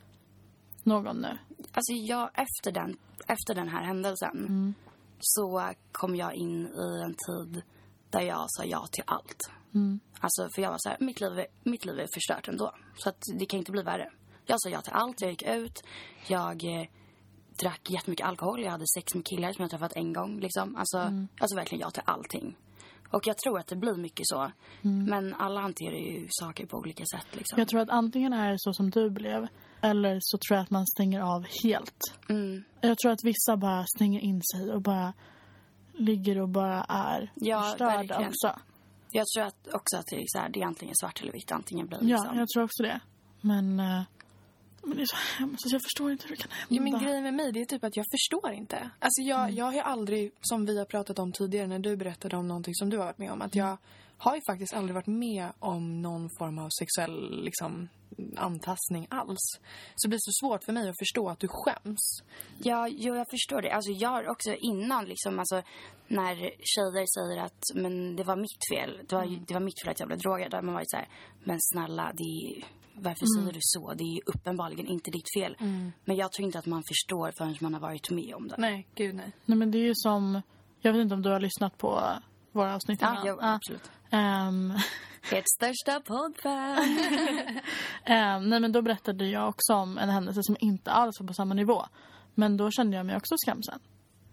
någon 0.83 1.17
nu? 1.17 1.37
Alltså 1.71 1.93
jag, 1.93 2.29
efter 2.33 2.71
den, 2.71 2.97
efter 3.27 3.55
den 3.55 3.67
här 3.69 3.83
händelsen 3.83 4.75
så 5.19 5.73
kom 5.91 6.15
jag 6.15 6.33
in 6.33 6.67
i 6.67 7.03
en 7.03 7.13
tid 7.13 7.61
där 8.09 8.21
jag 8.21 8.45
sa 8.47 8.63
ja 8.63 8.87
till 8.91 9.03
allt. 9.07 9.51
Alltså 10.19 10.49
för 10.55 10.61
jag 10.61 10.71
var 10.71 10.77
så 10.77 10.89
här, 10.89 10.97
mitt 10.99 11.21
liv, 11.21 11.39
är, 11.39 11.47
mitt 11.63 11.85
liv 11.85 11.99
är 11.99 12.07
förstört 12.13 12.47
ändå. 12.47 12.75
Så 12.97 13.09
att 13.09 13.21
det 13.39 13.45
kan 13.45 13.59
inte 13.59 13.71
bli 13.71 13.81
värre. 13.81 14.11
Jag 14.45 14.61
sa 14.61 14.69
ja 14.69 14.81
till 14.81 14.93
allt, 14.93 15.21
jag 15.21 15.31
gick 15.31 15.43
ut, 15.43 15.83
jag 16.27 16.63
eh, 16.63 16.87
drack 17.59 17.89
jättemycket 17.89 18.27
alkohol, 18.27 18.63
jag 18.63 18.71
hade 18.71 18.85
sex 18.95 19.15
med 19.15 19.25
killar 19.25 19.53
som 19.53 19.61
jag 19.61 19.71
träffat 19.71 19.93
en 19.95 20.13
gång. 20.13 20.39
Liksom. 20.39 20.75
Alltså, 20.75 20.97
alltså 21.39 21.55
verkligen 21.55 21.81
ja 21.81 21.89
till 21.89 22.03
allting. 22.05 22.57
Och 23.11 23.27
jag 23.27 23.37
tror 23.37 23.59
att 23.59 23.67
det 23.67 23.75
blir 23.75 23.95
mycket 23.95 24.27
så. 24.27 24.51
Men 24.81 25.33
alla 25.33 25.61
hanterar 25.61 25.95
ju 25.95 26.27
saker 26.29 26.65
på 26.65 26.77
olika 26.77 27.03
sätt. 27.05 27.27
Liksom. 27.31 27.59
Jag 27.59 27.67
tror 27.67 27.81
att 27.81 27.89
antingen 27.89 28.33
är 28.33 28.51
det 28.51 28.59
så 28.59 28.73
som 28.73 28.89
du 28.89 29.09
blev 29.09 29.47
eller 29.85 30.17
så 30.21 30.37
tror 30.37 30.55
jag 30.57 30.63
att 30.63 30.69
man 30.69 30.85
stänger 30.87 31.21
av 31.21 31.45
helt. 31.63 31.99
Mm. 32.29 32.63
Jag 32.81 32.97
tror 32.97 33.11
att 33.11 33.23
vissa 33.23 33.57
bara 33.57 33.85
stänger 33.95 34.19
in 34.19 34.41
sig 34.55 34.71
och 34.71 34.81
bara 34.81 35.13
ligger 35.93 36.41
och 36.41 36.49
bara 36.49 36.83
är 36.89 37.31
Ja, 37.35 37.61
förstörda 37.61 37.97
verkligen. 37.97 38.27
också. 38.27 38.59
Jag 39.11 39.25
tror 39.35 39.43
att 39.45 39.67
också 39.73 39.97
att 39.97 40.05
det 40.07 40.15
är, 40.15 40.23
så 40.27 40.39
här, 40.39 40.49
det 40.49 40.61
är 40.61 40.65
antingen 40.65 40.95
svart 40.95 41.21
eller 41.21 41.31
vitt. 41.31 41.51
Antingen 41.51 41.87
blir 41.87 41.99
det 41.99 42.05
Ja, 42.05 42.17
liksom. 42.17 42.37
jag 42.37 42.47
tror 42.49 42.63
också 42.63 42.83
det. 42.83 42.99
Men, 43.41 43.79
eh, 43.79 44.01
men 44.83 44.97
det 44.97 45.01
är 45.01 45.05
så 45.05 45.15
hemskt. 45.39 45.53
Alltså, 45.63 45.75
jag 45.75 45.81
förstår 45.83 46.11
inte 46.11 46.27
hur 46.27 46.35
det 46.35 46.41
kan 46.41 46.51
hända. 46.51 46.75
Ja, 46.75 46.81
men 46.81 47.03
grejen 47.03 47.23
med 47.23 47.33
mig 47.33 47.51
det 47.51 47.61
är 47.61 47.65
typ 47.65 47.83
att 47.83 47.97
jag 47.97 48.05
förstår 48.11 48.51
inte. 48.51 48.89
Alltså 48.99 49.21
jag, 49.21 49.51
jag 49.51 49.65
har 49.65 49.81
aldrig, 49.81 50.31
som 50.41 50.65
vi 50.65 50.77
har 50.77 50.85
pratat 50.85 51.19
om 51.19 51.31
tidigare 51.31 51.67
när 51.67 51.79
du 51.79 51.97
berättade 51.97 52.37
om 52.37 52.47
någonting 52.47 52.75
som 52.75 52.89
du 52.89 52.97
har 52.97 53.05
varit 53.05 53.17
med 53.17 53.31
om, 53.31 53.41
att 53.41 53.55
jag 53.55 53.77
har 54.17 54.35
ju 54.35 54.41
faktiskt 54.47 54.73
aldrig 54.73 54.95
varit 54.95 55.07
med 55.07 55.51
om 55.59 56.01
någon 56.01 56.29
form 56.39 56.59
av 56.59 56.69
sexuell 56.79 57.43
liksom, 57.43 57.89
antastning 58.37 59.07
alls. 59.09 59.59
Så 59.95 60.07
det 60.07 60.09
blir 60.09 60.19
så 60.21 60.31
svårt 60.45 60.63
för 60.63 60.73
mig 60.73 60.89
att 60.89 60.99
förstå 60.99 61.29
att 61.29 61.39
du 61.39 61.47
skäms. 61.47 62.23
Ja, 62.63 62.87
jo, 62.87 63.15
jag 63.15 63.25
förstår 63.29 63.61
det. 63.61 63.71
Alltså, 63.71 63.91
jag 63.91 64.09
har 64.09 64.27
också 64.29 64.55
innan, 64.55 65.05
liksom, 65.05 65.39
alltså, 65.39 65.61
när 66.07 66.35
tjejer 66.59 67.05
säger 67.15 67.43
att 67.45 67.61
men 67.75 68.15
det 68.15 68.23
var 68.23 68.35
mitt 68.35 68.61
fel. 68.73 68.99
Det 69.09 69.15
var, 69.15 69.45
det 69.47 69.53
var 69.53 69.61
mitt 69.61 69.81
fel 69.83 69.91
att 69.91 69.99
jag 69.99 70.07
blev 70.07 70.19
drogad. 70.19 70.51
Då 70.51 70.57
har 70.57 70.61
man 70.61 70.73
varit 70.73 70.91
så 70.91 70.97
här, 70.97 71.07
men 71.43 71.57
snälla, 71.61 72.11
det 72.13 72.23
är, 72.23 72.63
varför 72.93 73.25
säger 73.39 73.53
du 73.53 73.59
så? 73.61 73.93
Det 73.93 74.03
är 74.03 74.13
ju 74.15 74.21
uppenbarligen 74.25 74.87
inte 74.87 75.11
ditt 75.11 75.33
fel. 75.37 75.55
Men 76.05 76.15
jag 76.15 76.31
tror 76.31 76.45
inte 76.45 76.59
att 76.59 76.65
man 76.65 76.83
förstår 76.87 77.31
förrän 77.37 77.55
man 77.59 77.73
har 77.73 77.81
varit 77.81 78.09
med 78.11 78.35
om 78.35 78.47
det. 78.47 78.55
Nej, 78.57 78.87
gud 78.95 79.15
nej. 79.15 79.31
Nej, 79.45 79.57
men 79.57 79.71
det 79.71 79.77
är 79.77 79.83
ju 79.83 79.93
som... 79.95 80.41
Jag 80.81 80.93
vet 80.93 81.01
inte 81.01 81.15
om 81.15 81.21
du 81.21 81.29
har 81.29 81.39
lyssnat 81.39 81.77
på 81.77 82.01
våra 82.51 82.75
avsnitt 82.75 83.01
Ja, 83.01 83.11
innan. 83.11 83.27
jo, 83.27 83.37
absolut. 83.41 83.91
Ehm, 84.15 84.73
Ert 85.31 85.49
största 85.55 85.99
poddfan. 85.99 86.77
ehm, 88.05 88.49
nej, 88.49 88.59
men 88.59 88.71
då 88.71 88.81
berättade 88.81 89.25
jag 89.27 89.49
också 89.49 89.73
om 89.73 89.97
en 89.97 90.09
händelse 90.09 90.43
som 90.43 90.55
inte 90.59 90.91
alls 90.91 91.19
var 91.19 91.27
på 91.27 91.33
samma 91.33 91.53
nivå. 91.53 91.85
Men 92.35 92.57
då 92.57 92.71
kände 92.71 92.97
jag 92.97 93.05
mig 93.05 93.15
också 93.17 93.35
skamsen. 93.37 93.79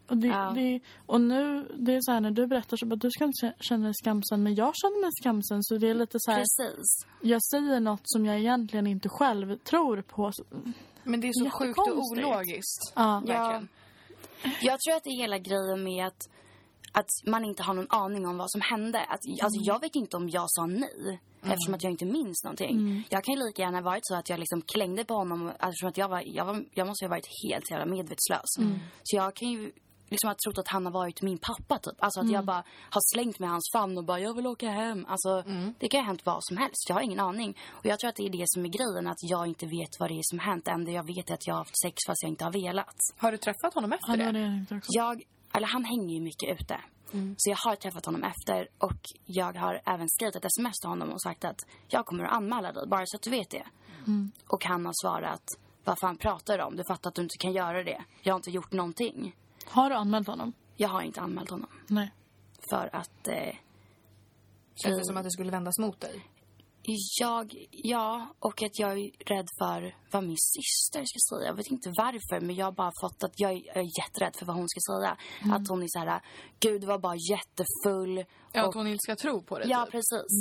Och, 0.08 0.16
det, 0.16 0.26
Ja. 0.26 0.52
det, 0.54 0.80
och 1.06 1.20
nu, 1.20 1.68
det 1.78 1.94
är 1.94 2.00
så 2.00 2.12
här 2.12 2.20
när 2.20 2.30
du 2.30 2.46
berättar 2.46 2.76
så 2.76 2.86
bara, 2.86 2.96
du 2.96 3.10
ska 3.10 3.24
inte 3.24 3.54
känna 3.60 3.84
dig 3.84 3.94
skamsen. 4.04 4.42
Men 4.42 4.54
jag 4.54 4.72
känner 4.76 5.00
mig 5.00 5.10
skamsen. 5.22 5.62
Så 5.62 5.78
det 5.78 5.88
är 5.88 5.94
lite 5.94 6.18
så 6.20 6.30
här, 6.30 6.38
Precis. 6.38 7.06
jag 7.20 7.42
säger 7.44 7.80
något 7.80 8.00
som 8.04 8.26
jag 8.26 8.38
egentligen 8.38 8.86
inte 8.86 9.08
själv 9.08 9.56
tror 9.56 10.02
på. 10.02 10.32
Men 11.02 11.20
det 11.20 11.28
är 11.28 11.32
så 11.44 11.50
sjukt 11.50 11.78
och 11.78 11.98
ologiskt. 11.98 12.92
Ja. 12.94 13.22
Verkligen. 13.26 13.68
Jag 14.60 14.80
tror 14.80 14.96
att 14.96 15.04
det 15.04 15.10
är 15.10 15.20
hela 15.20 15.38
grejen 15.38 15.84
med 15.84 16.06
att, 16.06 16.28
att 16.92 17.08
man 17.26 17.44
inte 17.44 17.62
har 17.62 17.74
någon 17.74 17.86
aning 17.90 18.26
om 18.26 18.38
vad 18.38 18.50
som 18.50 18.60
hände. 18.60 19.00
Att, 19.00 19.20
alltså, 19.42 19.60
jag 19.62 19.80
vet 19.80 19.94
inte 19.94 20.16
om 20.16 20.28
jag 20.28 20.44
sa 20.48 20.66
nej. 20.66 21.20
Eftersom 21.44 21.74
att 21.74 21.82
jag 21.82 21.92
inte 21.92 22.04
minns 22.04 22.44
någonting. 22.44 23.06
Jag 23.08 23.24
kan 23.24 23.34
ju 23.34 23.40
lika 23.46 23.62
gärna 23.62 23.78
ha 23.78 23.84
varit 23.84 24.06
så 24.06 24.14
att 24.14 24.28
jag 24.28 24.40
liksom 24.40 24.62
klängde 24.62 25.04
på 25.04 25.14
honom. 25.14 25.48
Eftersom 25.48 25.88
att 25.88 25.96
jag, 25.96 26.08
var, 26.08 26.22
jag, 26.26 26.44
var, 26.44 26.64
jag 26.74 26.86
måste 26.86 27.04
ha 27.04 27.10
varit 27.10 27.28
helt 27.44 27.70
jävla 27.70 27.86
medvetslös. 27.86 28.50
Så 29.02 29.16
jag 29.16 29.36
kan 29.36 29.48
ju 29.50 29.72
liksom 30.10 30.28
ha 30.28 30.34
trott 30.44 30.58
att 30.58 30.68
han 30.68 30.84
har 30.86 30.92
varit 30.92 31.22
min 31.22 31.38
pappa 31.38 31.78
typ. 31.78 31.94
Alltså 31.98 32.20
att 32.20 32.30
jag 32.30 32.44
bara 32.44 32.64
har 32.90 33.14
slängt 33.14 33.38
med 33.38 33.50
hans 33.50 33.70
famn 33.72 33.98
och 33.98 34.04
bara 34.04 34.20
jag 34.20 34.34
vill 34.36 34.46
åka 34.46 34.70
hem. 34.70 35.06
Alltså 35.08 35.42
det 35.78 35.88
kan 35.88 36.00
ju 36.00 36.02
ha 36.02 36.06
hänt 36.06 36.26
vad 36.26 36.44
som 36.44 36.56
helst. 36.56 36.88
Jag 36.88 36.96
har 36.96 37.02
ingen 37.02 37.20
aning. 37.20 37.58
Och 37.70 37.86
jag 37.86 37.98
tror 37.98 38.08
att 38.08 38.16
det 38.16 38.26
är 38.26 38.30
det 38.30 38.44
som 38.46 38.64
är 38.64 38.68
grejen. 38.68 39.06
Att 39.06 39.18
jag 39.20 39.46
inte 39.46 39.66
vet 39.66 40.00
vad 40.00 40.10
det 40.10 40.14
är 40.14 40.22
som 40.22 40.38
hänt. 40.38 40.68
Enda 40.68 40.90
jag 40.92 41.06
vet 41.06 41.30
är 41.30 41.34
att 41.34 41.46
jag 41.46 41.54
har 41.54 41.58
haft 41.58 41.80
sex 41.82 41.96
fast 42.06 42.22
jag 42.22 42.30
inte 42.30 42.44
har 42.44 42.52
velat. 42.52 42.96
Har 43.16 43.32
du 43.32 43.38
träffat 43.38 43.74
honom 43.74 43.92
efter 43.92 44.16
det 44.16 44.32
det? 44.32 44.80
Jag, 44.88 45.22
eller 45.54 45.66
han 45.66 45.84
hänger 45.84 46.14
ju 46.14 46.20
mycket 46.20 46.60
ute. 46.60 46.80
Så 47.36 47.50
jag 47.50 47.56
har 47.56 47.76
träffat 47.76 48.06
honom 48.06 48.24
efter 48.24 48.68
och 48.78 49.00
jag 49.26 49.52
har 49.56 49.80
även 49.86 50.08
skrivit 50.08 50.36
ett 50.36 50.44
sms 50.44 50.78
till 50.80 50.88
honom 50.88 51.10
och 51.10 51.22
sagt 51.22 51.44
att 51.44 51.60
jag 51.88 52.06
kommer 52.06 52.24
att 52.24 52.32
anmäla 52.32 52.72
dig, 52.72 52.86
bara 52.86 53.02
så 53.06 53.16
att 53.16 53.22
du 53.22 53.30
vet 53.30 53.50
det. 53.50 53.64
Och 54.46 54.64
han 54.64 54.86
har 54.86 54.92
svarat, 55.02 55.42
vad 55.84 55.98
fan 55.98 56.16
pratar 56.16 56.58
du 56.58 56.64
om? 56.64 56.76
Du 56.76 56.84
fattar 56.84 57.10
att 57.10 57.14
du 57.14 57.22
inte 57.22 57.38
kan 57.38 57.52
göra 57.52 57.82
det. 57.82 58.04
Jag 58.22 58.32
har 58.34 58.38
inte 58.38 58.50
gjort 58.50 58.72
någonting. 58.72 59.36
Har 59.64 59.90
du 59.90 59.96
anmält 59.96 60.26
honom? 60.26 60.52
Jag 60.76 60.88
har 60.88 61.02
inte 61.02 61.20
anmält 61.20 61.50
honom. 61.50 61.68
Nej. 61.86 62.12
För 62.70 62.90
att 62.96 63.28
eh, 63.28 63.54
Känns 64.74 64.98
det 64.98 65.04
som 65.04 65.16
att 65.16 65.24
det 65.24 65.30
skulle 65.30 65.50
vändas 65.50 65.78
mot 65.78 66.00
dig? 66.00 66.26
Jag, 67.20 67.66
ja, 67.70 68.34
och 68.38 68.62
att 68.62 68.78
jag 68.78 68.90
är 68.92 69.10
rädd 69.26 69.46
för 69.58 69.96
vad 70.10 70.24
min 70.24 70.36
syster 70.38 71.04
ska 71.04 71.36
säga. 71.36 71.46
Jag 71.48 71.54
vet 71.54 71.70
inte 71.70 71.92
varför, 71.96 72.46
men 72.46 72.56
jag 72.56 72.66
har 72.66 72.72
bara 72.72 72.92
fått 73.02 73.22
att 73.22 73.40
jag 73.40 73.50
är, 73.52 73.62
jag 73.66 73.76
är 73.76 73.90
jätterädd 74.00 74.36
för 74.36 74.46
vad 74.46 74.56
hon 74.56 74.68
ska 74.68 74.80
säga. 74.92 75.16
Att 75.54 75.68
hon 75.68 75.82
är 75.82 75.86
så 75.88 75.98
här, 75.98 76.20
gud 76.60 76.84
var 76.84 76.98
bara 76.98 77.16
jättefull. 77.16 78.24
Ja, 78.52 78.62
och 78.62 78.68
att 78.68 78.74
hon 78.74 78.86
inte 78.86 79.02
ska 79.02 79.16
tro 79.16 79.42
på 79.42 79.58
det 79.58 79.64
Ja, 79.68 79.84
typ. 79.84 79.92
precis. 79.92 80.32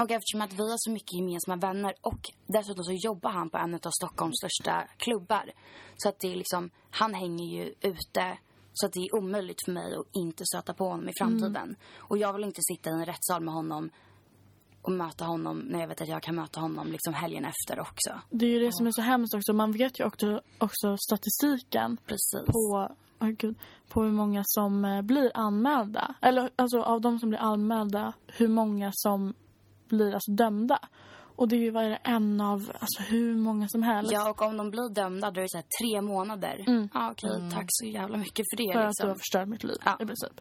Och 0.00 0.10
eftersom 0.10 0.40
att 0.40 0.52
vi 0.52 0.70
har 0.70 0.76
så 0.78 0.90
mycket 0.90 1.12
gemensamma 1.12 1.56
vänner 1.56 1.94
och 2.00 2.20
dessutom 2.46 2.84
så 2.84 2.92
jobbar 2.92 3.30
han 3.30 3.50
på 3.50 3.58
en 3.58 3.74
av 3.74 3.90
Stockholms 3.90 4.36
största 4.36 4.86
klubbar. 4.96 5.52
Så 5.96 6.08
att 6.08 6.20
det 6.20 6.32
är 6.32 6.36
liksom, 6.36 6.70
han 6.90 7.14
hänger 7.14 7.44
ju 7.44 7.74
ute 7.80 8.38
så 8.72 8.86
att 8.86 8.92
det 8.92 9.00
är 9.00 9.14
omöjligt 9.14 9.64
för 9.64 9.72
mig 9.72 9.94
att 9.94 10.06
inte 10.16 10.44
stöta 10.46 10.74
på 10.74 10.84
honom 10.84 11.08
i 11.08 11.12
framtiden. 11.18 11.76
Och 11.96 12.18
jag 12.18 12.32
vill 12.32 12.44
inte 12.44 12.60
sitta 12.62 12.90
i 12.90 12.92
en 12.92 13.06
rättssal 13.06 13.42
med 13.44 13.54
honom 13.54 13.90
och 14.82 14.92
möta 14.92 15.24
honom 15.24 15.58
när 15.58 15.80
jag 15.80 15.88
vet 15.88 16.00
att 16.00 16.08
jag 16.08 16.22
kan 16.22 16.34
möta 16.34 16.60
honom 16.60 16.92
liksom 16.92 17.14
helgen 17.14 17.44
efter 17.44 17.80
också. 17.80 18.10
Det 18.30 18.46
är 18.46 18.50
ju 18.50 18.58
det 18.58 18.72
som 18.72 18.86
är 18.86 18.90
så 18.92 19.02
hemskt 19.02 19.34
också. 19.34 19.52
Man 19.52 19.72
vet 19.72 20.00
ju 20.00 20.04
också, 20.04 20.40
också 20.58 20.96
statistiken 20.96 21.96
Precis. 22.06 22.46
på, 22.46 22.88
oh 23.20 23.28
gud, 23.28 23.54
på 23.88 24.02
hur 24.02 24.12
många 24.12 24.42
som 24.46 24.84
eh, 24.84 25.02
blir 25.02 25.30
anmälda. 25.34 26.14
Eller 26.20 26.50
alltså 26.56 26.82
av 26.82 27.00
de 27.00 27.18
som 27.18 27.28
blir 27.28 27.38
anmälda, 27.38 28.12
hur 28.26 28.48
många 28.48 28.90
som 28.94 29.34
blir 29.88 30.14
alltså 30.14 30.32
dömda. 30.32 30.78
Och 31.40 31.48
det 31.48 31.56
är 31.56 31.60
ju 31.60 31.70
det, 31.70 31.98
en 32.02 32.40
av 32.40 32.70
alltså, 32.80 33.02
hur 33.02 33.34
många 33.36 33.68
som 33.68 33.82
helst. 33.82 34.12
Ja, 34.12 34.30
och 34.30 34.42
om 34.42 34.56
de 34.56 34.70
blir 34.70 34.94
dömda 34.94 35.30
då 35.30 35.40
är 35.40 35.42
det 35.42 35.48
så 35.48 35.56
här 35.56 35.66
tre 35.80 36.00
månader. 36.00 36.64
Mm. 36.66 36.88
Ja, 36.94 37.10
okej, 37.10 37.30
tack 37.52 37.66
så 37.68 37.86
jävla 37.86 38.16
mycket 38.16 38.46
för 38.50 38.56
det. 38.56 38.72
För 38.72 38.80
att 38.80 38.84
du 38.84 38.88
liksom. 38.88 39.08
har 39.08 39.14
förstört 39.14 39.48
mitt 39.48 39.64
liv 39.64 39.76
Ja. 39.84 39.96
i 40.00 40.06
princip. 40.06 40.40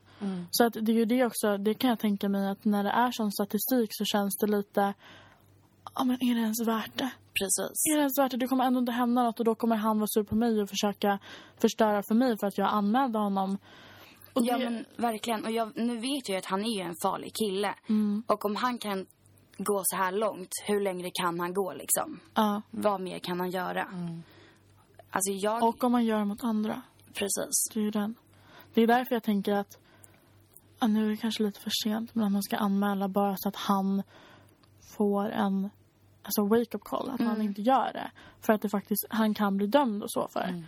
Så 0.52 0.66
att 0.66 0.74
det 0.74 0.92
är 0.92 0.96
ju 0.96 1.06
det 1.06 1.26
också, 1.26 1.58
det 1.58 1.74
kan 1.74 1.90
jag 1.90 2.00
tänka 2.00 2.30
mig 2.30 2.50
att 2.52 2.66
när 2.66 2.84
det 2.84 2.90
är 2.90 3.12
sån 3.12 3.32
statistik 3.32 3.90
så 3.92 4.06
känns 4.06 4.38
det 4.38 4.48
lite, 4.48 4.94
ja 5.96 6.04
men 6.04 6.16
är 6.24 6.36
det 6.36 6.42
ens 6.42 6.68
värt 6.68 6.98
det? 6.98 7.10
Precis. 7.40 7.86
Är 7.92 7.96
det 7.96 8.00
ens 8.02 8.20
värt 8.20 8.32
det? 8.32 8.38
Det 8.38 8.48
kommer 8.48 8.64
ändå 8.66 8.80
inte 8.80 8.92
hända 8.92 9.24
något 9.24 9.40
och 9.40 9.46
då 9.46 9.56
kommer 9.56 9.76
han 9.76 9.98
vara 10.00 10.08
sur 10.08 10.24
på 10.24 10.36
mig 10.36 10.62
och 10.62 10.70
försöka 10.70 11.20
förstöra 11.62 12.04
för 12.08 12.16
mig 12.16 12.38
för 12.40 12.48
att 12.48 12.58
jag 12.58 12.70
anmälde 12.70 13.20
honom. 13.20 13.58
Och 14.34 14.46
Ja 14.46 14.58
det- 14.58 14.70
men 14.70 14.86
verkligen. 14.98 15.46
Och 15.46 15.52
jag, 15.52 15.72
nu 15.78 15.96
vet 15.98 16.30
jag 16.30 16.36
ju 16.36 16.38
att 16.38 16.46
han 16.46 16.66
är 16.66 16.76
ju 16.76 16.82
en 16.82 16.96
farlig 17.04 17.32
kille. 17.36 17.76
Mm. 17.90 18.24
Och 18.28 18.46
om 18.46 18.56
han 18.56 18.78
kan 18.78 19.06
gå 19.60 19.82
så 19.84 19.96
här 19.96 20.12
långt, 20.12 20.50
hur 20.66 20.82
längre 20.82 21.12
kan 21.14 21.40
han 21.40 21.54
gå 21.54 21.74
liksom? 21.74 22.20
ja. 22.36 22.62
Vad 22.72 23.02
mer 23.02 23.20
kan 23.20 23.40
han 23.40 23.50
göra? 23.50 23.88
Alltså 25.10 25.32
jag... 25.32 25.64
Och 25.64 25.84
om 25.84 25.92
man 25.92 26.06
gör 26.06 26.26
mot 26.26 26.44
andra. 26.44 26.82
Precis. 27.14 27.70
Det 27.74 27.80
är 27.80 27.84
ju 27.84 27.92
den. 27.92 28.16
Det 28.74 28.82
är 28.82 28.88
därför 28.88 29.16
jag 29.16 29.24
tänker 29.24 29.54
att 29.54 29.78
ja, 30.80 30.88
nu 30.88 31.06
är 31.06 31.10
det 31.10 31.18
kanske 31.18 31.44
lite 31.44 31.60
för 31.60 31.72
sent 31.84 32.16
men 32.16 32.26
att 32.26 32.32
man 32.32 32.44
ska 32.44 32.58
anmäla 32.58 33.08
bara 33.08 33.36
så 33.38 33.50
att 33.50 33.56
han 33.56 34.04
får 34.98 35.30
en 35.30 35.70
alltså 36.24 36.46
wake-up 36.46 36.84
call. 36.84 37.10
Att 37.10 37.22
han 37.22 37.42
inte 37.42 37.62
gör 37.62 37.94
det. 37.94 38.12
För 38.42 38.54
att 38.54 38.62
det 38.62 38.70
faktiskt, 38.70 39.06
han 39.10 39.34
kan 39.34 39.58
bli 39.58 39.68
dömd 39.68 40.04
och 40.04 40.12
så 40.12 40.28
för 40.28 40.40
det. 40.40 40.64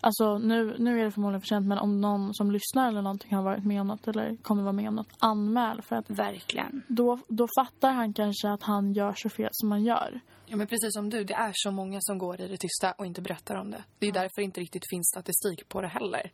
Alltså 0.00 0.38
nu, 0.38 0.76
nu 0.78 1.00
är 1.00 1.04
det 1.04 1.10
förmodligen 1.10 1.40
för 1.40 1.46
sent 1.46 1.66
men 1.66 1.78
om 1.78 2.00
någon 2.00 2.34
som 2.34 2.50
lyssnar 2.50 2.88
eller 2.88 3.02
någonting 3.02 3.34
har 3.34 3.42
varit 3.42 3.64
med 3.64 3.80
om 3.80 3.86
något 3.86 4.08
eller 4.08 4.36
kommer 4.42 4.62
vara 4.62 4.72
med 4.72 4.88
om 4.88 4.94
något, 4.94 5.12
anmäl. 5.18 5.82
För 5.82 5.96
att 5.96 6.10
Verkligen. 6.10 6.82
då, 6.88 7.18
då 7.28 7.48
fattar 7.58 7.92
han 7.92 8.12
kanske 8.12 8.50
att 8.50 8.62
han 8.62 8.92
gör 8.92 9.14
så 9.16 9.28
fel 9.28 9.48
som 9.52 9.70
han 9.70 9.84
gör. 9.84 10.20
Ja, 10.46 10.56
men 10.56 10.66
precis 10.66 10.92
som 10.94 11.10
du, 11.10 11.24
det 11.24 11.34
är 11.34 11.52
så 11.54 11.70
många 11.70 11.98
som 12.00 12.18
går 12.18 12.40
i 12.40 12.48
det 12.48 12.56
tysta 12.56 12.92
och 12.92 13.06
inte 13.06 13.22
berättar 13.22 13.54
om 13.54 13.70
det. 13.70 13.84
Det 13.98 14.06
är 14.06 14.12
därför 14.12 14.42
inte 14.42 14.60
riktigt 14.60 14.82
finns 14.90 15.06
statistik 15.06 15.68
på 15.68 15.80
det 15.80 15.88
heller. 15.88 16.30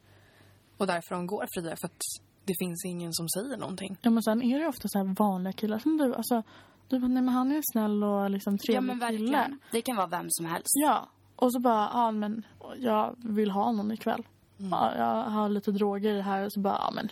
Och 0.76 0.86
därför 0.86 1.14
de 1.14 1.26
går 1.26 1.46
fria, 1.54 1.76
för 1.80 1.86
att 1.86 2.00
det 2.44 2.54
finns 2.58 2.84
ingen 2.84 3.12
som 3.12 3.28
säger 3.28 3.56
någonting. 3.56 3.96
Ja 4.02 4.10
men 4.10 4.22
sen 4.22 4.42
är 4.42 4.58
det 4.60 4.66
ofta 4.68 4.88
så 4.88 4.98
här 4.98 5.14
vanliga 5.18 5.52
killar 5.52 5.78
som 5.78 5.96
du. 5.98 6.14
Alltså, 6.14 6.42
du 6.88 6.98
bara, 6.98 7.08
nej 7.08 7.22
men 7.22 7.34
han 7.34 7.52
är 7.52 7.60
snäll 7.72 8.04
och 8.04 8.30
liksom 8.30 8.58
trevlig 8.58 8.76
Ja 8.92 8.96
men 8.96 9.08
kille. 9.10 9.30
verkligen. 9.30 9.58
Det 9.72 9.82
kan 9.82 9.96
vara 9.96 10.06
vem 10.06 10.26
som 10.28 10.46
helst. 10.46 10.70
Ja. 10.74 11.08
Och 11.42 11.52
så 11.52 11.60
bara, 11.60 11.90
ja 11.92 12.10
men 12.10 12.46
jag 12.76 13.16
vill 13.18 13.50
ha 13.50 13.72
någon 13.72 13.92
ikväll. 13.92 14.22
Ja, 14.56 14.94
jag 14.96 15.30
har 15.30 15.48
lite 15.48 15.72
droger 15.72 16.20
här 16.20 16.44
och 16.44 16.52
så 16.52 16.60
bara, 16.60 16.74
ja 16.74 16.90
men. 16.90 17.08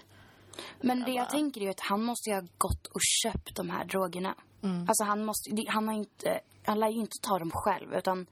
Men 0.80 1.00
det 1.04 1.10
jag 1.12 1.30
tänker 1.30 1.60
är 1.60 1.64
ju 1.64 1.70
att 1.70 1.80
han 1.80 2.04
måste 2.04 2.30
ju 2.30 2.36
ha 2.36 2.42
gått 2.58 2.86
och 2.86 3.00
köpt 3.22 3.56
de 3.56 3.70
här 3.70 3.84
drogerna. 3.84 4.34
Alltså 4.88 5.04
han 5.04 5.24
måste, 5.24 5.50
han 5.68 5.88
har 5.88 5.94
inte, 5.94 6.40
han 6.64 6.80
lär 6.80 6.88
ju 6.88 7.00
inte 7.00 7.16
ta 7.22 7.38
dem 7.38 7.50
själv 7.54 7.94
utan 7.94 8.26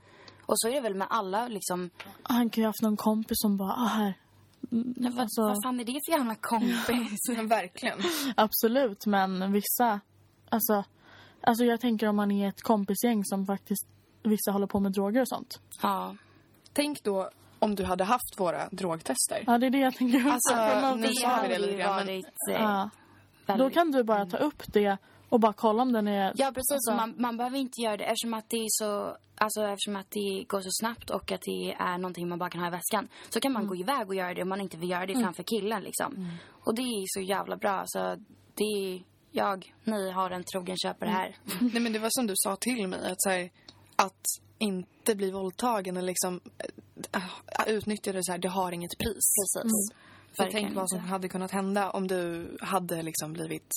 och 0.46 0.54
så 0.60 0.68
är 0.68 0.72
det 0.72 0.80
väl 0.80 0.94
med 0.94 1.06
alla 1.10 1.48
liksom, 1.48 1.90
Han 2.22 2.50
kan 2.50 2.62
ju 2.62 2.66
ha 2.66 2.68
haft 2.68 2.82
någon 2.82 2.96
kompis 2.96 3.36
som 3.40 3.56
bara, 3.56 3.72
ah 3.72 3.86
här. 3.86 4.14
vad, 4.70 5.18
Alltså- 5.18 5.42
vad 5.42 5.62
fan 5.64 5.80
är 5.80 5.84
det 5.84 6.00
för 6.06 6.12
jävla 6.12 6.34
kompis? 6.34 7.28
Men 7.28 7.48
verkligen. 7.58 7.98
Absolut, 8.36 9.06
men 9.06 9.52
vissa, 9.52 10.00
alltså, 10.48 10.84
alltså 11.42 11.64
jag 11.64 11.80
tänker 11.80 12.08
om 12.08 12.16
man 12.16 12.30
är 12.30 12.48
ett 12.48 12.62
kompisgäng 12.62 13.24
som 13.24 13.46
faktiskt, 13.46 13.86
vissa 14.22 14.50
håller 14.50 14.66
på 14.66 14.80
med 14.80 14.92
droger 14.92 15.20
och 15.20 15.28
sånt. 15.28 15.60
ja. 15.82 16.16
Tänk 16.72 17.02
då 17.04 17.30
om 17.58 17.74
du 17.74 17.84
hade 17.84 18.04
haft 18.04 18.34
våra 18.40 18.68
drogtester. 18.68 19.44
Ja, 19.46 19.58
det 19.58 19.66
är 19.66 19.70
det 19.70 19.78
jag 19.78 19.94
tänker. 19.94 20.30
Alltså, 20.30 20.96
nu 20.96 21.06
Det 21.06 21.14
sa 21.14 21.40
vi 21.42 21.48
det 21.48 21.58
lite 21.58 21.76
grann, 21.76 22.06
men- 22.06 22.22
ja. 22.48 22.90
Då 23.58 23.70
kan 23.70 23.90
du 23.90 24.04
bara 24.04 24.26
ta 24.26 24.36
upp 24.36 24.62
det 24.66 24.96
och 25.28 25.40
bara 25.40 25.52
kolla 25.52 25.82
om 25.82 25.92
den 25.92 26.08
är... 26.08 26.32
Ja, 26.36 26.52
precis. 26.54 26.72
Alltså- 26.72 26.94
Man, 26.94 27.14
man 27.18 27.36
behöver 27.36 27.58
inte 27.58 27.80
göra 27.80 27.96
det 27.96 28.04
eftersom 28.04 28.34
att 28.34 28.50
det 28.50 28.56
är 28.56 28.66
så... 28.68 29.16
Alltså 29.40 29.62
eftersom 29.62 29.96
att 29.96 30.10
det 30.10 30.44
går 30.48 30.60
så 30.60 30.68
snabbt 30.80 31.10
och 31.10 31.32
att 31.32 31.42
det 31.42 31.72
är 31.78 31.98
någonting 31.98 32.28
man 32.28 32.38
bara 32.38 32.50
kan 32.50 32.60
ha 32.60 32.68
i 32.68 32.70
väskan. 32.70 33.08
Så 33.30 33.40
kan 33.40 33.52
man 33.52 33.62
Mm. 33.62 33.68
gå 33.68 33.76
iväg 33.76 34.08
och 34.08 34.14
göra 34.14 34.34
det 34.34 34.42
om 34.42 34.48
man 34.48 34.60
inte 34.60 34.76
vill 34.76 34.90
göra 34.90 35.06
det 35.06 35.14
framför 35.14 35.42
killen 35.42 35.82
liksom. 35.82 36.38
Och 36.64 36.74
det 36.74 36.82
är 36.82 37.04
så 37.06 37.20
jävla 37.20 37.56
bra. 37.56 37.70
Alltså, 37.70 38.16
det 38.54 38.64
är... 38.64 39.02
Jag, 39.30 39.74
ni 39.84 40.10
har 40.10 40.30
en 40.30 40.44
trogen 40.44 40.76
köpare 40.76 41.10
här. 41.10 41.36
Nej, 41.60 41.80
men 41.82 41.92
det 41.92 41.98
var 41.98 42.08
som 42.10 42.26
du 42.26 42.32
sa 42.36 42.56
till 42.56 42.88
mig, 42.88 42.98
att, 43.12 43.20
så 43.22 43.30
här, 43.30 43.50
att 43.98 44.24
inte 44.58 45.14
bli 45.14 45.30
våldtagen 45.30 45.96
eller 45.96 46.06
liksom 46.06 46.40
äh, 47.12 47.22
utnyttja 47.74 48.12
det 48.12 48.24
så 48.24 48.32
här, 48.32 48.38
det 48.38 48.48
har 48.48 48.72
inget 48.72 48.98
pris. 48.98 49.32
Precis. 49.54 49.92
För 50.36 50.44
Verkligen 50.44 50.66
tänk 50.66 50.76
vad 50.76 50.90
som 50.90 50.98
hade 50.98 51.28
kunnat 51.28 51.50
hända 51.50 51.90
om 51.90 52.06
du 52.06 52.56
hade 52.60 53.02
liksom 53.02 53.32
blivit 53.32 53.72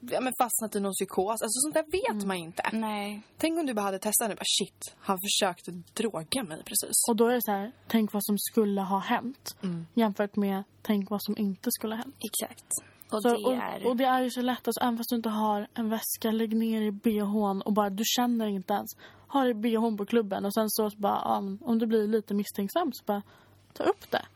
ja, 0.00 0.20
men 0.20 0.32
fastnat 0.40 0.76
i 0.76 0.80
någon 0.80 0.92
psykos. 0.92 1.42
Alltså 1.42 1.60
sånt 1.60 1.74
där 1.74 1.84
vet 1.92 2.26
man 2.26 2.36
inte. 2.36 2.62
Nej. 2.72 3.22
Tänk 3.38 3.58
om 3.58 3.66
du 3.66 3.74
bara 3.74 3.82
hade 3.82 3.98
testat 3.98 4.28
nu. 4.28 4.34
Bara, 4.34 4.44
shit, 4.58 4.94
han 4.98 5.18
försökte 5.20 5.70
droga 5.94 6.42
mig 6.44 6.62
precis. 6.64 6.96
Och 7.08 7.16
då 7.16 7.28
är 7.28 7.34
det 7.34 7.42
så 7.42 7.52
här, 7.52 7.72
tänk 7.88 8.12
vad 8.12 8.24
som 8.24 8.38
skulle 8.38 8.80
ha 8.80 8.98
hänt. 8.98 9.56
Mm. 9.62 9.86
Jämfört 9.94 10.36
med, 10.36 10.62
tänk 10.82 11.10
vad 11.10 11.22
som 11.22 11.38
inte 11.38 11.70
skulle 11.72 11.94
ha 11.94 12.02
hänt. 12.02 12.16
Exakt. 12.24 12.95
Och 13.10 13.22
Så, 13.22 13.28
det 13.28 13.34
och, 13.34 13.54
är... 13.54 13.86
och 13.86 13.96
det 13.96 14.04
är 14.04 14.22
ju 14.22 14.30
så 14.30 14.40
lätt, 14.40 14.68
alltså, 14.68 14.80
även 14.80 14.96
fast 14.96 15.10
du 15.10 15.16
inte 15.16 15.28
har 15.28 15.68
en 15.74 15.88
väska, 15.88 16.30
lägg 16.30 16.56
ner 16.56 16.82
i 16.82 16.92
bhn 16.92 17.62
och 17.62 17.72
bara, 17.72 17.90
du 17.90 18.02
känner 18.06 18.46
inte 18.46 18.74
ens. 18.74 18.90
Har 19.28 19.46
i 19.46 19.54
bhn 19.54 19.96
på 19.96 20.06
klubben 20.06 20.44
och 20.44 20.54
sen 20.54 20.70
så 20.70 20.90
bara, 20.96 21.22
ja, 21.24 21.40
men 21.40 21.58
om 21.62 21.78
du 21.78 21.86
blir 21.86 22.08
lite 22.08 22.34
misstänksam 22.34 22.92
så 22.92 23.04
bara, 23.04 23.22
ta 23.72 23.84
upp 23.84 24.10
det. 24.10 24.26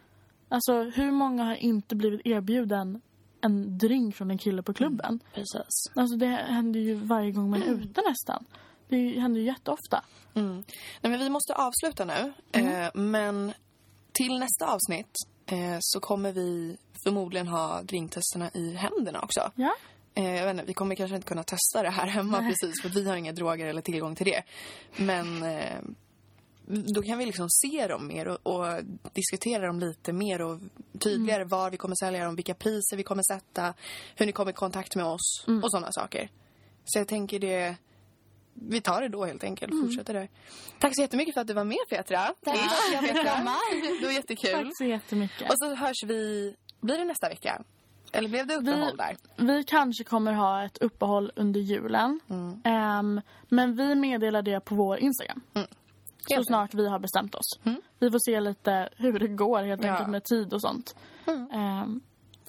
Alltså 0.49 0.83
hur 0.83 1.11
många 1.11 1.45
har 1.45 1.55
inte 1.55 1.97
blivit 1.97 2.21
erbjuden 2.25 3.01
en 3.41 3.79
drink 3.79 4.17
från 4.17 4.31
en 4.31 4.39
kille 4.39 4.63
på 4.63 4.75
klubben? 4.75 5.21
Precis. 5.35 5.93
Alltså 5.95 6.17
det 6.17 6.27
händer 6.27 6.81
ju 6.81 6.95
varje 6.95 7.33
gång 7.33 7.51
man 7.51 7.63
är 7.63 7.67
ute 7.67 8.03
nästan. 8.09 8.45
Det 8.89 9.21
händer 9.21 9.41
ju 9.41 9.47
jätteofta. 9.47 10.05
Mm. 10.35 10.65
Nej, 11.01 11.11
men 11.11 11.19
vi 11.19 11.31
måste 11.31 11.55
avsluta 11.55 12.05
nu. 12.05 12.33
Mm. 12.53 12.85
Eh, 12.85 12.91
men 12.95 13.53
till 14.13 14.39
nästa 14.39 14.67
avsnitt 14.67 15.15
eh, 15.47 15.77
så 15.81 16.01
kommer 16.01 16.33
vi 16.33 16.77
förmodligen 17.05 17.49
ha 17.49 17.83
drinktesterna 17.83 18.51
i 18.55 18.75
händerna 18.75 19.21
också. 19.21 19.53
Ja. 19.55 19.75
Eh, 20.15 20.37
jag 20.37 20.45
vet 20.45 20.51
inte, 20.51 20.65
vi 20.65 20.75
kommer 20.75 20.95
kanske 20.95 21.17
inte 21.17 21.29
kunna 21.29 21.43
testa 21.43 21.83
det 21.83 21.91
här 21.91 22.07
hemma 22.07 22.39
precis 22.39 22.83
för 22.83 22.89
vi 22.89 23.09
har 23.09 23.17
inga 23.17 23.33
droger 23.33 23.67
eller 23.67 23.83
tillgång 23.83 24.15
till 24.15 24.27
det. 24.27 24.43
Men 24.97 25.43
eh, 25.43 25.81
då 26.95 27.03
kan 27.03 27.19
vi 27.19 27.27
liksom 27.27 27.47
se 27.51 27.87
dem 27.87 28.07
mer 28.07 28.29
och, 28.29 28.47
och 28.47 28.85
diskutera 29.13 29.67
dem 29.67 29.81
lite 29.81 30.13
mer 30.13 30.43
och 30.43 30.61
tydligare 30.99 31.45
var 31.45 31.71
vi 31.71 31.77
kommer 31.77 31.97
sälja 31.97 32.25
dem, 32.25 32.37
vilka 32.37 32.55
priser 32.55 32.97
vi 32.97 33.03
kommer 33.03 33.23
sätta, 33.23 33.75
hur 34.17 34.27
ni 34.27 34.33
kommer 34.33 34.51
i 34.51 34.55
kontakt 34.55 34.97
med 34.97 35.05
oss 35.05 35.45
och 35.63 35.71
sådana 35.71 35.93
saker. 35.93 36.31
Så 36.85 36.99
jag 36.99 37.09
tänker 37.09 37.39
det 37.39 37.77
vi 38.55 38.81
tar 38.81 39.03
det 39.03 39.09
då 39.09 39.25
helt 39.25 39.45
enkelt. 39.45 39.73
Fortsätter 39.85 40.15
där. 40.15 40.29
Tack 40.81 40.95
så 40.95 41.03
jättemycket 41.03 41.35
för 41.35 41.41
att 41.41 41.47
du 41.47 41.55
var 41.55 41.65
med 41.65 41.79
Petra. 41.89 42.35
Tack 42.45 42.59
Petra. 43.01 43.45
Det 44.01 44.07
var 44.07 44.13
jättekul. 44.13 44.53
Tack 44.53 44.77
så 44.79 44.85
jättemycket. 44.85 45.51
Och 45.51 45.59
så 45.59 45.75
hörs 45.75 46.05
vi, 46.07 46.55
blir 46.81 46.99
det 46.99 47.05
nästa 47.05 47.29
vecka? 47.29 47.63
Eller 48.13 48.29
blev 48.29 48.47
det 48.47 48.55
uppehåll 48.57 48.97
där? 48.97 49.17
Vi 49.37 49.65
kanske 49.65 50.05
kommer 50.05 50.33
ha 50.33 50.65
ett 50.65 50.79
uppehåll 50.79 51.33
under 51.37 51.61
julen. 51.61 52.21
Mm. 52.31 52.61
Ehm, 52.65 53.21
men 53.49 53.77
vi 53.77 53.95
meddelar 53.95 54.43
det 54.43 54.61
på 54.61 54.75
vår 54.75 54.99
Instagram. 54.99 55.41
Så 55.55 56.35
Helt 56.35 56.47
snart 56.47 56.75
vi 56.75 56.89
har 56.89 56.99
bestämt 56.99 57.35
oss. 57.35 57.59
Mm. 57.65 57.81
Vi 57.99 58.11
får 58.11 58.19
se 58.19 58.41
lite 58.41 58.89
hur 58.97 59.19
det 59.19 59.29
går 59.29 59.63
helt 59.63 59.85
Ja. 59.85 59.91
enkelt 59.93 60.09
med 60.11 60.25
tid 60.25 60.53
och 60.53 60.61
sånt. 60.61 60.97
Mm. 61.27 61.51
Ehm, 61.53 62.01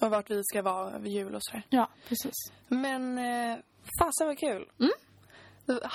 Och 0.01 0.11
vart 0.11 0.29
vi 0.31 0.43
ska 0.43 0.61
vara 0.61 0.91
över 0.91 1.07
jul 1.07 1.35
och 1.35 1.43
sådär. 1.43 1.63
ja, 1.69 1.89
precis. 2.07 2.33
Men 2.67 3.17
eh, 3.17 3.57
fasen 3.99 4.27
vad 4.27 4.37
kul. 4.37 4.65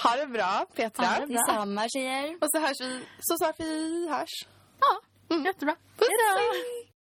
Ha 0.05 0.16
det 0.16 0.26
bra 0.26 0.66
Petra. 0.74 1.05
Ha 1.07 1.20
det 1.20 1.26
bra. 1.26 1.37
Detsamma 1.47 1.89
tjejer. 1.89 2.34
Och 2.41 2.49
så 2.51 2.59
hörs 2.59 2.80
vi 2.80 3.01
så 3.20 3.37
snart 3.39 3.55
vi 3.61 4.09
hörs. 4.11 4.47
Ja, 4.80 5.37
jättebra. 5.45 5.76
Puss! 5.97 6.09